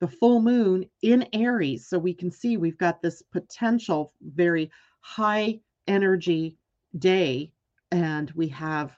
The 0.00 0.08
full 0.08 0.40
moon 0.40 0.86
in 1.02 1.28
Aries. 1.34 1.86
So 1.86 1.98
we 1.98 2.14
can 2.14 2.30
see 2.30 2.56
we've 2.56 2.78
got 2.78 3.02
this 3.02 3.20
potential, 3.20 4.14
very 4.22 4.70
high 5.00 5.60
energy 5.86 6.56
day, 6.98 7.52
and 7.90 8.30
we 8.30 8.48
have 8.48 8.96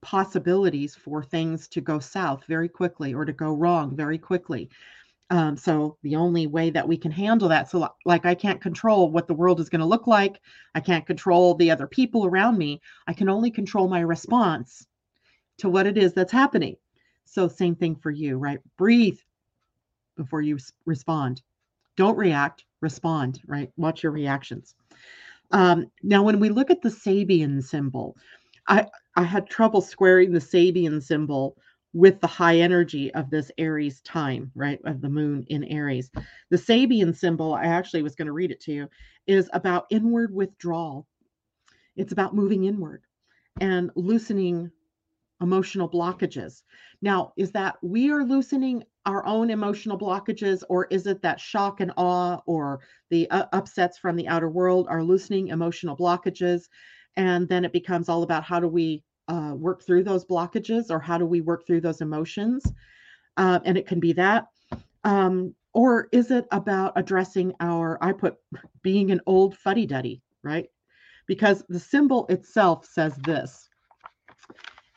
possibilities 0.00 0.94
for 0.94 1.24
things 1.24 1.66
to 1.70 1.80
go 1.80 1.98
south 1.98 2.44
very 2.46 2.68
quickly 2.68 3.12
or 3.12 3.24
to 3.24 3.32
go 3.32 3.52
wrong 3.52 3.96
very 3.96 4.16
quickly. 4.16 4.70
Um, 5.30 5.56
so 5.56 5.98
the 6.04 6.14
only 6.14 6.46
way 6.46 6.70
that 6.70 6.86
we 6.86 6.96
can 6.96 7.10
handle 7.10 7.48
that, 7.48 7.68
so 7.68 7.88
like 8.04 8.24
I 8.24 8.36
can't 8.36 8.60
control 8.60 9.10
what 9.10 9.26
the 9.26 9.34
world 9.34 9.58
is 9.58 9.68
going 9.68 9.80
to 9.80 9.86
look 9.94 10.06
like, 10.06 10.40
I 10.76 10.78
can't 10.78 11.04
control 11.04 11.56
the 11.56 11.72
other 11.72 11.88
people 11.88 12.26
around 12.26 12.56
me. 12.56 12.80
I 13.08 13.12
can 13.12 13.28
only 13.28 13.50
control 13.50 13.88
my 13.88 13.98
response 13.98 14.86
to 15.58 15.68
what 15.68 15.86
it 15.86 15.96
is 15.98 16.12
that's 16.12 16.32
happening. 16.32 16.76
So, 17.24 17.48
same 17.48 17.74
thing 17.74 17.96
for 17.96 18.10
you, 18.10 18.38
right? 18.38 18.60
Breathe 18.76 19.18
before 20.16 20.42
you 20.42 20.58
respond. 20.84 21.42
Don't 21.96 22.16
react, 22.16 22.64
respond, 22.80 23.40
right? 23.46 23.70
Watch 23.76 24.02
your 24.02 24.12
reactions. 24.12 24.74
Um, 25.50 25.90
now, 26.02 26.22
when 26.22 26.40
we 26.40 26.48
look 26.48 26.70
at 26.70 26.82
the 26.82 26.88
Sabian 26.88 27.62
symbol, 27.62 28.16
I, 28.68 28.86
I 29.16 29.22
had 29.22 29.48
trouble 29.48 29.80
squaring 29.80 30.32
the 30.32 30.40
Sabian 30.40 31.02
symbol 31.02 31.56
with 31.92 32.20
the 32.20 32.26
high 32.26 32.58
energy 32.58 33.12
of 33.14 33.30
this 33.30 33.50
Aries 33.56 34.00
time, 34.02 34.50
right? 34.54 34.78
Of 34.84 35.00
the 35.00 35.08
moon 35.08 35.44
in 35.48 35.64
Aries. 35.64 36.10
The 36.50 36.58
Sabian 36.58 37.16
symbol, 37.16 37.54
I 37.54 37.64
actually 37.64 38.02
was 38.02 38.14
going 38.14 38.26
to 38.26 38.32
read 38.32 38.50
it 38.50 38.60
to 38.62 38.72
you, 38.72 38.88
is 39.26 39.48
about 39.52 39.86
inward 39.90 40.34
withdrawal. 40.34 41.06
It's 41.96 42.12
about 42.12 42.34
moving 42.34 42.64
inward 42.64 43.02
and 43.60 43.90
loosening 43.94 44.70
emotional 45.40 45.88
blockages. 45.88 46.62
Now, 47.02 47.32
is 47.36 47.52
that 47.52 47.76
we 47.82 48.10
are 48.10 48.24
loosening 48.24 48.84
our 49.04 49.24
own 49.26 49.50
emotional 49.50 49.98
blockages, 49.98 50.62
or 50.68 50.86
is 50.86 51.06
it 51.06 51.22
that 51.22 51.40
shock 51.40 51.80
and 51.80 51.92
awe 51.96 52.40
or 52.46 52.80
the 53.10 53.30
uh, 53.30 53.46
upsets 53.52 53.98
from 53.98 54.16
the 54.16 54.28
outer 54.28 54.48
world 54.48 54.86
are 54.88 55.02
loosening 55.02 55.48
emotional 55.48 55.96
blockages? 55.96 56.62
And 57.16 57.48
then 57.48 57.64
it 57.64 57.72
becomes 57.72 58.08
all 58.08 58.22
about 58.22 58.44
how 58.44 58.60
do 58.60 58.68
we 58.68 59.04
uh, 59.28 59.52
work 59.56 59.82
through 59.82 60.04
those 60.04 60.24
blockages 60.24 60.90
or 60.90 61.00
how 61.00 61.18
do 61.18 61.26
we 61.26 61.40
work 61.40 61.66
through 61.66 61.80
those 61.80 62.00
emotions? 62.00 62.64
Uh, 63.36 63.60
and 63.64 63.76
it 63.76 63.86
can 63.86 64.00
be 64.00 64.12
that. 64.14 64.46
Um, 65.04 65.54
or 65.72 66.08
is 66.12 66.30
it 66.30 66.46
about 66.52 66.94
addressing 66.96 67.52
our, 67.60 68.02
I 68.02 68.12
put 68.12 68.36
being 68.82 69.10
an 69.10 69.20
old 69.26 69.56
fuddy 69.56 69.86
duddy, 69.86 70.22
right? 70.42 70.66
Because 71.26 71.62
the 71.68 71.78
symbol 71.78 72.26
itself 72.28 72.86
says 72.86 73.14
this 73.16 73.65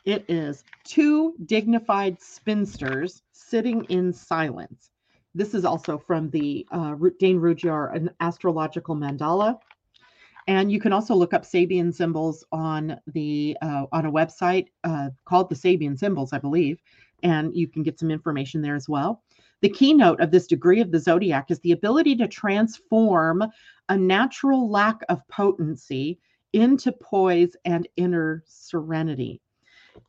it 0.09 0.25
is 0.27 0.63
two 0.83 1.35
dignified 1.45 2.19
spinsters 2.19 3.21
sitting 3.31 3.83
in 3.85 4.11
silence. 4.11 4.89
This 5.35 5.53
is 5.53 5.65
also 5.65 5.99
from 5.99 6.31
the 6.31 6.65
uh, 6.71 6.95
Dane 7.19 7.39
Rudhyar, 7.39 7.95
an 7.95 8.09
astrological 8.19 8.95
mandala. 8.95 9.59
And 10.47 10.71
you 10.71 10.79
can 10.79 10.93
also 10.93 11.13
look 11.13 11.35
up 11.35 11.43
Sabian 11.43 11.93
symbols 11.93 12.43
on 12.51 12.99
the 13.05 13.55
uh, 13.61 13.85
on 13.91 14.07
a 14.07 14.11
website 14.11 14.69
uh, 14.83 15.09
called 15.25 15.47
the 15.47 15.55
Sabian 15.55 15.95
Symbols, 15.95 16.33
I 16.33 16.39
believe, 16.39 16.79
and 17.21 17.55
you 17.55 17.67
can 17.67 17.83
get 17.83 17.99
some 17.99 18.09
information 18.09 18.63
there 18.63 18.75
as 18.75 18.89
well. 18.89 19.21
The 19.61 19.69
keynote 19.69 20.21
of 20.21 20.31
this 20.31 20.47
degree 20.47 20.81
of 20.81 20.91
the 20.91 20.99
zodiac 20.99 21.51
is 21.51 21.59
the 21.59 21.73
ability 21.73 22.15
to 22.15 22.27
transform 22.27 23.43
a 23.89 23.97
natural 23.97 24.71
lack 24.71 25.01
of 25.07 25.27
potency 25.27 26.17
into 26.53 26.91
poise 26.93 27.55
and 27.63 27.87
inner 27.95 28.43
serenity. 28.47 29.39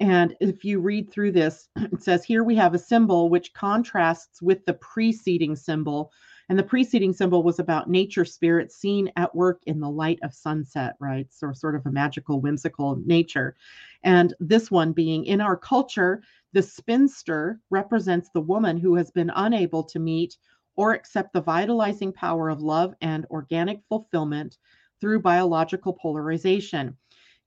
And 0.01 0.35
if 0.41 0.65
you 0.65 0.81
read 0.81 1.11
through 1.11 1.33
this, 1.33 1.69
it 1.77 2.03
says 2.03 2.25
here 2.25 2.43
we 2.43 2.57
have 2.57 2.75
a 2.75 2.79
symbol 2.79 3.29
which 3.29 3.53
contrasts 3.53 4.41
with 4.41 4.65
the 4.65 4.75
preceding 4.75 5.55
symbol. 5.55 6.11
And 6.49 6.59
the 6.59 6.65
preceding 6.65 7.13
symbol 7.13 7.45
was 7.45 7.61
about 7.61 7.89
nature 7.89 8.25
spirit 8.25 8.73
seen 8.73 9.13
at 9.15 9.33
work 9.37 9.63
in 9.67 9.79
the 9.79 9.91
light 9.91 10.19
of 10.25 10.35
sunset, 10.35 10.97
right? 10.99 11.33
So, 11.33 11.53
sort 11.53 11.77
of 11.77 11.87
a 11.87 11.93
magical, 11.93 12.41
whimsical 12.41 12.97
nature. 13.07 13.55
And 14.03 14.35
this 14.41 14.69
one 14.69 14.93
being 14.93 15.27
in 15.27 15.41
our 15.41 15.57
culture, 15.57 16.23
the 16.53 16.63
spinster 16.63 17.61
represents 17.71 18.31
the 18.31 18.41
woman 18.41 18.79
who 18.79 18.97
has 18.97 19.13
been 19.13 19.31
unable 19.37 19.85
to 19.85 20.01
meet 20.01 20.37
or 20.75 20.93
accept 20.93 21.33
the 21.35 21.43
vitalizing 21.43 22.13
power 22.13 22.49
of 22.49 22.63
love 22.63 22.95
and 23.01 23.27
organic 23.31 23.83
fulfillment 23.89 24.57
through 25.01 25.21
biological 25.21 25.93
polarization. 25.93 26.97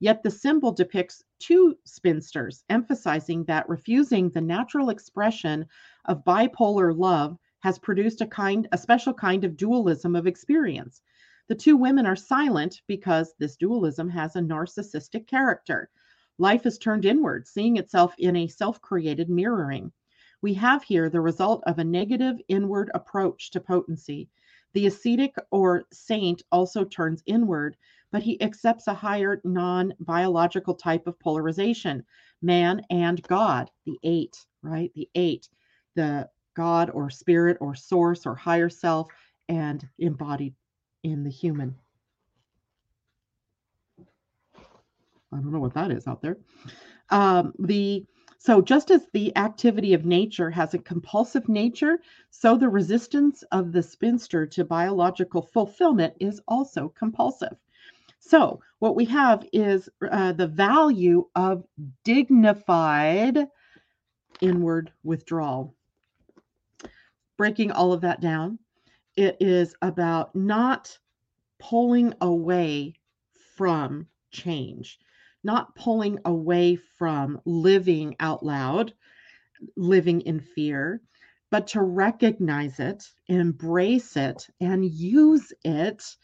Yet 0.04 0.22
the 0.22 0.32
symbol 0.32 0.74
depicts 0.74 1.24
two 1.40 1.78
spinsters, 1.86 2.66
emphasizing 2.68 3.46
that 3.46 3.70
refusing 3.70 4.30
the 4.30 4.42
natural 4.42 4.90
expression 4.90 5.66
of 6.04 6.26
bipolar 6.26 6.94
love 6.94 7.38
has 7.60 7.80
produced 7.80 8.20
a 8.20 8.28
kind 8.28 8.68
a 8.74 8.78
special 8.78 9.14
kind 9.14 9.46
of 9.46 9.56
dualism 9.56 10.18
of 10.18 10.28
experience. 10.28 11.02
The 11.48 11.56
two 11.56 11.78
women 11.78 12.06
are 12.06 12.18
silent 12.18 12.82
because 12.86 13.34
this 13.40 13.56
dualism 13.56 14.10
has 14.10 14.36
a 14.36 14.42
narcissistic 14.42 15.26
character. 15.26 15.90
Life 16.38 16.66
is 16.66 16.78
turned 16.78 17.06
inward, 17.06 17.48
seeing 17.48 17.78
itself 17.78 18.14
in 18.18 18.36
a 18.36 18.48
self-created 18.50 19.30
mirroring. 19.30 19.94
We 20.42 20.54
have 20.56 20.84
here 20.84 21.10
the 21.10 21.22
result 21.22 21.64
of 21.66 21.80
a 21.80 21.86
negative 21.86 22.42
inward 22.50 22.92
approach 22.94 23.52
to 23.52 23.62
potency. 23.62 24.28
The 24.74 24.88
ascetic 24.88 25.36
or 25.50 25.86
saint 25.94 26.44
also 26.52 26.84
turns 26.84 27.24
inward, 27.26 27.78
but 28.14 28.22
he 28.22 28.40
accepts 28.42 28.88
a 28.88 28.94
higher 28.94 29.42
non 29.44 29.92
biological 30.00 30.76
type 30.76 31.08
of 31.08 31.20
polarization 31.20 32.06
man 32.44 32.82
and 32.92 33.22
God, 33.24 33.72
the 33.86 33.98
eight, 34.04 34.38
right? 34.62 34.92
The 34.96 35.10
eight, 35.16 35.50
the 35.96 36.30
God 36.56 36.92
or 36.92 37.10
spirit 37.10 37.58
or 37.60 37.74
source 37.74 38.26
or 38.28 38.36
higher 38.36 38.70
self, 38.70 39.08
and 39.50 39.88
embodied 39.98 40.54
in 41.04 41.24
the 41.24 41.30
human. 41.30 41.76
I 45.32 45.38
don't 45.38 45.52
know 45.52 45.60
what 45.60 45.74
that 45.74 45.92
is 45.92 46.08
out 46.08 46.22
there. 46.22 46.38
Um, 47.10 47.54
the 47.58 48.06
so 48.38 48.62
just 48.62 48.92
as 48.92 49.08
the 49.14 49.36
activity 49.38 49.94
of 49.94 50.06
nature 50.06 50.52
has 50.52 50.74
a 50.74 50.80
compulsive 50.80 51.50
nature, 51.50 51.98
so 52.30 52.58
the 52.58 52.70
resistance 52.70 53.42
of 53.52 53.72
the 53.72 53.82
spinster 53.82 54.46
to 54.48 54.66
biological 54.66 55.42
fulfillment 55.42 56.14
is 56.20 56.42
also 56.48 56.90
compulsive. 56.90 57.56
So, 58.26 58.62
what 58.80 58.96
we 58.96 59.04
have 59.06 59.46
is 59.52 59.90
uh, 60.02 60.32
the 60.32 60.48
value 60.48 61.28
of 61.36 61.66
dignified 62.06 63.50
inward 64.40 64.94
withdrawal. 65.04 65.76
Breaking 67.38 67.72
all 67.72 67.92
of 67.92 68.02
that 68.02 68.22
down, 68.22 68.60
it 69.18 69.38
is 69.42 69.76
about 69.82 70.34
not 70.36 70.98
pulling 71.60 72.14
away 72.22 72.96
from 73.58 74.08
change, 74.32 75.00
not 75.44 75.76
pulling 75.76 76.18
away 76.24 76.78
from 76.78 77.42
living 77.44 78.16
out 78.22 78.44
loud, 78.44 78.94
living 79.76 80.22
in 80.22 80.40
fear, 80.40 81.02
but 81.52 81.68
to 81.68 81.82
recognize 81.82 82.80
it, 82.80 83.04
embrace 83.28 84.16
it, 84.16 84.48
and 84.62 84.86
use 84.86 85.52
it 85.66 86.16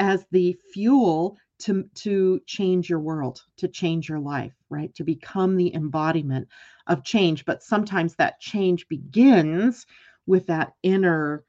as 0.00 0.26
the 0.32 0.58
fuel 0.74 1.38
to 1.60 1.84
to 1.94 2.40
change 2.46 2.90
your 2.90 3.00
world 3.00 3.42
to 3.58 3.68
change 3.68 4.08
your 4.10 4.20
life 4.20 4.54
right? 4.70 4.94
To 4.96 5.04
become 5.04 5.56
the 5.56 5.74
embodiment 5.74 6.48
of 6.88 7.04
change. 7.04 7.44
But 7.46 7.62
sometimes 7.62 8.16
that 8.16 8.40
change 8.40 8.88
begins 8.88 9.86
with 10.26 10.46
that 10.48 10.74
inner 10.84 11.44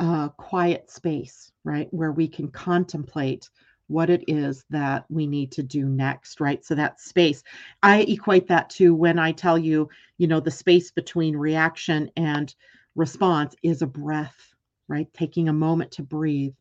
uh, 0.00 0.30
quiet 0.30 0.90
space 0.90 1.52
right? 1.64 1.88
Where 1.92 2.12
we 2.12 2.28
can 2.28 2.48
contemplate 2.50 3.50
what 3.88 4.10
it 4.10 4.24
is 4.28 4.64
that 4.70 5.04
we 5.10 5.26
need 5.26 5.52
to 5.52 5.62
do 5.64 5.86
next 5.86 6.40
right? 6.40 6.64
So 6.64 6.74
that 6.76 7.00
space 7.00 7.42
i 7.82 8.02
equate 8.02 8.48
that 8.48 8.70
to 8.70 8.94
when 8.94 9.18
i 9.18 9.32
tell 9.32 9.58
you 9.58 9.88
you 10.18 10.28
know 10.28 10.40
the 10.40 10.50
space 10.52 10.90
between 10.92 11.36
reaction 11.36 12.10
and 12.16 12.54
response 12.96 13.56
is 13.64 13.82
a 13.82 13.88
breath 13.88 14.54
right? 14.88 15.08
Taking 15.14 15.48
a 15.48 15.54
moment 15.54 15.92
to 15.92 16.02
breathe 16.02 16.54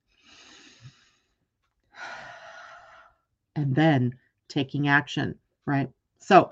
and 3.55 3.75
then 3.75 4.13
taking 4.47 4.87
action, 4.87 5.35
right? 5.65 5.89
So 6.19 6.51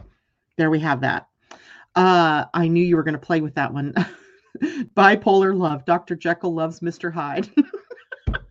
there 0.58 0.70
we 0.70 0.80
have 0.80 1.02
that. 1.02 1.28
Uh, 1.96 2.46
I 2.54 2.68
knew 2.68 2.84
you 2.84 2.96
were 2.96 3.04
going 3.04 3.14
to 3.14 3.20
play 3.20 3.42
with 3.42 3.56
that 3.56 3.74
one. 3.74 3.94
Bipolar 4.96 5.58
love. 5.58 5.86
Dr. 5.86 6.16
Jekyll 6.16 6.54
loves 6.54 6.80
Mr. 6.80 7.12
Hyde. 7.12 7.50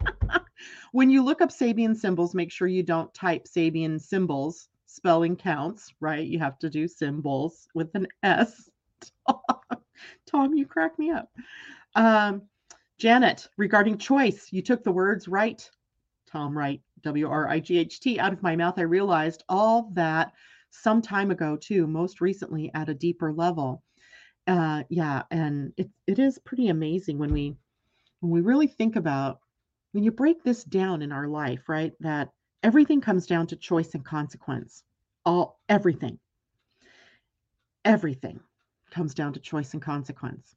when 0.92 1.10
you 1.10 1.22
look 1.22 1.40
up 1.40 1.50
Sabian 1.50 1.96
symbols, 1.96 2.34
make 2.34 2.50
sure 2.50 2.68
you 2.68 2.82
don't 2.82 3.12
type 3.14 3.46
Sabian 3.46 4.00
cymbals. 4.00 4.68
Spelling 4.86 5.36
counts, 5.36 5.92
right? 6.00 6.26
You 6.26 6.38
have 6.38 6.58
to 6.60 6.70
do 6.70 6.88
symbols 6.88 7.68
with 7.74 7.94
an 7.94 8.06
S. 8.22 8.70
Tom, 10.26 10.54
you 10.54 10.64
crack 10.64 10.98
me 10.98 11.10
up. 11.10 11.30
Um, 11.94 12.42
Janet, 12.98 13.48
regarding 13.58 13.98
choice, 13.98 14.48
you 14.52 14.62
took 14.62 14.82
the 14.82 14.92
words 14.92 15.28
right. 15.28 15.68
Tom, 16.26 16.56
right. 16.56 16.80
W 17.06 17.28
R 17.28 17.48
I 17.48 17.60
G 17.60 17.78
H 17.78 18.00
T 18.00 18.18
out 18.18 18.32
of 18.32 18.42
my 18.42 18.56
mouth, 18.56 18.78
I 18.78 18.82
realized 18.82 19.44
all 19.48 19.90
that 19.94 20.32
some 20.70 21.00
time 21.00 21.30
ago, 21.30 21.56
too, 21.56 21.86
most 21.86 22.20
recently 22.20 22.70
at 22.74 22.88
a 22.88 22.94
deeper 22.94 23.32
level. 23.32 23.82
Uh, 24.46 24.82
yeah, 24.90 25.22
and 25.30 25.72
it, 25.76 25.88
it 26.06 26.18
is 26.18 26.38
pretty 26.38 26.68
amazing 26.68 27.18
when 27.18 27.32
we 27.32 27.56
when 28.20 28.32
we 28.32 28.40
really 28.40 28.66
think 28.66 28.96
about 28.96 29.38
when 29.92 30.04
you 30.04 30.10
break 30.10 30.42
this 30.42 30.64
down 30.64 31.00
in 31.00 31.12
our 31.12 31.28
life, 31.28 31.68
right? 31.68 31.92
That 32.00 32.30
everything 32.62 33.00
comes 33.00 33.26
down 33.26 33.46
to 33.48 33.56
choice 33.56 33.94
and 33.94 34.04
consequence. 34.04 34.82
All 35.24 35.60
everything. 35.68 36.18
Everything 37.84 38.40
comes 38.90 39.14
down 39.14 39.32
to 39.32 39.40
choice 39.40 39.72
and 39.74 39.82
consequence. 39.82 40.56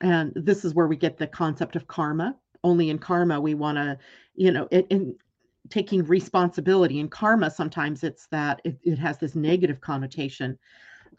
And 0.00 0.32
this 0.34 0.64
is 0.64 0.74
where 0.74 0.88
we 0.88 0.96
get 0.96 1.18
the 1.18 1.26
concept 1.26 1.76
of 1.76 1.86
karma. 1.86 2.36
Only 2.64 2.90
in 2.90 2.98
karma 2.98 3.40
we 3.40 3.54
want 3.54 3.78
to, 3.78 3.98
you 4.34 4.50
know, 4.50 4.66
it, 4.70 4.86
in 4.90 5.16
taking 5.70 6.04
responsibility 6.04 7.00
and 7.00 7.10
karma 7.10 7.50
sometimes 7.50 8.04
it's 8.04 8.26
that 8.28 8.60
it, 8.64 8.78
it 8.82 8.98
has 8.98 9.18
this 9.18 9.34
negative 9.34 9.80
connotation 9.80 10.58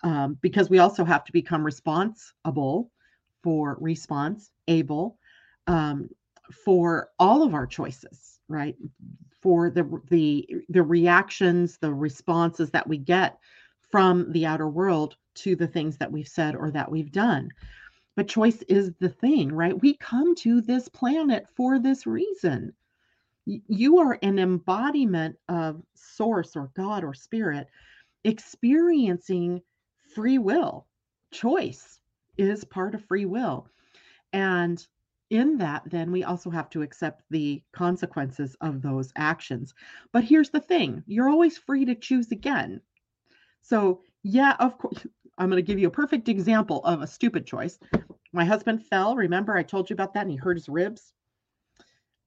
um, 0.04 0.38
because 0.42 0.70
we 0.70 0.80
also 0.80 1.04
have 1.04 1.24
to 1.24 1.32
become 1.32 1.66
responsible 1.66 2.92
for 3.44 3.78
response 3.80 4.52
able 4.68 5.18
um, 5.68 6.10
for 6.66 7.10
all 7.20 7.44
of 7.44 7.54
our 7.54 7.66
choices 7.66 8.38
right? 8.48 8.76
For 9.42 9.70
the 9.70 10.02
the 10.10 10.48
the 10.70 10.84
reactions 10.84 11.78
the 11.78 11.94
responses 11.94 12.70
that 12.72 12.88
we 12.88 12.98
get 12.98 13.38
from 13.92 14.32
the 14.32 14.46
outer 14.46 14.68
world 14.68 15.16
to 15.36 15.56
the 15.56 15.68
things 15.68 15.98
that 15.98 16.12
we've 16.12 16.28
said 16.28 16.56
or 16.56 16.72
that 16.72 16.90
we've 16.90 17.12
done. 17.12 17.50
But 18.16 18.28
choice 18.28 18.64
is 18.64 18.92
the 19.00 19.10
thing 19.10 19.52
right? 19.52 19.80
We 19.80 19.96
come 19.96 20.36
to 20.36 20.62
this 20.62 20.88
planet 20.90 21.48
for 21.56 21.80
this 21.80 22.08
reason 22.08 22.74
you 23.48 24.00
are 24.00 24.20
an 24.22 24.40
embodiment 24.40 25.38
of 25.48 25.82
source 25.96 26.56
or 26.56 26.70
God 26.76 27.04
or 27.04 27.14
spirit 27.14 27.68
experiencing 28.24 29.62
free 30.14 30.38
will. 30.38 30.86
Choice 31.32 32.00
is 32.38 32.66
part 32.66 32.94
of 32.94 33.06
free 33.06 33.26
will. 33.26 33.70
And 34.34 34.86
in 35.30 35.58
that, 35.58 35.84
then 35.86 36.12
we 36.12 36.24
also 36.24 36.50
have 36.50 36.70
to 36.72 36.82
accept 36.82 37.24
the 37.30 37.62
consequences 37.72 38.56
of 38.62 38.82
those 38.82 39.12
actions. 39.16 39.74
But 40.12 40.26
here's 40.26 40.50
the 40.50 40.60
thing 40.60 41.04
you're 41.08 41.30
always 41.30 41.58
free 41.58 41.86
to 41.86 41.96
choose 41.96 42.32
again. 42.32 42.82
So, 43.62 44.02
yeah, 44.24 44.56
of 44.60 44.78
course, 44.78 45.06
I'm 45.38 45.50
going 45.50 45.64
to 45.64 45.68
give 45.68 45.80
you 45.80 45.88
a 45.88 45.92
perfect 45.92 46.30
example 46.30 46.84
of 46.84 47.02
a 47.02 47.08
stupid 47.08 47.46
choice. 47.46 47.80
My 48.34 48.44
husband 48.44 48.86
fell. 48.88 49.16
Remember, 49.16 49.56
I 49.56 49.64
told 49.64 49.90
you 49.90 49.94
about 49.94 50.14
that 50.16 50.24
and 50.24 50.32
he 50.32 50.38
hurt 50.38 50.58
his 50.58 50.68
ribs? 50.68 51.14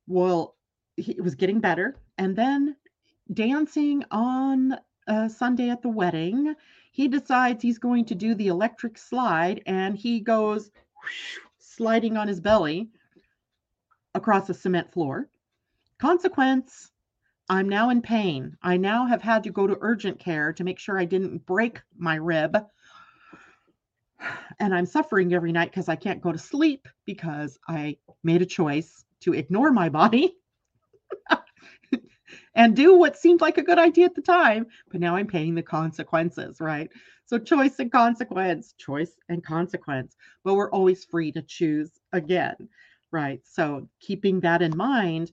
Well, 0.06 0.56
he 0.96 1.20
was 1.20 1.34
getting 1.34 1.60
better. 1.60 1.96
And 2.18 2.36
then 2.36 2.76
dancing 3.32 4.04
on 4.10 4.76
a 5.06 5.28
Sunday 5.28 5.70
at 5.70 5.82
the 5.82 5.88
wedding, 5.88 6.54
he 6.92 7.08
decides 7.08 7.62
he's 7.62 7.78
going 7.78 8.04
to 8.06 8.14
do 8.14 8.34
the 8.34 8.48
electric 8.48 8.98
slide 8.98 9.62
and 9.66 9.96
he 9.96 10.20
goes 10.20 10.70
whoosh, 11.02 11.38
sliding 11.58 12.16
on 12.16 12.28
his 12.28 12.40
belly 12.40 12.90
across 14.14 14.48
a 14.48 14.54
cement 14.54 14.92
floor. 14.92 15.28
Consequence 15.98 16.90
I'm 17.48 17.68
now 17.68 17.90
in 17.90 18.00
pain. 18.00 18.56
I 18.62 18.76
now 18.76 19.06
have 19.06 19.22
had 19.22 19.42
to 19.42 19.50
go 19.50 19.66
to 19.66 19.76
urgent 19.80 20.20
care 20.20 20.52
to 20.52 20.62
make 20.62 20.78
sure 20.78 20.96
I 20.96 21.04
didn't 21.04 21.46
break 21.46 21.80
my 21.96 22.14
rib. 22.14 22.56
And 24.60 24.72
I'm 24.72 24.86
suffering 24.86 25.34
every 25.34 25.50
night 25.50 25.70
because 25.70 25.88
I 25.88 25.96
can't 25.96 26.20
go 26.20 26.30
to 26.30 26.38
sleep 26.38 26.86
because 27.06 27.58
I 27.66 27.96
made 28.22 28.40
a 28.40 28.46
choice 28.46 29.04
to 29.22 29.32
ignore 29.32 29.72
my 29.72 29.88
body 29.88 30.36
and 32.54 32.74
do 32.74 32.96
what 32.96 33.16
seemed 33.16 33.40
like 33.40 33.58
a 33.58 33.62
good 33.62 33.78
idea 33.78 34.06
at 34.06 34.14
the 34.14 34.22
time, 34.22 34.66
but 34.90 35.00
now 35.00 35.16
I'm 35.16 35.26
paying 35.26 35.54
the 35.54 35.62
consequences, 35.62 36.60
right? 36.60 36.90
So 37.26 37.38
choice 37.38 37.78
and 37.78 37.92
consequence, 37.92 38.74
choice 38.76 39.12
and 39.28 39.44
consequence, 39.44 40.16
but 40.42 40.54
we're 40.54 40.70
always 40.70 41.04
free 41.04 41.30
to 41.32 41.42
choose 41.42 41.92
again, 42.12 42.56
right? 43.12 43.40
So 43.44 43.88
keeping 44.00 44.40
that 44.40 44.62
in 44.62 44.76
mind, 44.76 45.30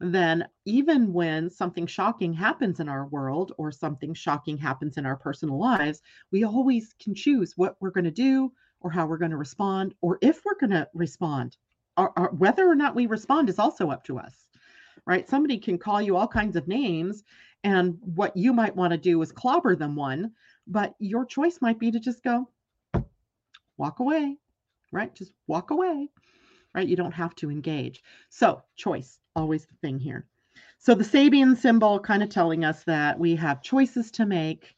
then 0.00 0.46
even 0.64 1.12
when 1.12 1.48
something 1.48 1.86
shocking 1.86 2.32
happens 2.32 2.80
in 2.80 2.88
our 2.88 3.06
world 3.06 3.52
or 3.58 3.70
something 3.70 4.12
shocking 4.12 4.58
happens 4.58 4.98
in 4.98 5.06
our 5.06 5.16
personal 5.16 5.58
lives, 5.58 6.02
we 6.32 6.44
always 6.44 6.94
can 7.00 7.14
choose 7.14 7.54
what 7.56 7.76
we're 7.80 7.90
going 7.90 8.04
to 8.04 8.10
do 8.10 8.52
or 8.80 8.90
how 8.90 9.06
we're 9.06 9.16
going 9.16 9.30
to 9.30 9.36
respond 9.36 9.94
or 10.02 10.18
if 10.20 10.44
we're 10.44 10.58
going 10.58 10.70
to 10.70 10.88
respond. 10.94 11.56
Whether 12.32 12.68
or 12.68 12.74
not 12.74 12.94
we 12.94 13.06
respond 13.06 13.48
is 13.48 13.58
also 13.58 13.88
up 13.88 14.04
to 14.04 14.18
us 14.18 14.45
right? 15.04 15.28
Somebody 15.28 15.58
can 15.58 15.78
call 15.78 16.00
you 16.00 16.16
all 16.16 16.28
kinds 16.28 16.56
of 16.56 16.68
names, 16.68 17.24
and 17.64 17.98
what 18.00 18.36
you 18.36 18.52
might 18.52 18.76
want 18.76 18.92
to 18.92 18.98
do 18.98 19.20
is 19.22 19.32
clobber 19.32 19.76
them 19.76 19.96
one, 19.96 20.32
but 20.66 20.94
your 20.98 21.24
choice 21.24 21.58
might 21.60 21.78
be 21.78 21.90
to 21.90 22.00
just 22.00 22.22
go 22.22 22.48
walk 23.76 24.00
away, 24.00 24.36
right? 24.92 25.14
Just 25.14 25.32
walk 25.46 25.70
away, 25.70 26.08
right? 26.74 26.86
You 26.86 26.96
don't 26.96 27.12
have 27.12 27.34
to 27.36 27.50
engage. 27.50 28.02
So, 28.30 28.62
choice, 28.76 29.18
always 29.34 29.66
the 29.66 29.74
thing 29.82 29.98
here. 29.98 30.26
So, 30.78 30.94
the 30.94 31.04
Sabian 31.04 31.56
symbol 31.56 31.98
kind 32.00 32.22
of 32.22 32.28
telling 32.28 32.64
us 32.64 32.84
that 32.84 33.18
we 33.18 33.34
have 33.36 33.62
choices 33.62 34.10
to 34.12 34.26
make, 34.26 34.74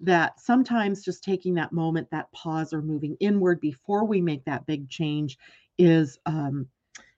that 0.00 0.40
sometimes 0.40 1.04
just 1.04 1.24
taking 1.24 1.54
that 1.54 1.72
moment, 1.72 2.10
that 2.10 2.30
pause, 2.32 2.72
or 2.72 2.82
moving 2.82 3.16
inward 3.20 3.60
before 3.60 4.04
we 4.04 4.20
make 4.20 4.44
that 4.44 4.66
big 4.66 4.88
change 4.88 5.38
is 5.78 6.18
um, 6.26 6.66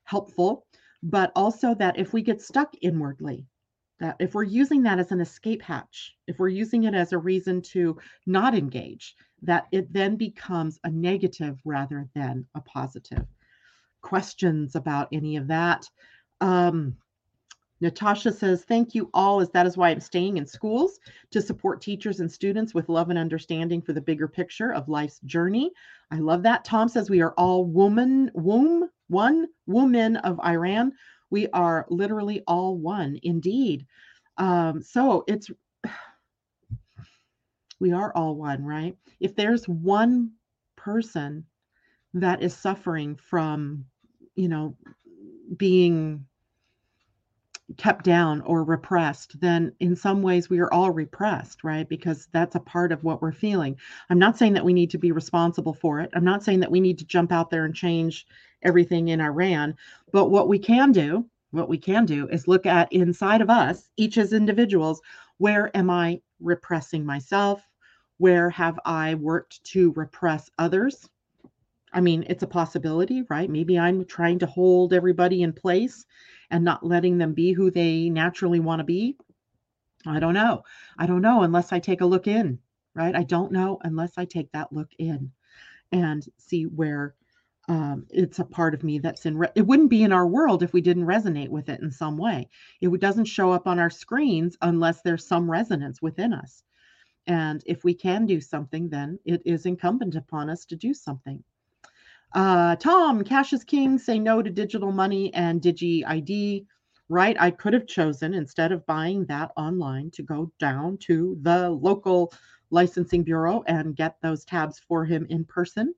helpful 0.04 0.65
but 1.06 1.30
also 1.36 1.72
that 1.72 1.96
if 1.96 2.12
we 2.12 2.20
get 2.20 2.42
stuck 2.42 2.74
inwardly, 2.82 3.46
that 4.00 4.16
if 4.18 4.34
we're 4.34 4.42
using 4.42 4.82
that 4.82 4.98
as 4.98 5.12
an 5.12 5.20
escape 5.20 5.62
hatch, 5.62 6.16
if 6.26 6.40
we're 6.40 6.48
using 6.48 6.82
it 6.82 6.94
as 6.94 7.12
a 7.12 7.18
reason 7.18 7.62
to 7.62 7.96
not 8.26 8.56
engage, 8.56 9.14
that 9.42 9.68
it 9.70 9.90
then 9.92 10.16
becomes 10.16 10.80
a 10.82 10.90
negative 10.90 11.60
rather 11.64 12.08
than 12.16 12.44
a 12.56 12.60
positive. 12.60 13.24
Questions 14.02 14.74
about 14.74 15.08
any 15.12 15.36
of 15.36 15.46
that? 15.46 15.88
Um, 16.40 16.96
Natasha 17.80 18.32
says, 18.32 18.64
Thank 18.64 18.94
you 18.94 19.10
all, 19.12 19.40
as 19.40 19.50
that 19.50 19.66
is 19.66 19.76
why 19.76 19.90
I'm 19.90 20.00
staying 20.00 20.38
in 20.38 20.46
schools 20.46 20.98
to 21.30 21.42
support 21.42 21.82
teachers 21.82 22.20
and 22.20 22.30
students 22.30 22.74
with 22.74 22.88
love 22.88 23.10
and 23.10 23.18
understanding 23.18 23.82
for 23.82 23.92
the 23.92 24.00
bigger 24.00 24.28
picture 24.28 24.72
of 24.72 24.88
life's 24.88 25.20
journey. 25.20 25.70
I 26.10 26.18
love 26.18 26.42
that. 26.44 26.64
Tom 26.64 26.88
says, 26.88 27.10
We 27.10 27.20
are 27.20 27.32
all 27.32 27.64
woman, 27.64 28.30
womb, 28.34 28.88
one 29.08 29.48
woman 29.66 30.16
of 30.16 30.40
Iran. 30.40 30.92
We 31.30 31.48
are 31.48 31.86
literally 31.90 32.42
all 32.46 32.78
one, 32.78 33.18
indeed. 33.22 33.86
Um, 34.38 34.82
so 34.82 35.24
it's, 35.26 35.50
we 37.80 37.92
are 37.92 38.12
all 38.14 38.36
one, 38.36 38.64
right? 38.64 38.96
If 39.20 39.34
there's 39.34 39.68
one 39.68 40.32
person 40.76 41.44
that 42.14 42.42
is 42.42 42.56
suffering 42.56 43.16
from, 43.16 43.84
you 44.34 44.48
know, 44.48 44.76
being 45.56 46.24
kept 47.76 48.04
down 48.04 48.40
or 48.42 48.62
repressed, 48.62 49.40
then 49.40 49.72
in 49.80 49.96
some 49.96 50.22
ways 50.22 50.48
we 50.48 50.60
are 50.60 50.72
all 50.72 50.90
repressed, 50.92 51.64
right? 51.64 51.88
Because 51.88 52.28
that's 52.32 52.54
a 52.54 52.60
part 52.60 52.92
of 52.92 53.02
what 53.02 53.20
we're 53.20 53.32
feeling. 53.32 53.76
I'm 54.08 54.18
not 54.18 54.38
saying 54.38 54.52
that 54.54 54.64
we 54.64 54.72
need 54.72 54.90
to 54.90 54.98
be 54.98 55.12
responsible 55.12 55.74
for 55.74 56.00
it. 56.00 56.10
I'm 56.14 56.24
not 56.24 56.44
saying 56.44 56.60
that 56.60 56.70
we 56.70 56.80
need 56.80 56.98
to 56.98 57.04
jump 57.04 57.32
out 57.32 57.50
there 57.50 57.64
and 57.64 57.74
change 57.74 58.26
everything 58.62 59.08
in 59.08 59.20
Iran. 59.20 59.74
But 60.12 60.30
what 60.30 60.48
we 60.48 60.58
can 60.58 60.92
do, 60.92 61.26
what 61.50 61.68
we 61.68 61.78
can 61.78 62.06
do 62.06 62.28
is 62.28 62.48
look 62.48 62.66
at 62.66 62.92
inside 62.92 63.40
of 63.40 63.50
us, 63.50 63.90
each 63.96 64.16
as 64.16 64.32
individuals, 64.32 65.00
where 65.38 65.76
am 65.76 65.90
I 65.90 66.20
repressing 66.40 67.04
myself? 67.04 67.62
Where 68.18 68.48
have 68.50 68.78
I 68.84 69.14
worked 69.16 69.62
to 69.64 69.92
repress 69.92 70.50
others? 70.58 71.08
I 71.96 72.00
mean, 72.02 72.26
it's 72.28 72.42
a 72.42 72.46
possibility, 72.46 73.22
right? 73.30 73.48
Maybe 73.48 73.78
I'm 73.78 74.04
trying 74.04 74.38
to 74.40 74.46
hold 74.46 74.92
everybody 74.92 75.42
in 75.42 75.54
place 75.54 76.04
and 76.50 76.62
not 76.62 76.84
letting 76.84 77.16
them 77.16 77.32
be 77.32 77.52
who 77.52 77.70
they 77.70 78.10
naturally 78.10 78.60
want 78.60 78.80
to 78.80 78.84
be. 78.84 79.16
I 80.06 80.20
don't 80.20 80.34
know. 80.34 80.62
I 80.98 81.06
don't 81.06 81.22
know 81.22 81.42
unless 81.42 81.72
I 81.72 81.78
take 81.78 82.02
a 82.02 82.06
look 82.06 82.26
in, 82.26 82.58
right? 82.94 83.16
I 83.16 83.22
don't 83.22 83.50
know 83.50 83.78
unless 83.82 84.18
I 84.18 84.26
take 84.26 84.52
that 84.52 84.74
look 84.74 84.90
in 84.98 85.32
and 85.90 86.22
see 86.36 86.64
where 86.64 87.14
um, 87.68 88.06
it's 88.10 88.40
a 88.40 88.44
part 88.44 88.74
of 88.74 88.84
me 88.84 88.98
that's 88.98 89.24
in 89.24 89.38
re- 89.38 89.52
it 89.54 89.66
wouldn't 89.66 89.90
be 89.90 90.02
in 90.02 90.12
our 90.12 90.26
world 90.26 90.62
if 90.62 90.74
we 90.74 90.82
didn't 90.82 91.06
resonate 91.06 91.48
with 91.48 91.68
it 91.70 91.80
in 91.80 91.90
some 91.90 92.16
way 92.18 92.48
it 92.80 93.00
doesn't 93.00 93.24
show 93.24 93.50
up 93.52 93.66
on 93.66 93.78
our 93.78 93.90
screens 93.90 94.56
unless 94.62 95.02
there's 95.02 95.26
some 95.26 95.50
resonance 95.50 96.00
within 96.00 96.32
us 96.32 96.62
and 97.26 97.62
if 97.66 97.82
we 97.82 97.92
can 97.92 98.24
do 98.24 98.40
something 98.40 98.88
then 98.88 99.18
it 99.24 99.42
is 99.44 99.66
incumbent 99.66 100.14
upon 100.14 100.48
us 100.48 100.64
to 100.66 100.76
do 100.76 100.94
something 100.94 101.42
uh, 102.34 102.76
tom 102.76 103.22
cash 103.24 103.52
is 103.52 103.64
king 103.64 103.98
say 103.98 104.18
no 104.18 104.42
to 104.42 104.50
digital 104.50 104.92
money 104.92 105.32
and 105.34 105.62
digi 105.62 106.02
id 106.06 106.66
right 107.08 107.36
i 107.40 107.50
could 107.50 107.72
have 107.72 107.86
chosen 107.86 108.34
instead 108.34 108.72
of 108.72 108.84
buying 108.86 109.24
that 109.26 109.50
online 109.56 110.10
to 110.10 110.22
go 110.22 110.50
down 110.58 110.96
to 110.98 111.36
the 111.42 111.70
local 111.70 112.32
licensing 112.70 113.22
bureau 113.22 113.62
and 113.68 113.96
get 113.96 114.16
those 114.22 114.44
tabs 114.44 114.80
for 114.88 115.04
him 115.04 115.26
in 115.30 115.44
person 115.44 115.94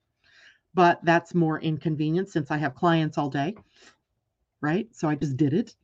but 0.79 1.01
that's 1.05 1.35
more 1.35 1.61
inconvenient 1.61 2.29
since 2.29 2.53
I 2.53 2.57
have 2.59 2.76
clients 2.76 3.18
all 3.18 3.31
day. 3.31 3.57
Right. 4.61 4.87
So 4.93 5.09
I 5.09 5.16
just 5.16 5.37
did 5.37 5.53
it. 5.53 5.74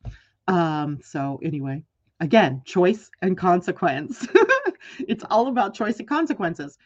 Um, 0.46 1.00
so 1.02 1.40
anyway, 1.42 1.82
again, 2.20 2.62
choice 2.64 3.10
and 3.20 3.36
consequence. 3.36 4.26
it's 5.08 5.24
all 5.30 5.48
about 5.48 5.74
choice 5.74 5.98
and 5.98 6.08
consequences. 6.08 6.78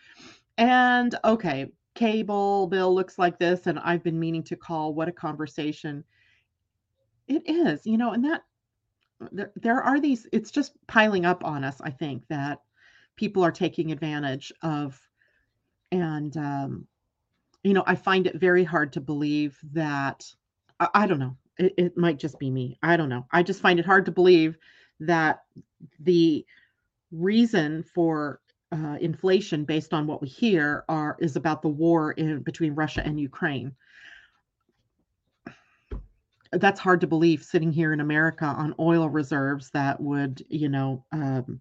And 0.57 1.15
okay, 1.25 1.67
cable 1.99 2.69
bill 2.69 2.95
looks 2.95 3.19
like 3.19 3.39
this, 3.39 3.67
and 3.67 3.79
I've 3.81 4.05
been 4.05 4.21
meaning 4.21 4.45
to 4.45 4.57
call. 4.57 4.95
What 4.95 5.09
a 5.09 5.13
conversation. 5.13 6.05
It 7.27 7.43
is, 7.47 7.85
you 7.85 7.99
know, 7.99 8.13
and 8.13 8.25
that 8.25 8.43
there, 9.33 9.53
there 9.57 9.83
are 9.83 10.01
these, 10.01 10.27
it's 10.33 10.53
just 10.53 10.73
piling 10.87 11.27
up 11.27 11.45
on 11.45 11.65
us, 11.65 11.81
I 11.81 11.91
think, 11.91 12.23
that 12.29 12.61
people 13.17 13.45
are 13.45 13.53
taking 13.53 13.91
advantage 13.91 14.53
of. 14.63 15.01
And 15.91 16.37
um, 16.37 16.87
you 17.65 17.75
know, 17.75 17.85
I 17.87 17.97
find 17.97 18.27
it 18.27 18.37
very 18.37 18.65
hard 18.65 18.93
to 18.93 19.01
believe 19.01 19.59
that, 19.73 20.25
I, 20.79 20.89
I 20.95 21.07
don't 21.07 21.19
know, 21.19 21.37
it, 21.59 21.75
it 21.77 21.97
might 21.97 22.19
just 22.19 22.39
be 22.39 22.51
me. 22.51 22.79
I 22.83 22.97
don't 22.97 23.09
know. 23.09 23.27
I 23.33 23.43
just 23.43 23.61
find 23.61 23.81
it 23.81 23.87
hard 23.87 24.07
to 24.07 24.13
believe 24.13 24.57
that 25.01 25.41
the 25.99 26.47
reason 27.11 27.83
for 27.83 28.41
uh, 28.73 28.97
inflation 29.01 29.65
based 29.65 29.95
on 29.95 30.07
what 30.07 30.21
we 30.21 30.29
hear 30.29 30.85
are 30.89 31.17
is 31.21 31.37
about 31.37 31.63
the 31.63 31.69
war 31.69 32.13
in 32.13 32.41
between 32.41 32.75
Russia 32.75 33.03
and 33.05 33.19
Ukraine. 33.19 33.75
That's 36.53 36.81
hard 36.81 37.01
to 37.03 37.07
believe 37.07 37.43
sitting 37.43 37.73
here 37.73 37.93
in 37.93 38.01
America 38.01 38.47
on 38.47 38.75
oil 38.79 39.09
reserves 39.09 39.71
that 39.71 40.01
would, 40.01 40.45
you 40.49 40.69
know, 40.69 41.05
um, 41.13 41.61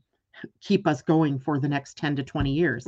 keep 0.62 0.88
us 0.88 1.02
going 1.02 1.40
for 1.40 1.60
the 1.60 1.68
next 1.68 1.98
10 1.98 2.16
to 2.18 2.24
20 2.24 2.52
years. 2.52 2.88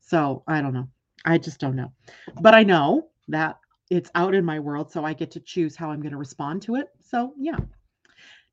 So 0.00 0.42
I 0.46 0.60
don't 0.60 0.74
know. 0.74 0.88
I 1.24 1.38
just 1.38 1.60
don't 1.60 1.76
know. 1.76 1.92
But 2.40 2.54
I 2.54 2.62
know 2.62 3.08
that 3.28 3.58
it's 3.90 4.10
out 4.14 4.34
in 4.34 4.44
my 4.44 4.58
world, 4.58 4.90
so 4.90 5.04
I 5.04 5.12
get 5.12 5.30
to 5.32 5.40
choose 5.40 5.76
how 5.76 5.90
I'm 5.90 6.00
going 6.00 6.12
to 6.12 6.18
respond 6.18 6.62
to 6.62 6.76
it. 6.76 6.88
So, 7.00 7.34
yeah. 7.38 7.58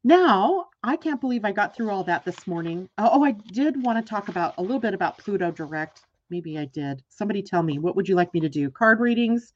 Now, 0.06 0.68
I 0.84 0.98
can't 0.98 1.20
believe 1.20 1.46
I 1.46 1.52
got 1.52 1.76
through 1.76 1.90
all 1.90 2.04
that 2.04 2.24
this 2.24 2.46
morning. 2.46 2.88
Oh, 3.00 3.10
oh 3.14 3.24
I 3.24 3.32
did 3.32 3.84
want 3.84 3.98
to 3.98 4.08
talk 4.08 4.28
about 4.28 4.54
a 4.60 4.62
little 4.62 4.80
bit 4.80 4.94
about 4.94 5.18
Pluto 5.18 5.50
Direct. 5.50 6.02
Maybe 6.30 6.60
I 6.60 6.66
did. 6.66 7.02
Somebody 7.10 7.42
tell 7.42 7.64
me, 7.64 7.80
what 7.80 7.96
would 7.96 8.08
you 8.08 8.14
like 8.14 8.32
me 8.32 8.40
to 8.42 8.48
do? 8.48 8.70
Card 8.70 9.00
readings 9.00 9.54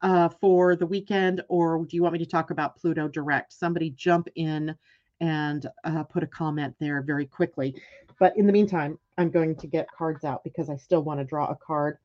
uh, 0.00 0.30
for 0.40 0.74
the 0.74 0.86
weekend, 0.86 1.42
or 1.50 1.84
do 1.84 1.96
you 1.96 2.02
want 2.02 2.14
me 2.14 2.18
to 2.18 2.24
talk 2.24 2.50
about 2.50 2.78
Pluto 2.78 3.08
Direct? 3.08 3.52
Somebody 3.52 3.90
jump 3.90 4.26
in 4.36 4.74
and 5.20 5.66
uh, 5.84 6.02
put 6.04 6.22
a 6.22 6.26
comment 6.26 6.74
there 6.80 7.02
very 7.02 7.26
quickly. 7.26 7.74
But 8.18 8.34
in 8.38 8.46
the 8.46 8.54
meantime, 8.54 8.98
I'm 9.18 9.30
going 9.30 9.54
to 9.56 9.66
get 9.66 9.86
cards 9.92 10.24
out 10.24 10.42
because 10.44 10.70
I 10.70 10.78
still 10.78 11.02
want 11.02 11.20
to 11.20 11.24
draw 11.24 11.50
a 11.50 11.56
card 11.56 11.98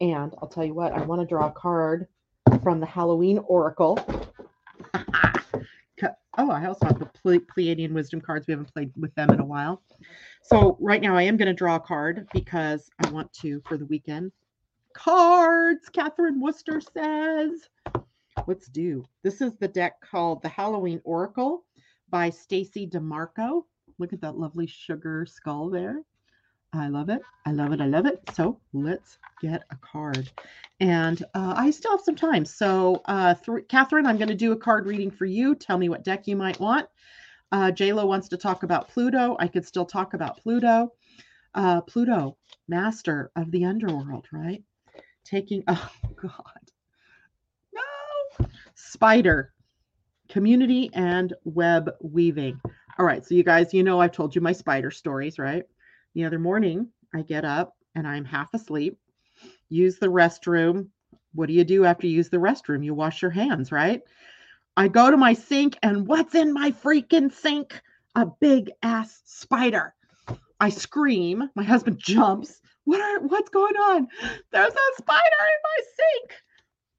and 0.00 0.34
I'll 0.40 0.48
tell 0.48 0.64
you 0.64 0.72
what, 0.72 0.94
I 0.94 1.02
want 1.02 1.20
to 1.20 1.26
draw 1.26 1.48
a 1.48 1.52
card 1.52 2.08
from 2.62 2.80
the 2.80 2.86
Halloween 2.86 3.40
Oracle. 3.46 3.98
oh, 6.38 6.50
I 6.50 6.66
also 6.66 6.86
have 6.86 6.98
the 6.98 7.06
Ple- 7.06 7.40
Pleiadian 7.40 7.92
Wisdom 7.92 8.20
cards. 8.20 8.46
We 8.46 8.52
haven't 8.52 8.72
played 8.72 8.92
with 8.96 9.14
them 9.14 9.30
in 9.30 9.40
a 9.40 9.44
while. 9.44 9.82
So 10.42 10.76
right 10.80 11.00
now 11.00 11.16
I 11.16 11.22
am 11.22 11.36
going 11.36 11.46
to 11.46 11.54
draw 11.54 11.76
a 11.76 11.80
card 11.80 12.26
because 12.32 12.90
I 13.04 13.10
want 13.10 13.32
to 13.34 13.62
for 13.66 13.76
the 13.76 13.86
weekend. 13.86 14.32
Cards, 14.94 15.88
Catherine 15.92 16.40
Worcester 16.40 16.80
says. 16.80 17.68
Let's 18.46 18.66
do. 18.68 19.04
This 19.22 19.40
is 19.40 19.56
the 19.56 19.68
deck 19.68 20.00
called 20.00 20.42
the 20.42 20.48
Halloween 20.48 21.00
Oracle 21.04 21.64
by 22.10 22.30
Stacey 22.30 22.86
Demarco. 22.86 23.64
Look 23.98 24.12
at 24.12 24.20
that 24.22 24.38
lovely 24.38 24.66
sugar 24.66 25.26
skull 25.26 25.68
there. 25.70 26.02
I 26.74 26.88
love 26.88 27.10
it. 27.10 27.20
I 27.44 27.52
love 27.52 27.72
it. 27.72 27.80
I 27.80 27.86
love 27.86 28.06
it. 28.06 28.20
So 28.34 28.58
let's 28.72 29.18
get 29.42 29.62
a 29.70 29.76
card. 29.76 30.30
And 30.80 31.22
uh, 31.34 31.54
I 31.56 31.70
still 31.70 31.90
have 31.92 32.00
some 32.00 32.16
time. 32.16 32.44
So, 32.44 33.02
uh, 33.04 33.34
th- 33.34 33.68
Catherine, 33.68 34.06
I'm 34.06 34.16
going 34.16 34.28
to 34.28 34.34
do 34.34 34.52
a 34.52 34.56
card 34.56 34.86
reading 34.86 35.10
for 35.10 35.26
you. 35.26 35.54
Tell 35.54 35.76
me 35.76 35.88
what 35.88 36.02
deck 36.04 36.26
you 36.26 36.36
might 36.36 36.58
want. 36.58 36.86
Uh, 37.50 37.70
JLo 37.70 38.06
wants 38.06 38.28
to 38.28 38.38
talk 38.38 38.62
about 38.62 38.88
Pluto. 38.88 39.36
I 39.38 39.48
could 39.48 39.66
still 39.66 39.84
talk 39.84 40.14
about 40.14 40.38
Pluto. 40.38 40.92
Uh, 41.54 41.82
Pluto, 41.82 42.38
master 42.68 43.30
of 43.36 43.50
the 43.50 43.66
underworld, 43.66 44.26
right? 44.32 44.62
Taking, 45.24 45.62
oh 45.68 45.90
God, 46.16 46.70
no, 47.74 48.46
spider, 48.74 49.52
community 50.30 50.88
and 50.94 51.34
web 51.44 51.90
weaving. 52.00 52.58
All 52.98 53.04
right. 53.04 53.24
So, 53.26 53.34
you 53.34 53.44
guys, 53.44 53.74
you 53.74 53.82
know, 53.82 54.00
I've 54.00 54.12
told 54.12 54.34
you 54.34 54.40
my 54.40 54.52
spider 54.52 54.90
stories, 54.90 55.38
right? 55.38 55.64
The 56.14 56.24
other 56.24 56.38
morning, 56.38 56.88
I 57.14 57.22
get 57.22 57.44
up 57.44 57.74
and 57.94 58.06
I'm 58.06 58.24
half 58.24 58.52
asleep, 58.54 58.98
use 59.68 59.98
the 59.98 60.08
restroom. 60.08 60.88
What 61.34 61.46
do 61.46 61.54
you 61.54 61.64
do 61.64 61.84
after 61.84 62.06
you 62.06 62.14
use 62.14 62.28
the 62.28 62.36
restroom? 62.36 62.84
You 62.84 62.94
wash 62.94 63.22
your 63.22 63.30
hands, 63.30 63.72
right? 63.72 64.02
I 64.76 64.88
go 64.88 65.10
to 65.10 65.16
my 65.16 65.34
sink, 65.34 65.76
and 65.82 66.06
what's 66.06 66.34
in 66.34 66.52
my 66.52 66.70
freaking 66.70 67.32
sink? 67.32 67.80
A 68.14 68.26
big 68.26 68.70
ass 68.82 69.22
spider. 69.24 69.94
I 70.60 70.68
scream. 70.68 71.50
My 71.54 71.62
husband 71.62 71.98
jumps. 71.98 72.60
What 72.84 73.00
are 73.00 73.20
what's 73.26 73.50
going 73.50 73.76
on? 73.76 74.08
There's 74.50 74.72
a 74.72 74.96
spider 74.98 75.20
in 75.40 75.62
my 75.64 75.78
sink. 75.96 76.34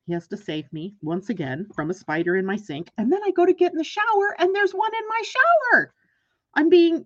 He 0.06 0.14
has 0.14 0.28
to 0.28 0.38
save 0.38 0.72
me 0.74 0.96
once 1.02 1.30
again 1.30 1.68
from 1.76 1.90
a 1.90 1.94
spider 1.94 2.36
in 2.36 2.46
my 2.46 2.56
sink. 2.56 2.90
And 2.98 3.12
then 3.12 3.22
I 3.24 3.32
go 3.32 3.46
to 3.46 3.54
get 3.54 3.72
in 3.72 3.78
the 3.78 3.84
shower 3.84 4.36
and 4.38 4.54
there's 4.54 4.74
one 4.74 4.92
in 4.94 5.08
my 5.08 5.22
shower. 5.24 5.94
I'm 6.56 6.70
being 6.70 7.06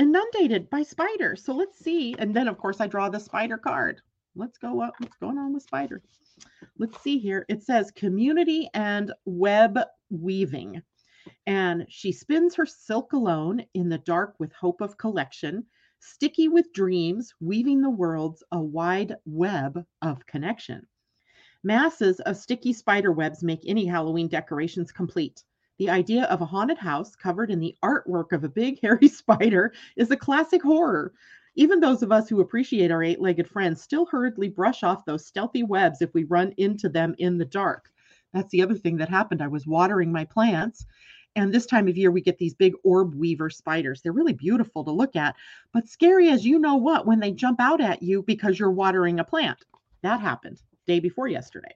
inundated 0.00 0.70
by 0.70 0.82
spiders. 0.82 1.44
So 1.44 1.52
let's 1.54 1.78
see. 1.78 2.16
And 2.18 2.34
then, 2.34 2.48
of 2.48 2.56
course, 2.56 2.80
I 2.80 2.86
draw 2.86 3.10
the 3.10 3.20
spider 3.20 3.58
card. 3.58 4.00
Let's 4.34 4.56
go 4.56 4.80
up. 4.80 4.94
What's 4.98 5.18
going 5.18 5.36
on 5.36 5.52
with 5.52 5.62
spider? 5.62 6.00
Let's 6.78 7.00
see 7.02 7.18
here. 7.18 7.44
It 7.50 7.62
says 7.62 7.90
community 7.90 8.68
and 8.72 9.12
web 9.26 9.78
weaving. 10.08 10.80
And 11.46 11.84
she 11.90 12.12
spins 12.12 12.54
her 12.54 12.64
silk 12.64 13.12
alone 13.12 13.62
in 13.74 13.90
the 13.90 13.98
dark 13.98 14.36
with 14.38 14.52
hope 14.54 14.80
of 14.80 14.96
collection, 14.96 15.66
sticky 15.98 16.48
with 16.48 16.72
dreams, 16.72 17.34
weaving 17.40 17.82
the 17.82 17.90
world's 17.90 18.42
a 18.52 18.58
wide 18.58 19.16
web 19.26 19.84
of 20.00 20.24
connection. 20.24 20.86
Masses 21.62 22.20
of 22.20 22.38
sticky 22.38 22.72
spider 22.72 23.12
webs 23.12 23.42
make 23.42 23.60
any 23.66 23.84
Halloween 23.84 24.28
decorations 24.28 24.92
complete. 24.92 25.44
The 25.80 25.88
idea 25.88 26.24
of 26.24 26.42
a 26.42 26.44
haunted 26.44 26.76
house 26.76 27.16
covered 27.16 27.50
in 27.50 27.58
the 27.58 27.74
artwork 27.82 28.32
of 28.32 28.44
a 28.44 28.50
big 28.50 28.78
hairy 28.82 29.08
spider 29.08 29.72
is 29.96 30.10
a 30.10 30.16
classic 30.16 30.62
horror. 30.62 31.14
Even 31.54 31.80
those 31.80 32.02
of 32.02 32.12
us 32.12 32.28
who 32.28 32.42
appreciate 32.42 32.90
our 32.90 33.02
eight 33.02 33.18
legged 33.18 33.48
friends 33.48 33.80
still 33.80 34.04
hurriedly 34.04 34.50
brush 34.50 34.82
off 34.82 35.06
those 35.06 35.24
stealthy 35.24 35.62
webs 35.62 36.02
if 36.02 36.12
we 36.12 36.24
run 36.24 36.52
into 36.58 36.90
them 36.90 37.14
in 37.16 37.38
the 37.38 37.46
dark. 37.46 37.90
That's 38.34 38.50
the 38.50 38.60
other 38.60 38.74
thing 38.74 38.98
that 38.98 39.08
happened. 39.08 39.40
I 39.40 39.46
was 39.46 39.66
watering 39.66 40.12
my 40.12 40.26
plants, 40.26 40.84
and 41.34 41.50
this 41.50 41.64
time 41.64 41.88
of 41.88 41.96
year, 41.96 42.10
we 42.10 42.20
get 42.20 42.36
these 42.36 42.52
big 42.52 42.74
orb 42.84 43.14
weaver 43.14 43.48
spiders. 43.48 44.02
They're 44.02 44.12
really 44.12 44.34
beautiful 44.34 44.84
to 44.84 44.90
look 44.90 45.16
at, 45.16 45.34
but 45.72 45.88
scary 45.88 46.28
as 46.28 46.44
you 46.44 46.58
know 46.58 46.76
what 46.76 47.06
when 47.06 47.20
they 47.20 47.32
jump 47.32 47.58
out 47.58 47.80
at 47.80 48.02
you 48.02 48.22
because 48.22 48.58
you're 48.58 48.70
watering 48.70 49.18
a 49.18 49.24
plant. 49.24 49.64
That 50.02 50.20
happened 50.20 50.60
day 50.86 51.00
before 51.00 51.26
yesterday. 51.28 51.74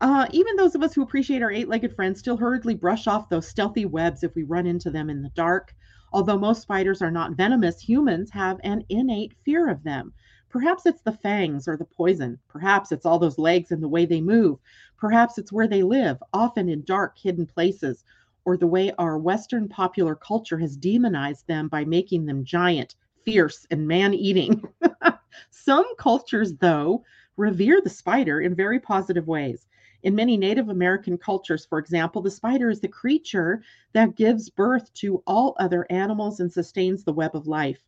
Uh, 0.00 0.26
even 0.32 0.56
those 0.56 0.74
of 0.74 0.82
us 0.82 0.94
who 0.94 1.02
appreciate 1.02 1.42
our 1.42 1.50
eight 1.50 1.68
legged 1.68 1.94
friends 1.94 2.18
still 2.18 2.36
hurriedly 2.36 2.74
brush 2.74 3.06
off 3.06 3.28
those 3.28 3.48
stealthy 3.48 3.84
webs 3.84 4.22
if 4.22 4.34
we 4.34 4.42
run 4.42 4.66
into 4.66 4.90
them 4.90 5.10
in 5.10 5.22
the 5.22 5.28
dark. 5.30 5.74
Although 6.12 6.38
most 6.38 6.62
spiders 6.62 7.02
are 7.02 7.10
not 7.10 7.32
venomous, 7.32 7.80
humans 7.80 8.30
have 8.30 8.60
an 8.64 8.84
innate 8.88 9.34
fear 9.44 9.68
of 9.68 9.82
them. 9.82 10.12
Perhaps 10.48 10.86
it's 10.86 11.02
the 11.02 11.12
fangs 11.12 11.68
or 11.68 11.76
the 11.76 11.84
poison. 11.84 12.38
Perhaps 12.48 12.92
it's 12.92 13.04
all 13.06 13.18
those 13.18 13.38
legs 13.38 13.70
and 13.72 13.82
the 13.82 13.88
way 13.88 14.06
they 14.06 14.20
move. 14.22 14.58
Perhaps 14.98 15.38
it's 15.38 15.52
where 15.52 15.68
they 15.68 15.82
live, 15.82 16.22
often 16.32 16.68
in 16.68 16.82
dark, 16.84 17.18
hidden 17.18 17.46
places. 17.46 18.04
or 18.44 18.56
the 18.56 18.66
way 18.66 18.92
our 18.98 19.18
Western 19.18 19.68
popular 19.68 20.14
culture 20.14 20.58
has 20.58 20.76
demonized 20.76 21.46
them 21.46 21.68
by 21.68 21.84
making 21.84 22.26
them 22.26 22.44
giant, 22.44 22.94
fierce, 23.24 23.66
and 23.70 23.86
man 23.86 24.14
eating. 24.14 24.62
Some 25.50 25.86
cultures, 25.96 26.54
though, 26.56 27.04
revere 27.36 27.80
the 27.80 27.90
spider 27.90 28.40
in 28.40 28.54
very 28.54 28.80
positive 28.80 29.26
ways. 29.28 29.66
In 30.02 30.14
many 30.14 30.36
Native 30.36 30.70
American 30.70 31.18
cultures, 31.18 31.66
for 31.66 31.78
example, 31.78 32.22
the 32.22 32.30
spider 32.30 32.70
is 32.70 32.80
the 32.80 32.88
creature 32.88 33.62
that 33.92 34.16
gives 34.16 34.48
birth 34.48 34.92
to 34.94 35.22
all 35.26 35.54
other 35.58 35.86
animals 35.90 36.40
and 36.40 36.50
sustains 36.50 37.04
the 37.04 37.12
web 37.12 37.36
of 37.36 37.46
life. 37.46 37.80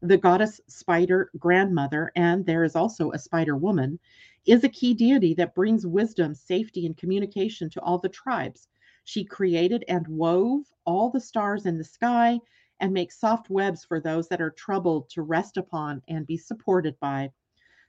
The 0.00 0.18
goddess 0.18 0.60
spider 0.66 1.30
grandmother, 1.38 2.10
and 2.16 2.44
there 2.44 2.64
is 2.64 2.74
also 2.74 3.12
a 3.12 3.18
spider 3.18 3.56
woman, 3.56 4.00
is 4.44 4.64
a 4.64 4.68
key 4.68 4.94
deity 4.94 5.34
that 5.34 5.54
brings 5.54 5.86
wisdom, 5.86 6.34
safety, 6.34 6.84
and 6.84 6.96
communication 6.96 7.70
to 7.70 7.80
all 7.80 7.98
the 7.98 8.08
tribes. 8.08 8.66
She 9.04 9.24
created 9.24 9.84
and 9.86 10.08
wove 10.08 10.64
all 10.84 11.10
the 11.10 11.20
stars 11.20 11.66
in 11.66 11.78
the 11.78 11.84
sky 11.84 12.40
and 12.80 12.92
makes 12.92 13.20
soft 13.20 13.50
webs 13.50 13.84
for 13.84 14.00
those 14.00 14.26
that 14.28 14.40
are 14.40 14.50
troubled 14.50 15.08
to 15.10 15.22
rest 15.22 15.56
upon 15.56 16.02
and 16.08 16.26
be 16.26 16.36
supported 16.36 16.98
by. 16.98 17.30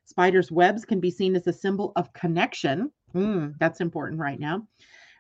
Spiders' 0.06 0.52
webs 0.52 0.86
can 0.86 1.00
be 1.00 1.10
seen 1.10 1.36
as 1.36 1.48
a 1.48 1.54
symbol 1.54 1.94
of 1.96 2.14
connection. 2.14 2.92
Mm, 3.16 3.56
that's 3.60 3.82
important 3.82 4.20
right 4.20 4.40
now. 4.40 4.68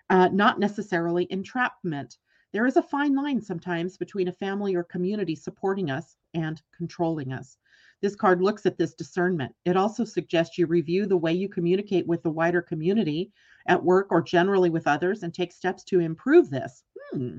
Uh, 0.10 0.30
not 0.32 0.60
necessarily 0.60 1.28
entrapment. 1.30 2.18
There 2.52 2.66
is 2.66 2.78
a 2.78 2.84
fine 2.84 3.16
line 3.16 3.42
sometimes 3.42 3.98
between 3.98 4.28
a 4.28 4.34
family 4.34 4.76
or 4.76 4.84
community 4.84 5.36
supporting 5.36 5.90
us 5.90 6.18
and 6.34 6.62
controlling 6.76 7.34
us. 7.34 7.58
This 8.02 8.16
card 8.16 8.42
looks 8.42 8.66
at 8.66 8.78
this 8.78 8.94
discernment. 8.94 9.56
It 9.66 9.78
also 9.78 10.04
suggests 10.04 10.58
you 10.58 10.68
review 10.68 11.06
the 11.06 11.18
way 11.18 11.34
you 11.34 11.48
communicate 11.48 12.06
with 12.06 12.22
the 12.22 12.32
wider 12.32 12.62
community 12.62 13.32
at 13.68 13.84
work 13.84 14.08
or 14.12 14.22
generally 14.22 14.70
with 14.70 14.88
others 14.88 15.24
and 15.24 15.34
take 15.34 15.54
steps 15.54 15.84
to 15.86 16.00
improve 16.00 16.50
this. 16.50 16.84
Hmm. 17.12 17.38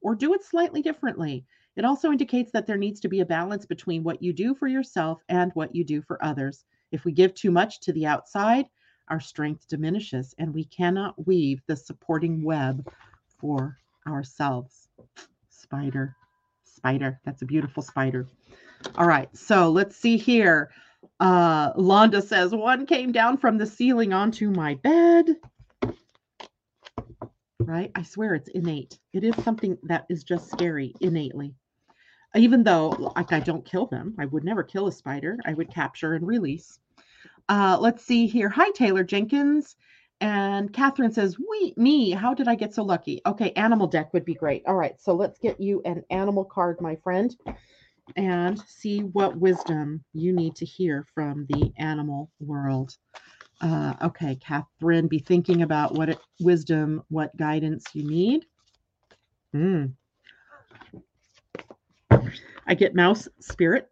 Or 0.00 0.14
do 0.14 0.34
it 0.34 0.42
slightly 0.42 0.82
differently. 0.82 1.46
It 1.76 1.84
also 1.84 2.10
indicates 2.10 2.50
that 2.52 2.66
there 2.66 2.76
needs 2.76 3.00
to 3.00 3.08
be 3.08 3.20
a 3.20 3.26
balance 3.26 3.64
between 3.66 4.02
what 4.02 4.20
you 4.20 4.32
do 4.32 4.54
for 4.54 4.66
yourself 4.66 5.22
and 5.28 5.52
what 5.52 5.74
you 5.74 5.84
do 5.84 6.02
for 6.02 6.22
others. 6.24 6.64
If 6.90 7.04
we 7.04 7.12
give 7.12 7.32
too 7.32 7.50
much 7.50 7.80
to 7.80 7.92
the 7.92 8.06
outside, 8.06 8.66
our 9.10 9.20
strength 9.20 9.68
diminishes 9.68 10.34
and 10.38 10.54
we 10.54 10.64
cannot 10.64 11.26
weave 11.26 11.60
the 11.66 11.76
supporting 11.76 12.42
web 12.42 12.88
for 13.38 13.76
ourselves. 14.06 14.88
Spider, 15.48 16.16
spider. 16.64 17.20
That's 17.24 17.42
a 17.42 17.46
beautiful 17.46 17.82
spider. 17.82 18.26
All 18.96 19.06
right, 19.06 19.28
so 19.36 19.70
let's 19.70 19.96
see 19.96 20.16
here. 20.16 20.70
Uh, 21.18 21.72
Londa 21.74 22.22
says 22.22 22.52
one 22.52 22.86
came 22.86 23.12
down 23.12 23.36
from 23.36 23.58
the 23.58 23.66
ceiling 23.66 24.12
onto 24.12 24.50
my 24.50 24.74
bed. 24.76 25.36
Right? 27.58 27.90
I 27.94 28.02
swear 28.02 28.34
it's 28.34 28.48
innate. 28.48 28.98
It 29.12 29.22
is 29.22 29.34
something 29.44 29.76
that 29.82 30.06
is 30.08 30.24
just 30.24 30.50
scary 30.50 30.94
innately 31.00 31.54
even 32.36 32.62
though 32.62 32.88
like 33.16 33.32
I 33.32 33.40
don't 33.40 33.64
kill 33.64 33.86
them. 33.86 34.14
I 34.18 34.26
would 34.26 34.44
never 34.44 34.62
kill 34.62 34.86
a 34.86 34.92
spider. 34.92 35.36
I 35.44 35.54
would 35.54 35.72
capture 35.72 36.14
and 36.14 36.26
release. 36.26 36.78
Uh, 37.50 37.76
let's 37.80 38.04
see 38.04 38.28
here. 38.28 38.48
Hi, 38.48 38.70
Taylor 38.70 39.02
Jenkins. 39.02 39.74
And 40.20 40.72
Catherine 40.72 41.10
says, 41.10 41.36
we, 41.36 41.74
me, 41.76 42.12
how 42.12 42.32
did 42.32 42.46
I 42.46 42.54
get 42.54 42.72
so 42.72 42.84
lucky? 42.84 43.20
Okay, 43.26 43.50
animal 43.52 43.88
deck 43.88 44.12
would 44.12 44.24
be 44.24 44.34
great. 44.34 44.62
All 44.66 44.76
right, 44.76 44.94
so 45.00 45.14
let's 45.14 45.40
get 45.40 45.60
you 45.60 45.82
an 45.84 46.04
animal 46.10 46.44
card, 46.44 46.80
my 46.80 46.94
friend, 47.02 47.34
and 48.14 48.56
see 48.68 49.00
what 49.00 49.36
wisdom 49.36 50.04
you 50.12 50.32
need 50.32 50.54
to 50.56 50.64
hear 50.64 51.04
from 51.12 51.44
the 51.48 51.72
animal 51.76 52.30
world. 52.38 52.96
Uh, 53.60 53.94
okay, 54.00 54.36
Catherine, 54.36 55.08
be 55.08 55.18
thinking 55.18 55.62
about 55.62 55.94
what 55.94 56.08
it, 56.08 56.20
wisdom, 56.38 57.02
what 57.08 57.36
guidance 57.36 57.84
you 57.94 58.04
need. 58.08 58.46
Hmm. 59.52 59.86
I 62.66 62.74
get 62.74 62.94
mouse 62.94 63.26
spirit. 63.40 63.88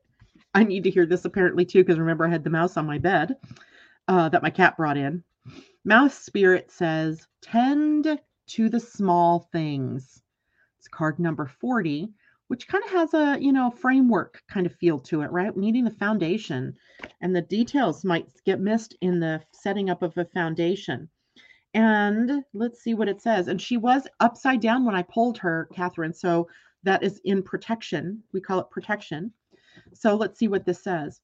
I 0.55 0.64
need 0.64 0.84
to 0.84 0.90
hear 0.90 1.07
this 1.07 1.24
apparently 1.24 1.64
too, 1.64 1.80
because 1.80 1.99
remember 1.99 2.26
I 2.26 2.30
had 2.30 2.44
the 2.44 2.51
mouse 2.51 2.76
on 2.76 2.86
my 2.86 2.99
bed 2.99 3.36
uh, 4.09 4.28
that 4.30 4.42
my 4.42 4.51
cat 4.51 4.76
brought 4.76 4.96
in. 4.96 5.22
Mouse 5.84 6.18
spirit 6.18 6.70
says, 6.70 7.26
tend 7.42 8.18
to 8.49 8.68
the 8.68 8.80
small 8.80 9.49
things. 9.53 10.22
It's 10.78 10.88
card 10.88 11.18
number 11.18 11.46
40, 11.46 12.09
which 12.49 12.68
kind 12.68 12.84
of 12.84 12.90
has 12.90 13.14
a, 13.14 13.38
you 13.40 13.53
know, 13.53 13.70
framework 13.70 14.42
kind 14.49 14.66
of 14.66 14.74
feel 14.74 14.99
to 15.01 15.22
it, 15.22 15.30
right? 15.30 15.57
Needing 15.57 15.84
the 15.84 15.90
foundation. 15.90 16.74
And 17.20 17.34
the 17.34 17.42
details 17.42 18.05
might 18.05 18.28
get 18.44 18.61
missed 18.61 18.96
in 19.01 19.20
the 19.20 19.42
setting 19.53 19.90
up 19.90 20.03
of 20.03 20.16
a 20.16 20.24
foundation. 20.24 21.09
And 21.74 22.42
let's 22.55 22.82
see 22.82 22.94
what 22.94 23.09
it 23.09 23.20
says. 23.20 23.49
And 23.49 23.61
she 23.61 23.76
was 23.76 24.07
upside 24.20 24.61
down 24.61 24.84
when 24.84 24.94
I 24.94 25.03
pulled 25.03 25.38
her, 25.38 25.68
Catherine. 25.74 26.14
So 26.14 26.49
that 26.82 27.03
is 27.03 27.20
in 27.24 27.42
protection. 27.42 28.22
We 28.32 28.40
call 28.40 28.61
it 28.61 28.70
protection. 28.70 29.32
So 29.95 30.16
let's 30.16 30.39
see 30.39 30.49
what 30.49 30.64
this 30.64 30.82
says. 30.82 31.20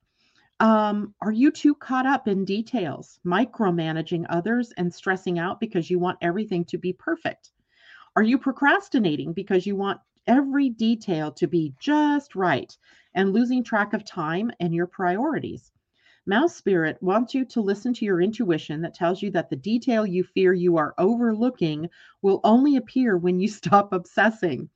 Um, 0.61 1.15
are 1.21 1.33
you 1.33 1.51
too 1.51 1.75
caught 1.75 2.07
up 2.07 2.29
in 2.29 2.45
details, 2.45 3.19
micromanaging 3.27 4.27
others 4.29 4.73
and 4.77 4.95
stressing 4.95 5.39
out 5.39 5.61
because 5.61 5.91
you 5.91 5.99
want 5.99 6.19
everything 6.21 6.65
to 6.67 6.79
be 6.79 6.93
perfect? 6.93 7.51
Are 8.17 8.23
you 8.23 8.39
procrastinating 8.39 9.33
because 9.33 9.67
you 9.67 9.75
want 9.75 10.01
every 10.27 10.71
detail 10.71 11.33
to 11.33 11.49
be 11.49 11.75
just 11.81 12.37
right 12.37 12.77
and 13.15 13.33
losing 13.33 13.65
track 13.65 13.93
of 13.93 14.05
time 14.05 14.53
and 14.61 14.73
your 14.73 14.87
priorities? 14.87 15.73
Mouse 16.27 16.57
Spirit 16.57 16.97
wants 17.03 17.35
you 17.35 17.45
to 17.45 17.61
listen 17.61 17.93
to 17.93 18.05
your 18.05 18.23
intuition 18.23 18.81
that 18.81 18.95
tells 18.95 19.21
you 19.21 19.31
that 19.33 19.51
the 19.51 19.57
detail 19.57 20.07
you 20.07 20.25
fear 20.25 20.55
you 20.55 20.79
are 20.79 20.95
overlooking 20.97 21.91
will 22.23 22.41
only 22.45 22.77
appear 22.77 23.19
when 23.19 23.41
you 23.41 23.49
stop 23.61 23.93
obsessing. 23.93 24.71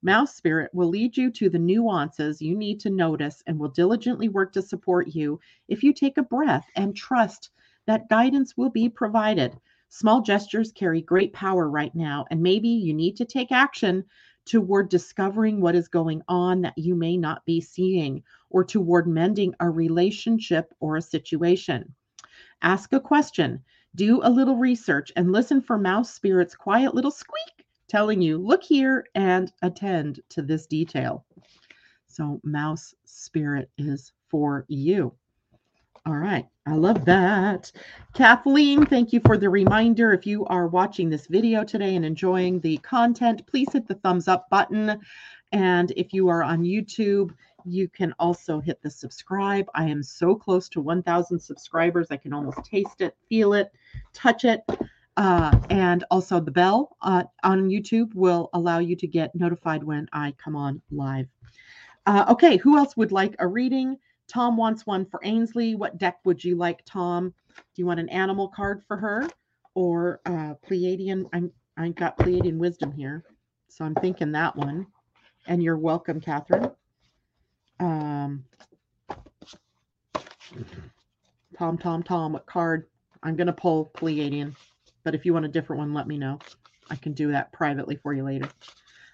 Mouse 0.00 0.36
Spirit 0.36 0.72
will 0.72 0.88
lead 0.88 1.16
you 1.16 1.28
to 1.32 1.50
the 1.50 1.58
nuances 1.58 2.40
you 2.40 2.56
need 2.56 2.78
to 2.78 2.88
notice 2.88 3.42
and 3.48 3.58
will 3.58 3.68
diligently 3.68 4.28
work 4.28 4.52
to 4.52 4.62
support 4.62 5.08
you 5.08 5.40
if 5.66 5.82
you 5.82 5.92
take 5.92 6.18
a 6.18 6.22
breath 6.22 6.64
and 6.76 6.94
trust 6.94 7.50
that 7.84 8.08
guidance 8.08 8.56
will 8.56 8.70
be 8.70 8.88
provided. 8.88 9.58
Small 9.88 10.22
gestures 10.22 10.70
carry 10.70 11.02
great 11.02 11.32
power 11.32 11.68
right 11.68 11.92
now, 11.96 12.26
and 12.30 12.40
maybe 12.40 12.68
you 12.68 12.94
need 12.94 13.16
to 13.16 13.24
take 13.24 13.50
action 13.50 14.04
toward 14.44 14.88
discovering 14.88 15.60
what 15.60 15.74
is 15.74 15.88
going 15.88 16.22
on 16.28 16.60
that 16.60 16.78
you 16.78 16.94
may 16.94 17.16
not 17.16 17.44
be 17.44 17.60
seeing, 17.60 18.22
or 18.50 18.62
toward 18.62 19.08
mending 19.08 19.52
a 19.58 19.68
relationship 19.68 20.72
or 20.78 20.96
a 20.96 21.02
situation. 21.02 21.92
Ask 22.62 22.92
a 22.92 23.00
question, 23.00 23.64
do 23.96 24.20
a 24.22 24.30
little 24.30 24.56
research, 24.56 25.10
and 25.16 25.32
listen 25.32 25.60
for 25.60 25.76
Mouse 25.76 26.14
Spirit's 26.14 26.54
quiet 26.54 26.94
little 26.94 27.10
squeak 27.10 27.66
telling 27.88 28.22
you, 28.22 28.38
look 28.38 28.62
here 28.62 29.06
and 29.14 29.52
attend 29.62 30.20
to 30.30 30.42
this 30.42 30.66
detail. 30.66 31.24
So, 32.06 32.40
mouse 32.44 32.94
spirit 33.04 33.70
is 33.78 34.12
for 34.28 34.64
you. 34.68 35.14
All 36.06 36.16
right. 36.16 36.46
I 36.66 36.74
love 36.74 37.04
that. 37.04 37.70
Kathleen, 38.14 38.86
thank 38.86 39.12
you 39.12 39.20
for 39.26 39.36
the 39.36 39.50
reminder. 39.50 40.12
If 40.12 40.26
you 40.26 40.46
are 40.46 40.66
watching 40.66 41.10
this 41.10 41.26
video 41.26 41.64
today 41.64 41.96
and 41.96 42.04
enjoying 42.04 42.60
the 42.60 42.78
content, 42.78 43.46
please 43.46 43.72
hit 43.72 43.86
the 43.86 43.94
thumbs 43.96 44.28
up 44.28 44.48
button. 44.48 45.00
And 45.52 45.92
if 45.96 46.12
you 46.12 46.28
are 46.28 46.42
on 46.42 46.62
YouTube, 46.62 47.34
you 47.64 47.88
can 47.88 48.14
also 48.18 48.60
hit 48.60 48.80
the 48.82 48.90
subscribe. 48.90 49.66
I 49.74 49.84
am 49.84 50.02
so 50.02 50.34
close 50.34 50.68
to 50.70 50.80
1,000 50.80 51.38
subscribers. 51.38 52.08
I 52.10 52.16
can 52.16 52.32
almost 52.32 52.64
taste 52.64 53.00
it, 53.00 53.14
feel 53.28 53.52
it, 53.52 53.70
touch 54.14 54.44
it. 54.44 54.62
Uh, 55.18 55.50
and 55.70 56.04
also 56.12 56.38
the 56.38 56.48
bell 56.50 56.96
uh, 57.02 57.24
on 57.42 57.68
YouTube 57.68 58.14
will 58.14 58.48
allow 58.52 58.78
you 58.78 58.94
to 58.94 59.08
get 59.08 59.34
notified 59.34 59.82
when 59.82 60.08
I 60.12 60.32
come 60.42 60.54
on 60.54 60.80
live. 60.92 61.26
Uh, 62.06 62.26
okay, 62.28 62.56
who 62.56 62.78
else 62.78 62.96
would 62.96 63.10
like 63.10 63.34
a 63.40 63.46
reading? 63.48 63.98
Tom 64.28 64.56
wants 64.56 64.86
one 64.86 65.04
for 65.04 65.18
Ainsley. 65.24 65.74
What 65.74 65.98
deck 65.98 66.18
would 66.24 66.44
you 66.44 66.54
like, 66.54 66.84
Tom? 66.84 67.34
Do 67.48 67.82
you 67.82 67.84
want 67.84 67.98
an 67.98 68.08
animal 68.10 68.46
card 68.46 68.84
for 68.86 68.96
her 68.96 69.28
or 69.74 70.20
uh, 70.24 70.54
Pleiadian? 70.64 71.28
I'm 71.32 71.50
I 71.76 71.88
got 71.88 72.16
Pleiadian 72.16 72.58
wisdom 72.58 72.92
here, 72.92 73.24
so 73.68 73.84
I'm 73.84 73.96
thinking 73.96 74.30
that 74.32 74.54
one. 74.54 74.86
And 75.48 75.60
you're 75.60 75.78
welcome, 75.78 76.20
Catherine. 76.20 76.70
Um, 77.80 78.44
Tom, 81.58 81.76
Tom, 81.76 82.04
Tom. 82.04 82.34
What 82.34 82.46
card? 82.46 82.86
I'm 83.24 83.34
gonna 83.34 83.52
pull 83.52 83.90
Pleiadian. 83.96 84.54
But 85.08 85.14
if 85.14 85.24
you 85.24 85.32
want 85.32 85.46
a 85.46 85.48
different 85.48 85.78
one, 85.78 85.94
let 85.94 86.06
me 86.06 86.18
know. 86.18 86.38
I 86.90 86.96
can 86.96 87.14
do 87.14 87.32
that 87.32 87.50
privately 87.50 87.96
for 87.96 88.12
you 88.12 88.24
later. 88.24 88.46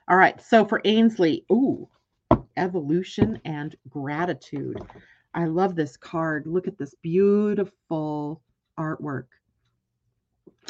All 0.09 0.17
right. 0.17 0.43
So 0.43 0.65
for 0.65 0.81
Ainsley, 0.85 1.45
ooh, 1.53 1.89
evolution 2.57 3.41
and 3.45 3.77
gratitude. 3.89 4.77
I 5.35 5.45
love 5.45 5.77
this 5.77 5.97
card. 5.97 6.49
Look 6.49 6.67
at 6.67 6.77
this 6.79 6.97
beautiful 7.01 8.43
artwork. 8.77 9.27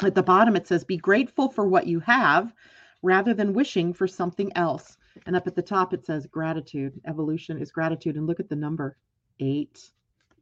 At 0.03 0.13
the 0.13 0.21
bottom, 0.21 0.55
it 0.55 0.67
says, 0.67 0.83
Be 0.83 0.97
grateful 0.97 1.49
for 1.49 1.67
what 1.67 1.87
you 1.87 1.99
have 2.01 2.53
rather 3.01 3.33
than 3.33 3.51
wishing 3.51 3.93
for 3.93 4.07
something 4.07 4.55
else. 4.55 4.95
And 5.25 5.35
up 5.35 5.47
at 5.47 5.55
the 5.55 5.63
top, 5.63 5.91
it 5.91 6.05
says, 6.05 6.27
Gratitude. 6.27 7.01
Evolution 7.07 7.59
is 7.59 7.71
gratitude. 7.71 8.15
And 8.15 8.27
look 8.27 8.39
at 8.39 8.49
the 8.49 8.55
number 8.55 8.95
eight, 9.39 9.89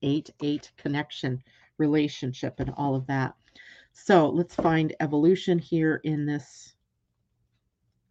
eight, 0.02 0.30
eight 0.42 0.74
connection, 0.76 1.42
relationship, 1.78 2.60
and 2.60 2.74
all 2.76 2.96
of 2.96 3.08
that. 3.08 3.34
So 3.94 4.28
let's 4.30 4.56
find 4.56 4.96
evolution 5.00 5.60
here 5.60 6.02
in 6.04 6.26
this. 6.26 6.74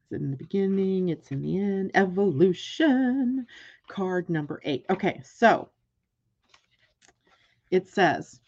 It's 0.04 0.12
in 0.12 0.30
the 0.30 0.36
beginning, 0.36 1.10
it's 1.10 1.30
in 1.30 1.42
the 1.42 1.58
end. 1.58 1.90
Evolution, 1.94 3.46
card 3.88 4.30
number 4.30 4.60
eight. 4.64 4.86
Okay, 4.88 5.20
so 5.24 5.68
it 7.70 7.88
says, 7.88 8.40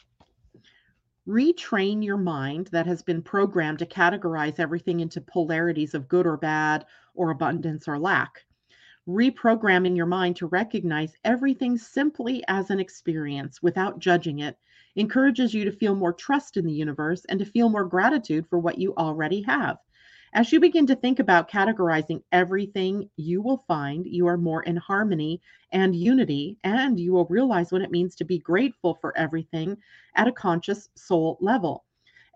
retrain 1.26 2.04
your 2.04 2.16
mind 2.16 2.68
that 2.68 2.86
has 2.86 3.02
been 3.02 3.20
programmed 3.20 3.80
to 3.80 3.86
categorize 3.86 4.60
everything 4.60 5.00
into 5.00 5.20
polarities 5.20 5.94
of 5.94 6.08
good 6.08 6.26
or 6.26 6.36
bad, 6.36 6.86
or 7.14 7.30
abundance 7.30 7.88
or 7.88 7.98
lack. 7.98 8.44
Reprogramming 9.08 9.96
your 9.96 10.06
mind 10.06 10.36
to 10.36 10.46
recognize 10.46 11.14
everything 11.24 11.76
simply 11.76 12.42
as 12.48 12.70
an 12.70 12.80
experience 12.80 13.62
without 13.62 13.98
judging 13.98 14.38
it 14.38 14.56
encourages 14.96 15.54
you 15.54 15.64
to 15.64 15.72
feel 15.72 15.94
more 15.94 16.12
trust 16.12 16.56
in 16.56 16.64
the 16.64 16.72
universe 16.72 17.24
and 17.28 17.38
to 17.38 17.44
feel 17.44 17.68
more 17.68 17.84
gratitude 17.84 18.46
for 18.48 18.58
what 18.58 18.78
you 18.78 18.94
already 18.96 19.42
have. 19.42 19.78
As 20.32 20.52
you 20.52 20.58
begin 20.58 20.86
to 20.88 20.96
think 20.96 21.20
about 21.20 21.50
categorizing 21.50 22.22
everything, 22.32 23.08
you 23.16 23.40
will 23.40 23.64
find 23.68 24.04
you 24.04 24.26
are 24.26 24.36
more 24.36 24.64
in 24.64 24.76
harmony 24.76 25.40
and 25.70 25.94
unity, 25.94 26.58
and 26.64 26.98
you 26.98 27.12
will 27.12 27.26
realize 27.26 27.70
what 27.70 27.82
it 27.82 27.92
means 27.92 28.16
to 28.16 28.24
be 28.24 28.38
grateful 28.38 28.94
for 29.00 29.16
everything 29.16 29.76
at 30.16 30.26
a 30.26 30.32
conscious 30.32 30.88
soul 30.96 31.38
level. 31.40 31.84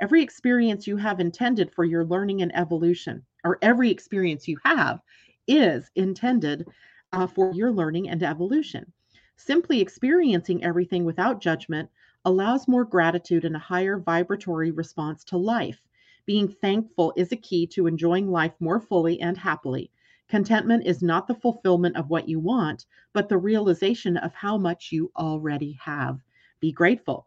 Every 0.00 0.22
experience 0.22 0.86
you 0.86 0.96
have 0.96 1.18
intended 1.18 1.72
for 1.74 1.84
your 1.84 2.04
learning 2.04 2.42
and 2.42 2.54
evolution, 2.54 3.24
or 3.42 3.58
every 3.62 3.90
experience 3.90 4.46
you 4.46 4.58
have, 4.64 5.00
is 5.48 5.90
intended 5.96 6.66
uh, 7.12 7.26
for 7.26 7.52
your 7.52 7.72
learning 7.72 8.10
and 8.10 8.22
evolution. 8.22 8.92
Simply 9.36 9.80
experiencing 9.80 10.62
everything 10.62 11.04
without 11.04 11.40
judgment 11.40 11.88
allows 12.28 12.68
more 12.68 12.84
gratitude 12.84 13.46
and 13.46 13.56
a 13.56 13.58
higher 13.58 13.98
vibratory 13.98 14.70
response 14.70 15.24
to 15.24 15.38
life. 15.38 15.80
Being 16.26 16.46
thankful 16.46 17.14
is 17.16 17.32
a 17.32 17.36
key 17.36 17.66
to 17.68 17.86
enjoying 17.86 18.30
life 18.30 18.52
more 18.60 18.80
fully 18.80 19.18
and 19.22 19.34
happily. 19.34 19.90
Contentment 20.28 20.84
is 20.84 21.02
not 21.02 21.26
the 21.26 21.34
fulfillment 21.34 21.96
of 21.96 22.10
what 22.10 22.28
you 22.28 22.38
want, 22.38 22.84
but 23.14 23.30
the 23.30 23.38
realization 23.38 24.18
of 24.18 24.34
how 24.34 24.58
much 24.58 24.92
you 24.92 25.10
already 25.16 25.72
have. 25.80 26.20
Be 26.60 26.70
grateful. 26.70 27.26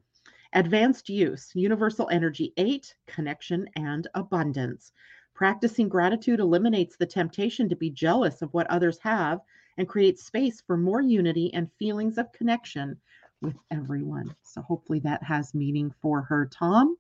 Advanced 0.53 1.09
use, 1.09 1.49
universal 1.55 2.07
energy 2.11 2.53
8, 2.57 2.93
connection 3.07 3.67
and 3.75 4.07
abundance. 4.13 4.91
Practicing 5.33 5.89
gratitude 5.89 6.39
eliminates 6.39 6.95
the 6.95 7.07
temptation 7.07 7.67
to 7.69 7.75
be 7.75 7.89
jealous 7.89 8.43
of 8.43 8.53
what 8.53 8.69
others 8.69 8.99
have 8.99 9.39
and 9.79 9.89
creates 9.89 10.25
space 10.25 10.61
for 10.61 10.77
more 10.77 11.01
unity 11.01 11.51
and 11.55 11.71
feelings 11.79 12.19
of 12.19 12.31
connection 12.33 12.95
with 13.41 13.55
everyone. 13.71 14.35
So 14.43 14.61
hopefully 14.61 14.99
that 14.99 15.23
has 15.23 15.53
meaning 15.53 15.93
for 16.01 16.21
her, 16.21 16.45
Tom 16.45 16.97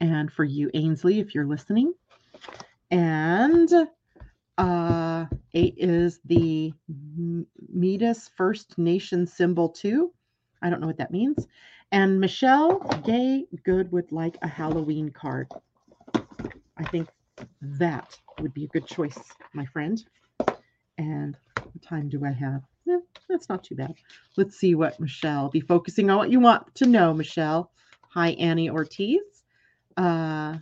and 0.00 0.32
for 0.32 0.44
you, 0.44 0.70
Ainsley, 0.74 1.20
if 1.20 1.34
you're 1.34 1.46
listening. 1.46 1.94
And 2.90 3.70
uh, 4.58 5.26
eight 5.54 5.74
is 5.78 6.20
the 6.24 6.72
Metis 7.72 8.30
First 8.36 8.76
Nation 8.78 9.26
symbol 9.26 9.68
too. 9.68 10.12
I 10.62 10.70
don't 10.70 10.80
know 10.80 10.86
what 10.86 10.98
that 10.98 11.10
means. 11.10 11.46
And 11.92 12.20
Michelle 12.20 12.78
Gay 13.04 13.46
Good 13.64 13.90
would 13.92 14.10
like 14.12 14.36
a 14.42 14.48
Halloween 14.48 15.10
card. 15.10 15.48
I 16.76 16.84
think 16.90 17.08
that 17.60 18.18
would 18.40 18.54
be 18.54 18.64
a 18.64 18.68
good 18.68 18.86
choice, 18.86 19.18
my 19.52 19.64
friend. 19.66 20.02
And 20.98 21.36
what 21.56 21.82
time 21.82 22.08
do 22.08 22.24
I 22.24 22.32
have? 22.32 22.62
Eh, 22.88 22.98
that's 23.28 23.48
not 23.48 23.64
too 23.64 23.74
bad. 23.74 23.94
Let's 24.36 24.56
see 24.56 24.74
what 24.74 25.00
Michelle 25.00 25.48
be 25.48 25.60
focusing 25.60 26.10
on 26.10 26.18
what 26.18 26.30
you 26.30 26.40
want 26.40 26.74
to 26.76 26.86
know, 26.86 27.14
Michelle. 27.14 27.70
Hi, 28.10 28.30
Annie 28.30 28.70
Ortiz 28.70 29.20
uh, 29.96 30.58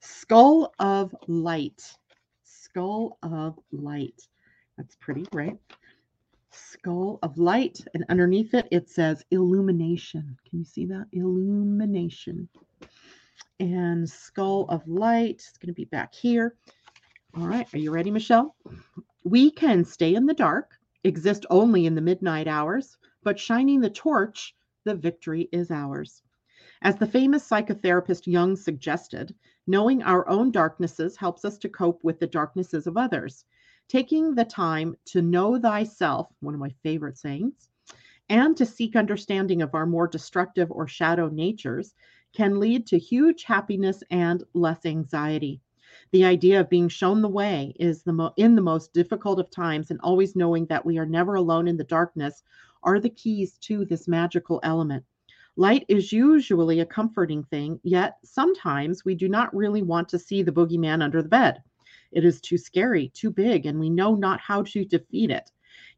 Skull 0.00 0.72
of 0.78 1.14
Light. 1.26 1.82
Skull 2.44 3.18
of 3.22 3.58
Light. 3.70 4.20
That's 4.76 4.96
pretty, 4.96 5.26
right? 5.32 5.56
Skull 6.50 7.18
of 7.22 7.38
Light. 7.38 7.80
And 7.94 8.04
underneath 8.08 8.54
it, 8.54 8.68
it 8.70 8.88
says 8.88 9.24
Illumination. 9.30 10.36
Can 10.48 10.60
you 10.60 10.64
see 10.64 10.86
that? 10.86 11.06
Illumination. 11.12 12.48
And 13.60 14.08
Skull 14.08 14.66
of 14.68 14.86
Light 14.88 15.40
is 15.40 15.58
going 15.58 15.68
to 15.68 15.74
be 15.74 15.84
back 15.84 16.14
here. 16.14 16.54
All 17.36 17.46
right. 17.46 17.66
Are 17.72 17.78
you 17.78 17.90
ready, 17.90 18.10
Michelle? 18.10 18.54
We 19.24 19.52
can 19.52 19.84
stay 19.84 20.16
in 20.16 20.26
the 20.26 20.34
dark, 20.34 20.78
exist 21.04 21.46
only 21.48 21.86
in 21.86 21.94
the 21.94 22.00
midnight 22.00 22.48
hours, 22.48 22.98
but 23.22 23.38
shining 23.38 23.80
the 23.80 23.88
torch, 23.88 24.54
the 24.82 24.96
victory 24.96 25.48
is 25.52 25.70
ours. 25.70 26.22
As 26.82 26.96
the 26.96 27.06
famous 27.06 27.48
psychotherapist 27.48 28.26
Jung 28.26 28.56
suggested, 28.56 29.32
knowing 29.68 30.02
our 30.02 30.28
own 30.28 30.50
darknesses 30.50 31.16
helps 31.16 31.44
us 31.44 31.56
to 31.58 31.68
cope 31.68 32.02
with 32.02 32.18
the 32.18 32.26
darknesses 32.26 32.88
of 32.88 32.96
others. 32.96 33.44
Taking 33.86 34.34
the 34.34 34.44
time 34.44 34.96
to 35.04 35.22
know 35.22 35.56
thyself, 35.56 36.26
one 36.40 36.54
of 36.54 36.60
my 36.60 36.70
favorite 36.82 37.16
sayings, 37.16 37.68
and 38.28 38.56
to 38.56 38.66
seek 38.66 38.96
understanding 38.96 39.62
of 39.62 39.72
our 39.72 39.86
more 39.86 40.08
destructive 40.08 40.72
or 40.72 40.88
shadow 40.88 41.28
natures 41.28 41.94
can 42.32 42.58
lead 42.58 42.88
to 42.88 42.98
huge 42.98 43.44
happiness 43.44 44.02
and 44.10 44.42
less 44.52 44.84
anxiety. 44.84 45.60
The 46.12 46.24
idea 46.26 46.60
of 46.60 46.68
being 46.68 46.90
shown 46.90 47.22
the 47.22 47.28
way 47.28 47.74
is 47.80 48.02
the 48.02 48.12
mo- 48.12 48.34
in 48.36 48.54
the 48.54 48.60
most 48.60 48.92
difficult 48.92 49.40
of 49.40 49.50
times 49.50 49.90
and 49.90 49.98
always 50.02 50.36
knowing 50.36 50.66
that 50.66 50.84
we 50.84 50.98
are 50.98 51.06
never 51.06 51.36
alone 51.36 51.66
in 51.66 51.78
the 51.78 51.84
darkness 51.84 52.42
are 52.82 53.00
the 53.00 53.08
keys 53.08 53.56
to 53.60 53.86
this 53.86 54.06
magical 54.06 54.60
element. 54.62 55.06
Light 55.56 55.86
is 55.88 56.12
usually 56.12 56.80
a 56.80 56.86
comforting 56.86 57.44
thing, 57.44 57.80
yet 57.82 58.18
sometimes 58.24 59.06
we 59.06 59.14
do 59.14 59.26
not 59.26 59.56
really 59.56 59.80
want 59.82 60.06
to 60.10 60.18
see 60.18 60.42
the 60.42 60.52
boogeyman 60.52 61.02
under 61.02 61.22
the 61.22 61.30
bed. 61.30 61.62
It 62.12 62.26
is 62.26 62.42
too 62.42 62.58
scary, 62.58 63.08
too 63.08 63.30
big, 63.30 63.64
and 63.64 63.80
we 63.80 63.88
know 63.88 64.14
not 64.14 64.38
how 64.38 64.64
to 64.64 64.84
defeat 64.84 65.30
it. 65.30 65.50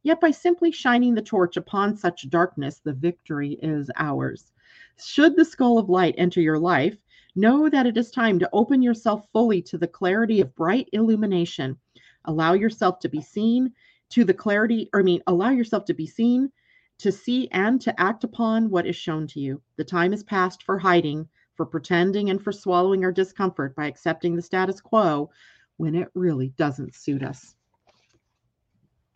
Yet 0.05 0.21
by 0.21 0.31
simply 0.31 0.71
shining 0.71 1.15
the 1.15 1.23
torch 1.23 1.57
upon 1.57 1.97
such 1.97 2.31
darkness, 2.31 2.79
the 2.79 2.93
victory 2.93 3.59
is 3.63 3.91
ours. 3.97 4.53
Should 4.97 5.35
the 5.35 5.45
skull 5.45 5.77
of 5.79 5.89
light 5.89 6.15
enter 6.19 6.41
your 6.41 6.59
life, 6.59 6.97
know 7.37 7.69
that 7.69 7.87
it 7.87 7.97
is 7.97 8.11
time 8.11 8.39
to 8.39 8.51
open 8.53 8.83
yourself 8.83 9.27
fully 9.33 9.63
to 9.63 9.79
the 9.79 9.89
clarity 9.89 10.41
of 10.41 10.55
bright 10.55 10.89
illumination. 10.93 11.79
Allow 12.25 12.55
yourself 12.55 12.99
to 13.01 13.09
be 13.09 13.21
seen 13.21 13.73
to 14.11 14.25
the 14.25 14.35
clarity, 14.35 14.89
or 14.93 15.01
I 15.01 15.03
mean, 15.03 15.23
allow 15.27 15.51
yourself 15.51 15.85
to 15.87 15.95
be 15.95 16.07
seen 16.07 16.51
to 16.99 17.11
see 17.11 17.49
and 17.51 17.81
to 17.81 18.01
act 18.01 18.25
upon 18.25 18.71
what 18.71 18.87
is 18.87 18.97
shown 18.97 19.27
to 19.29 19.41
you. 19.41 19.61
The 19.77 19.85
time 19.85 20.13
is 20.13 20.23
past 20.23 20.63
for 20.63 20.79
hiding, 20.79 21.29
for 21.57 21.67
pretending, 21.67 22.31
and 22.31 22.43
for 22.43 22.53
swallowing 22.53 23.05
our 23.05 23.13
discomfort 23.13 23.75
by 23.75 23.87
accepting 23.87 24.37
the 24.37 24.43
status 24.43 24.81
quo 24.81 25.31
when 25.77 25.95
it 25.95 26.09
really 26.15 26.49
doesn't 26.57 26.95
suit 26.95 27.23
us. 27.23 27.57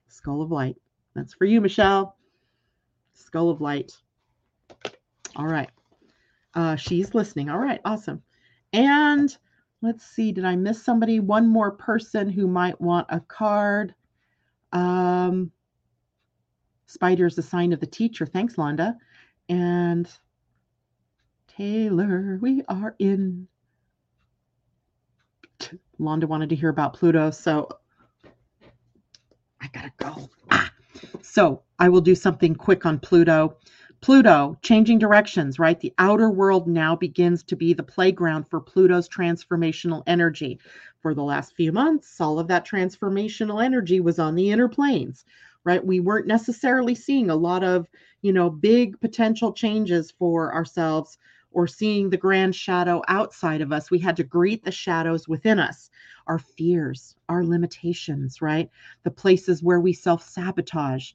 Skull 0.08 0.42
of 0.42 0.50
Light. 0.50 0.76
That's 1.14 1.34
for 1.34 1.44
you, 1.44 1.60
Michelle. 1.60 2.16
Skull 3.14 3.50
of 3.50 3.60
Light. 3.60 3.92
All 5.36 5.46
right. 5.46 5.70
Uh, 6.54 6.76
she's 6.76 7.14
listening. 7.14 7.50
All 7.50 7.58
right. 7.58 7.80
Awesome. 7.84 8.22
And 8.72 9.36
let's 9.82 10.04
see. 10.04 10.32
Did 10.32 10.44
I 10.44 10.56
miss 10.56 10.82
somebody? 10.82 11.20
One 11.20 11.48
more 11.48 11.72
person 11.72 12.28
who 12.28 12.46
might 12.46 12.80
want 12.80 13.06
a 13.10 13.20
card. 13.20 13.94
Um, 14.72 15.50
Spider 16.86 17.26
is 17.26 17.36
a 17.38 17.42
sign 17.42 17.72
of 17.72 17.80
the 17.80 17.86
teacher. 17.86 18.26
Thanks, 18.26 18.56
Londa. 18.56 18.96
And 19.48 20.10
Taylor, 21.48 22.38
we 22.40 22.62
are 22.68 22.94
in. 22.98 23.46
Londa 26.00 26.24
wanted 26.24 26.48
to 26.50 26.54
hear 26.54 26.68
about 26.68 26.94
Pluto, 26.94 27.30
so 27.30 27.68
I 29.60 29.68
gotta 29.72 29.92
go. 29.98 30.30
Ah. 30.50 30.72
So 31.22 31.62
I 31.78 31.88
will 31.88 32.00
do 32.00 32.14
something 32.14 32.54
quick 32.54 32.86
on 32.86 32.98
Pluto. 32.98 33.56
Pluto, 34.00 34.56
changing 34.62 34.98
directions, 34.98 35.58
right? 35.58 35.78
The 35.78 35.94
outer 35.98 36.30
world 36.30 36.66
now 36.66 36.96
begins 36.96 37.42
to 37.44 37.56
be 37.56 37.72
the 37.74 37.82
playground 37.84 38.48
for 38.48 38.60
Pluto's 38.60 39.08
transformational 39.08 40.02
energy. 40.06 40.58
For 41.00 41.14
the 41.14 41.22
last 41.22 41.54
few 41.54 41.70
months, 41.72 42.20
all 42.20 42.38
of 42.40 42.48
that 42.48 42.66
transformational 42.66 43.64
energy 43.64 44.00
was 44.00 44.18
on 44.18 44.34
the 44.34 44.50
inner 44.50 44.68
planes 44.68 45.24
right? 45.64 45.84
We 45.84 46.00
weren't 46.00 46.26
necessarily 46.26 46.94
seeing 46.94 47.28
a 47.30 47.36
lot 47.36 47.62
of, 47.62 47.88
you 48.22 48.32
know, 48.32 48.48
big 48.48 48.98
potential 49.00 49.52
changes 49.52 50.10
for 50.10 50.54
ourselves 50.54 51.18
or 51.50 51.66
seeing 51.66 52.08
the 52.08 52.16
grand 52.16 52.54
shadow 52.54 53.02
outside 53.08 53.60
of 53.60 53.72
us. 53.72 53.90
We 53.90 53.98
had 53.98 54.16
to 54.16 54.24
greet 54.24 54.64
the 54.64 54.70
shadows 54.70 55.28
within 55.28 55.58
us, 55.58 55.90
our 56.26 56.38
fears, 56.38 57.16
our 57.28 57.44
limitations, 57.44 58.40
right? 58.40 58.70
The 59.02 59.10
places 59.10 59.62
where 59.62 59.80
we 59.80 59.92
self 59.92 60.22
sabotage. 60.22 61.12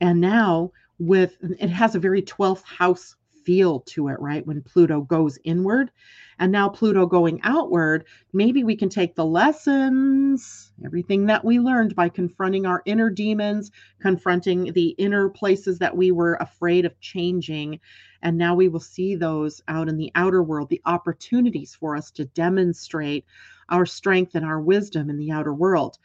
And 0.00 0.20
now, 0.20 0.72
with 0.98 1.36
it 1.40 1.70
has 1.70 1.94
a 1.94 2.00
very 2.00 2.22
12th 2.22 2.64
house 2.64 3.16
feel 3.44 3.80
to 3.80 4.08
it, 4.08 4.20
right? 4.20 4.46
When 4.46 4.62
Pluto 4.62 5.00
goes 5.02 5.38
inward. 5.44 5.90
And 6.38 6.50
now 6.50 6.68
Pluto 6.68 7.06
going 7.06 7.40
outward, 7.42 8.04
maybe 8.32 8.64
we 8.64 8.74
can 8.74 8.88
take 8.88 9.14
the 9.14 9.24
lessons, 9.24 10.72
everything 10.84 11.26
that 11.26 11.44
we 11.44 11.60
learned 11.60 11.94
by 11.94 12.08
confronting 12.08 12.66
our 12.66 12.82
inner 12.84 13.10
demons, 13.10 13.70
confronting 14.00 14.72
the 14.72 14.88
inner 14.98 15.28
places 15.28 15.78
that 15.78 15.96
we 15.96 16.10
were 16.10 16.36
afraid 16.40 16.84
of 16.84 16.98
changing. 17.00 17.78
And 18.22 18.38
now 18.38 18.54
we 18.54 18.68
will 18.68 18.80
see 18.80 19.14
those 19.14 19.62
out 19.68 19.88
in 19.88 19.96
the 19.96 20.10
outer 20.14 20.42
world, 20.42 20.68
the 20.68 20.82
opportunities 20.84 21.74
for 21.74 21.96
us 21.96 22.10
to 22.12 22.24
demonstrate 22.24 23.24
our 23.72 23.86
strength 23.86 24.36
and 24.36 24.44
our 24.44 24.60
wisdom 24.60 25.10
in 25.10 25.16
the 25.18 25.32
outer 25.32 25.54
world. 25.54 25.98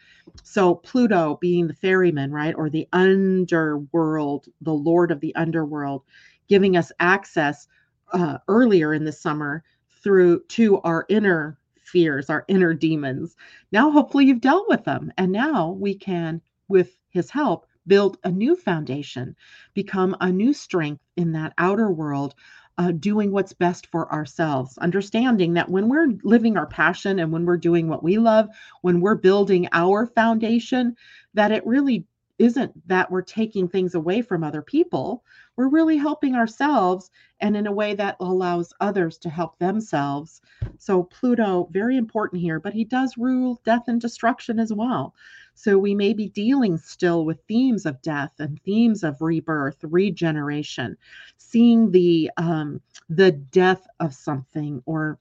So, 0.43 0.76
Pluto 0.76 1.38
being 1.41 1.68
the 1.68 1.74
ferryman, 1.74 2.32
right, 2.32 2.55
or 2.55 2.70
the 2.70 2.88
underworld, 2.93 4.47
the 4.61 4.74
lord 4.74 5.11
of 5.11 5.20
the 5.20 5.36
underworld, 5.36 6.03
giving 6.47 6.78
us 6.78 6.91
access 6.99 7.68
uh, 8.13 8.39
earlier 8.47 8.93
in 8.93 9.03
the 9.05 9.11
summer 9.11 9.63
through 10.01 10.43
to 10.49 10.80
our 10.82 11.05
inner 11.09 11.59
fears, 11.76 12.30
our 12.30 12.45
inner 12.47 12.74
demons. 12.74 13.36
Now, 13.72 13.91
hopefully, 13.91 14.26
you've 14.26 14.41
dealt 14.41 14.68
with 14.70 14.84
them. 14.86 15.11
And 15.18 15.32
now 15.32 15.72
we 15.72 15.93
can, 15.93 16.41
with 16.68 16.97
his 17.09 17.30
help, 17.30 17.68
build 17.88 18.18
a 18.24 18.32
new 18.32 18.55
foundation, 18.55 19.36
become 19.74 20.15
a 20.22 20.32
new 20.32 20.53
strength 20.53 21.03
in 21.15 21.32
that 21.34 21.53
outer 21.57 21.91
world 21.91 22.36
uh, 22.78 22.92
doing 22.92 23.32
what's 23.32 23.54
best 23.54 23.88
for 23.88 24.12
ourselves, 24.12 24.78
understanding 24.78 25.54
that 25.54 25.70
when 25.70 25.90
we're 25.90 26.14
living 26.24 26.58
our 26.58 26.68
passion 26.68 27.20
and 27.20 27.32
when 27.32 27.46
we're 27.46 27.58
doing 27.58 27.88
what 27.88 28.04
we 28.04 28.18
love, 28.18 28.50
when 28.82 29.02
we're 29.02 29.16
building 29.16 29.68
our 29.74 30.06
foundation, 30.06 30.96
that 31.34 31.52
it 31.52 31.66
really 31.66 32.06
isn't 32.40 32.88
that 32.88 33.10
we're 33.10 33.24
taking 33.24 33.68
things 33.68 33.96
away 33.96 34.22
from 34.22 34.44
other 34.44 34.62
people. 34.62 35.24
We're 35.56 35.70
really 35.70 35.98
helping 35.98 36.36
ourselves 36.36 37.10
and 37.40 37.58
in 37.58 37.66
a 37.66 37.72
way 37.72 37.96
that 37.96 38.18
allows 38.20 38.74
others 38.80 39.18
to 39.20 39.30
help 39.30 39.58
themselves. 39.58 40.42
So, 40.78 41.04
Pluto, 41.04 41.68
very 41.72 41.98
important 41.98 42.42
here, 42.42 42.60
but 42.60 42.74
he 42.74 42.84
does 42.84 43.18
rule 43.18 43.60
death 43.66 43.88
and 43.88 44.00
destruction 44.00 44.60
as 44.60 44.72
well. 44.72 45.16
So 45.58 45.80
we 45.80 45.95
may 45.95 46.14
be 46.14 46.30
dealing 46.30 46.78
still 46.78 47.26
with 47.26 47.39
themes 47.47 47.88
of 47.88 47.99
death 48.03 48.32
and 48.38 48.62
themes 48.62 49.03
of 49.03 49.20
rebirth, 49.22 49.78
regeneration, 49.82 50.95
seeing 51.38 51.89
the 51.89 52.30
um, 52.38 52.80
the 53.10 53.32
death 53.32 53.88
of 53.99 54.14
something 54.14 54.84
or 54.86 55.18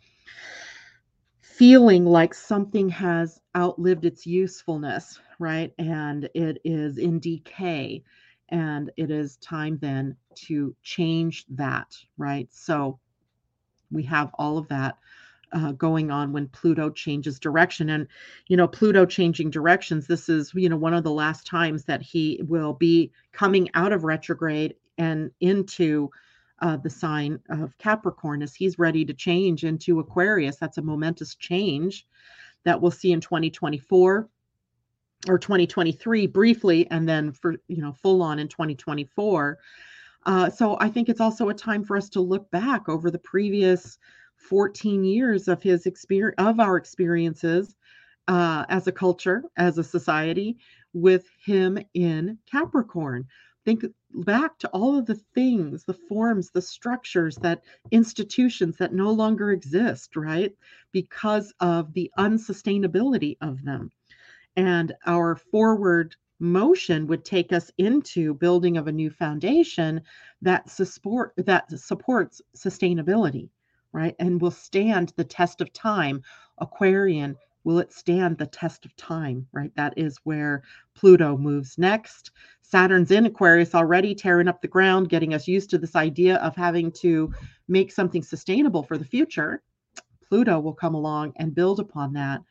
feeling 1.41 2.05
like 2.05 2.35
something 2.35 2.87
has 2.91 3.41
outlived 3.57 4.05
its 4.05 4.27
usefulness, 4.27 5.19
right? 5.39 5.73
And 5.79 6.29
it 6.35 6.59
is 6.65 6.99
in 6.99 7.19
decay. 7.19 8.05
And 8.51 8.91
it 8.99 9.11
is 9.11 9.39
time 9.39 9.79
then 9.81 10.17
to 10.47 10.77
change 10.83 11.47
that, 11.49 11.97
right? 12.19 12.47
So 12.53 12.99
we 13.91 14.03
have 14.03 14.31
all 14.35 14.59
of 14.59 14.69
that 14.69 14.99
uh, 15.57 15.73
going 15.73 16.11
on 16.11 16.33
when 16.33 16.49
Pluto 16.49 16.91
changes 16.91 17.41
direction. 17.41 17.89
And, 17.89 18.07
you 18.47 18.57
know, 18.57 18.69
Pluto 18.69 19.07
changing 19.07 19.51
directions, 19.51 20.07
this 20.07 20.29
is, 20.29 20.53
you 20.55 20.69
know, 20.69 20.77
one 20.77 20.93
of 20.93 21.03
the 21.03 21.11
last 21.11 21.47
times 21.47 21.85
that 21.85 22.03
he 22.03 22.43
will 22.47 22.75
be 22.75 23.11
coming 23.33 23.71
out 23.73 23.93
of 23.93 24.05
retrograde 24.05 24.75
and 24.99 25.31
into 25.41 26.11
uh, 26.61 26.77
the 26.77 26.91
sign 26.91 27.39
of 27.49 27.77
Capricorn 27.79 28.43
as 28.43 28.55
he's 28.55 28.79
ready 28.79 29.05
to 29.07 29.15
change 29.15 29.65
into 29.65 29.99
Aquarius. 29.99 30.57
That's 30.57 30.79
a 30.79 30.83
momentous 30.83 31.35
change 31.35 32.07
that 32.65 32.81
we'll 32.81 32.91
see 32.91 33.13
in 33.13 33.21
2024 33.21 34.29
or 35.29 35.39
2023 35.39 36.27
briefly, 36.27 36.87
and 36.91 37.09
then 37.09 37.33
for, 37.33 37.57
you 37.69 37.81
know, 37.81 37.93
full 37.93 38.23
on 38.23 38.39
in 38.39 38.49
2024. 38.49 39.59
Uh, 40.27 40.51
so 40.51 40.77
I 40.81 40.91
think 40.91 41.09
it's 41.09 41.21
also 41.21 41.49
a 41.49 41.55
time 41.55 41.83
for 41.83 41.97
us 41.97 42.11
to 42.11 42.21
look 42.21 42.51
back 42.51 42.89
over 42.89 43.11
the 43.11 43.19
previous 43.19 43.99
14 44.49 45.05
years 45.05 45.49
of 45.49 45.63
his 45.63 45.87
experience 45.87 46.37
of 46.39 46.61
our 46.61 46.77
experiences 46.77 47.75
uh, 48.29 48.65
as 48.69 48.87
a 48.87 48.93
culture, 48.93 49.43
as 49.57 49.79
a 49.79 49.85
society, 49.85 50.59
with 50.93 51.27
him 51.45 51.79
in 51.95 52.39
Capricorn. 52.51 53.27
Think 53.65 53.85
back 54.11 54.59
to 54.61 54.69
all 54.69 54.97
of 54.97 55.07
the 55.07 55.21
things, 55.35 55.85
the 55.85 55.99
forms, 56.09 56.51
the 56.51 56.63
structures, 56.63 57.37
that 57.37 57.63
institutions 57.91 58.77
that 58.77 58.95
no 58.95 59.11
longer 59.11 59.51
exist, 59.51 60.15
right? 60.15 60.53
Because 60.93 61.53
of 61.61 61.93
the 61.93 62.11
unsustainability 62.19 63.37
of 63.41 63.65
them. 63.65 63.91
And 64.57 64.93
our 65.07 65.37
forward 65.37 66.15
motion 66.39 67.07
would 67.09 67.25
take 67.25 67.53
us 67.53 67.71
into 67.79 68.35
building 68.35 68.77
of 68.77 68.87
a 68.87 68.93
new 68.93 69.11
foundation 69.11 70.03
that 70.43 70.71
support 70.71 71.33
that 71.37 71.71
supports 71.79 72.41
sustainability 72.57 73.51
right? 73.97 74.15
And 74.19 74.43
will 74.43 74.51
stand 74.51 75.15
the 75.17 75.25
test 75.25 75.63
of 75.63 75.73
time. 75.73 76.23
Aquarian, 76.59 77.35
will 77.65 77.79
it 77.79 77.95
stand 77.95 78.37
the 78.37 78.47
test 78.47 78.85
of 78.85 78.95
time, 78.97 79.47
right? 79.53 79.75
That 79.75 79.95
is 79.97 80.19
where 80.25 80.63
Pluto 80.95 81.39
moves 81.39 81.79
next. 81.79 82.31
Saturn's 82.61 83.11
in 83.11 83.25
Aquarius 83.25 83.75
already, 83.75 84.15
tearing 84.15 84.49
up 84.49 84.61
the 84.61 84.69
ground, 84.69 85.09
getting 85.09 85.33
us 85.33 85.49
used 85.49 85.71
to 85.71 85.79
this 85.79 85.97
idea 85.97 86.37
of 86.37 86.55
having 86.55 86.93
to 86.93 87.33
make 87.69 87.91
something 87.91 88.23
sustainable 88.23 88.83
for 88.83 88.99
the 88.99 89.05
future. 89.05 89.63
Pluto 90.29 90.61
will 90.61 90.75
come 90.75 90.95
along 90.95 91.33
and 91.37 91.55
build 91.55 91.81
upon 91.81 92.13
that. 92.13 92.43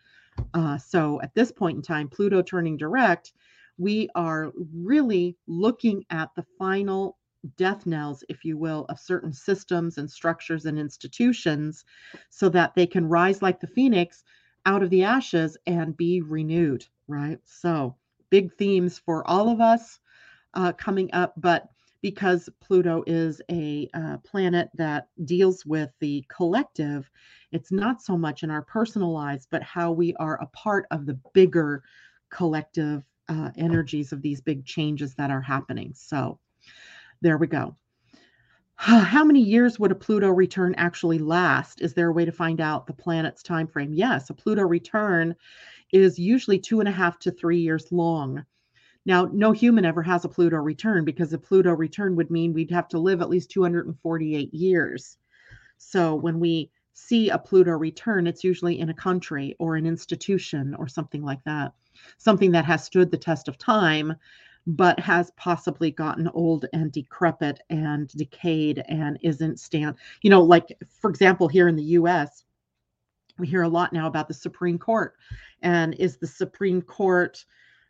Uh, 0.55 0.79
so 0.79 1.21
at 1.21 1.35
this 1.35 1.51
point 1.51 1.75
in 1.77 1.83
time, 1.83 2.09
Pluto 2.09 2.41
turning 2.41 2.75
direct, 2.75 3.33
we 3.77 4.09
are 4.15 4.51
really 4.73 5.37
looking 5.45 6.03
at 6.09 6.29
the 6.35 6.45
final 6.57 7.17
death 7.57 7.85
knells, 7.85 8.23
if 8.29 8.43
you 8.43 8.57
will, 8.57 8.85
of 8.89 8.99
certain 8.99 9.33
systems 9.33 9.97
and 9.97 10.09
structures 10.09 10.65
and 10.65 10.77
institutions 10.77 11.85
so 12.29 12.49
that 12.49 12.75
they 12.75 12.87
can 12.87 13.07
rise 13.07 13.41
like 13.41 13.59
the 13.59 13.67
phoenix 13.67 14.23
out 14.65 14.83
of 14.83 14.89
the 14.89 15.03
ashes 15.03 15.57
and 15.67 15.97
be 15.97 16.21
renewed, 16.21 16.85
right? 17.07 17.39
So, 17.45 17.95
big 18.29 18.53
themes 18.55 18.97
for 18.97 19.27
all 19.27 19.49
of 19.49 19.61
us 19.61 19.99
uh, 20.55 20.71
coming 20.73 21.09
up, 21.13 21.33
but 21.37 21.69
because 22.01 22.49
Pluto 22.61 23.03
is 23.07 23.41
a 23.49 23.89
uh, 23.93 24.17
planet 24.17 24.69
that 24.75 25.07
deals 25.25 25.65
with 25.65 25.89
the 25.99 26.23
collective, 26.29 27.09
it's 27.51 27.71
not 27.71 28.01
so 28.01 28.17
much 28.17 28.43
in 28.43 28.51
our 28.51 28.61
personal 28.61 29.11
lives, 29.11 29.47
but 29.49 29.63
how 29.63 29.91
we 29.91 30.13
are 30.15 30.39
a 30.41 30.47
part 30.47 30.85
of 30.91 31.05
the 31.05 31.19
bigger 31.33 31.83
collective 32.29 33.03
uh, 33.29 33.49
energies 33.57 34.11
of 34.11 34.21
these 34.21 34.41
big 34.41 34.65
changes 34.65 35.15
that 35.15 35.31
are 35.31 35.41
happening. 35.41 35.93
So, 35.95 36.39
there 37.26 37.38
we 37.39 37.47
go. 37.47 37.76
How 38.76 39.26
many 39.26 39.41
years 39.41 39.80
would 39.80 39.91
a 39.91 39.95
Pluto 39.95 40.30
return 40.30 40.76
actually 40.78 41.17
last? 41.17 41.82
Is 41.82 41.95
there 41.95 42.09
a 42.09 42.13
way 42.13 42.23
to 42.23 42.32
find 42.32 42.61
out 42.61 42.86
the 42.86 42.93
planet's 42.93 43.41
time 43.41 43.65
frame? 43.65 43.93
Yes, 43.93 44.30
a 44.30 44.34
Pluto 44.36 44.61
return 44.61 45.36
is 45.91 46.19
usually 46.19 46.59
two 46.59 46.82
and 46.82 46.88
a 46.88 46.91
half 46.91 47.17
to 47.19 47.32
three 47.32 47.57
years 47.57 47.91
long. 47.91 48.45
Now, 49.07 49.26
no 49.34 49.51
human 49.51 49.86
ever 49.86 50.03
has 50.03 50.23
a 50.23 50.30
Pluto 50.30 50.57
return 50.57 51.03
because 51.03 51.34
a 51.34 51.39
Pluto 51.39 51.71
return 51.71 52.15
would 52.15 52.30
mean 52.30 52.53
we'd 52.53 52.69
have 52.69 52.88
to 52.89 52.99
live 52.99 53.21
at 53.21 53.30
least 53.30 53.49
248 53.49 54.53
years. 54.53 55.17
So 55.78 56.13
when 56.13 56.39
we 56.39 56.69
see 56.93 57.30
a 57.30 57.39
Pluto 57.39 57.71
return, 57.71 58.28
it's 58.28 58.43
usually 58.43 58.80
in 58.80 58.89
a 58.89 58.93
country 58.93 59.55
or 59.57 59.76
an 59.76 59.88
institution 59.88 60.76
or 60.76 60.88
something 60.88 61.23
like 61.23 61.43
that, 61.45 61.73
something 62.19 62.51
that 62.51 62.65
has 62.65 62.84
stood 62.84 63.09
the 63.09 63.17
test 63.17 63.47
of 63.47 63.57
time 63.57 64.13
but 64.68 64.99
has 64.99 65.32
possibly 65.32 65.91
gotten 65.91 66.28
old 66.30 66.66
and 66.74 66.91
decrepit 66.91 67.59
and 67.70 68.09
decayed 68.09 68.84
and 68.88 69.20
isn't 69.22 69.59
stand 69.59 69.95
you 70.22 70.30
know 70.30 70.41
like 70.41 70.78
for 70.89 71.09
example 71.09 71.47
here 71.47 71.68
in 71.68 71.76
the 71.76 71.84
US 71.84 72.43
we 73.38 73.47
hear 73.47 73.63
a 73.63 73.70
lot 73.70 73.93
now 73.93 74.07
about 74.07 74.28
the 74.28 74.34
Supreme 74.34 74.78
Court 74.78 75.16
and 75.61 75.93
is 75.95 76.18
the 76.18 76.28
Supreme 76.28 76.82
Court 76.82 77.43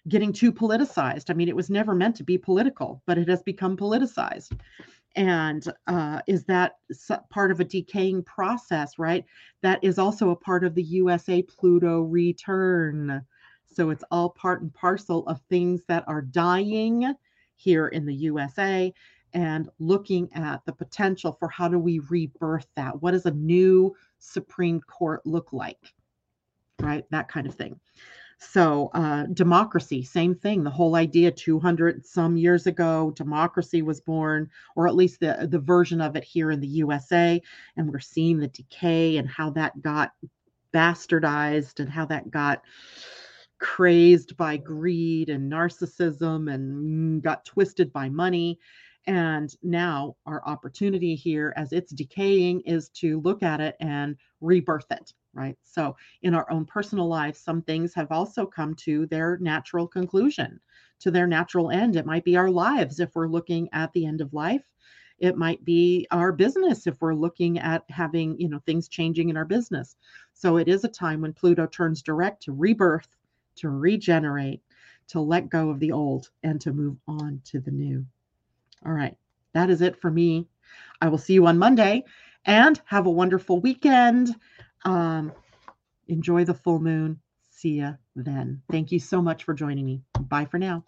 getting 0.08 0.34
too 0.34 0.52
politicized? 0.52 1.30
I 1.30 1.34
mean 1.34 1.50
it 1.50 1.56
was 1.56 1.70
never 1.70 1.96
meant 1.96 2.16
to 2.18 2.24
be 2.24 2.38
political 2.38 3.02
but 3.06 3.18
it 3.18 3.30
has 3.30 3.44
become 3.44 3.78
politicized. 3.78 4.60
And 5.16 5.66
uh, 5.88 6.20
is 6.28 6.44
that 6.46 6.74
part 7.30 7.50
of 7.52 7.62
a 7.62 7.66
decaying 7.66 8.24
process 8.24 9.00
right? 9.00 9.24
That 9.62 9.82
is 9.82 9.98
also 9.98 10.32
a 10.32 10.36
part 10.36 10.66
of 10.66 10.76
the 10.76 10.84
USA 10.84 11.42
Pluto 11.42 12.02
return 12.02 13.26
so 13.76 13.90
it's 13.90 14.04
all 14.10 14.30
part 14.30 14.62
and 14.62 14.74
parcel 14.74 15.28
of 15.28 15.42
things 15.50 15.82
that 15.88 16.04
are 16.08 16.22
dying 16.22 17.14
here 17.56 17.88
in 17.90 18.06
the 18.06 18.14
USA 18.14 18.94
and 19.34 19.70
looking 19.80 20.30
at 20.34 20.66
the 20.66 20.72
potential 20.72 21.34
for 21.34 21.50
how 21.50 21.68
do 21.68 21.78
we 21.78 22.00
rebirth 22.10 22.68
that? 22.76 23.02
What 23.02 23.12
does 23.12 23.26
a 23.26 23.32
new 23.32 23.94
Supreme 24.20 24.80
Court 24.82 25.26
look 25.26 25.52
like? 25.52 25.94
Right? 26.80 27.06
That 27.12 27.28
kind 27.28 27.48
of 27.48 27.56
thing. 27.56 27.80
So, 28.38 28.92
uh, 28.94 29.26
democracy, 29.34 30.04
same 30.04 30.36
thing. 30.36 30.64
The 30.64 30.70
whole 30.70 30.96
idea 30.96 31.32
200 31.32 32.06
some 32.06 32.38
years 32.38 32.68
ago, 32.68 33.12
democracy 33.12 33.82
was 33.82 34.02
born, 34.02 34.50
or 34.76 34.88
at 34.88 34.96
least 34.96 35.20
the, 35.20 35.48
the 35.50 35.60
version 35.60 36.02
of 36.02 36.16
it 36.16 36.24
here 36.24 36.52
in 36.52 36.60
the 36.60 36.68
USA. 36.68 37.42
And 37.76 37.90
we're 37.90 38.00
seeing 38.00 38.40
the 38.40 38.48
decay 38.48 39.18
and 39.18 39.28
how 39.28 39.50
that 39.52 39.82
got 39.82 40.12
bastardized 40.74 41.80
and 41.80 41.90
how 41.90 42.06
that 42.06 42.30
got 42.30 42.62
crazed 43.60 44.36
by 44.38 44.58
greed 44.58 45.30
and 45.30 45.52
narcissism 45.52 46.54
and 46.54 47.22
mm, 47.22 47.24
got 47.24 47.46
twisted 47.46 47.92
by 47.94 48.10
money. 48.10 48.60
And 49.08 49.56
now 49.62 50.16
our 50.26 50.44
opportunity 50.46 51.16
here, 51.16 51.54
as 51.56 51.72
it's 51.72 51.94
decaying, 51.94 52.62
is 52.62 52.90
to 52.90 53.22
look 53.22 53.44
at 53.44 53.62
it 53.62 53.76
and 53.80 54.16
rebirth 54.42 54.92
it, 54.92 55.14
right? 55.34 55.56
So, 55.64 55.96
in 56.24 56.34
our 56.34 56.50
own 56.52 56.66
personal 56.66 57.08
lives, 57.08 57.40
some 57.40 57.62
things 57.62 57.94
have 57.94 58.12
also 58.12 58.46
come 58.48 58.74
to 58.76 59.06
their 59.08 59.38
natural 59.38 59.88
conclusion, 59.88 60.60
to 61.02 61.12
their 61.12 61.28
natural 61.28 61.70
end. 61.70 61.96
It 61.96 62.08
might 62.08 62.24
be 62.24 62.36
our 62.36 62.50
lives 62.50 63.00
if 63.00 63.16
we're 63.16 63.28
looking 63.28 63.70
at 63.74 63.94
the 63.94 64.06
end 64.08 64.22
of 64.22 64.34
life. 64.34 64.68
It 65.20 65.38
might 65.38 65.64
be 65.64 66.08
our 66.12 66.32
business 66.34 66.88
if 66.88 67.02
we're 67.02 67.14
looking 67.14 67.60
at 67.60 67.90
having, 67.90 68.40
you 68.40 68.50
know, 68.50 68.60
things 68.66 68.90
changing 68.90 69.30
in 69.30 69.38
our 69.38 69.46
business. 69.46 69.96
So 70.34 70.58
it 70.58 70.68
is 70.68 70.84
a 70.84 70.90
time 70.90 71.22
when 71.22 71.32
Pluto 71.34 71.68
turns 71.68 72.02
direct 72.02 72.44
to 72.44 72.52
rebirth, 72.52 73.15
to 73.58 73.70
regenerate, 73.70 74.62
to 75.10 75.20
let 75.20 75.50
go 75.50 75.70
of 75.70 75.80
the 75.80 75.92
old, 75.92 76.30
and 76.44 76.60
to 76.62 76.74
move 76.74 76.98
on 77.08 77.42
to 77.46 77.60
the 77.60 77.72
new. 77.72 78.06
All 78.86 78.92
right. 78.92 79.16
That 79.54 79.70
is 79.70 79.82
it 79.82 80.00
for 80.02 80.12
me. 80.12 80.48
I 81.02 81.08
will 81.08 81.18
see 81.18 81.34
you 81.34 81.46
on 81.48 81.58
Monday 81.58 82.04
and 82.46 82.80
have 82.86 83.06
a 83.06 83.12
wonderful 83.12 83.60
weekend. 83.60 84.36
Um, 84.84 85.32
enjoy 86.08 86.46
the 86.46 86.54
full 86.54 86.80
moon. 86.80 87.20
See 87.52 87.80
ya 87.80 87.94
then. 88.16 88.62
Thank 88.70 88.92
you 88.92 89.00
so 89.00 89.22
much 89.22 89.44
for 89.44 89.54
joining 89.54 89.86
me. 89.86 90.02
Bye 90.20 90.46
for 90.46 90.60
now. 90.60 90.84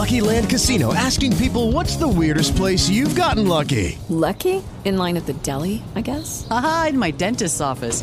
Lucky 0.00 0.20
Land 0.20 0.48
Casino 0.48 0.94
asking 0.94 1.36
people 1.36 1.72
what's 1.72 1.96
the 1.96 2.08
weirdest 2.08 2.56
place 2.56 2.88
you've 2.88 3.14
gotten 3.14 3.46
lucky? 3.46 3.98
Lucky? 4.08 4.62
In 4.84 4.96
line 4.96 5.16
at 5.16 5.26
the 5.26 5.34
deli, 5.34 5.82
I 5.94 6.00
guess? 6.00 6.46
Aha, 6.50 6.86
in 6.90 6.98
my 6.98 7.10
dentist's 7.10 7.60
office. 7.60 8.02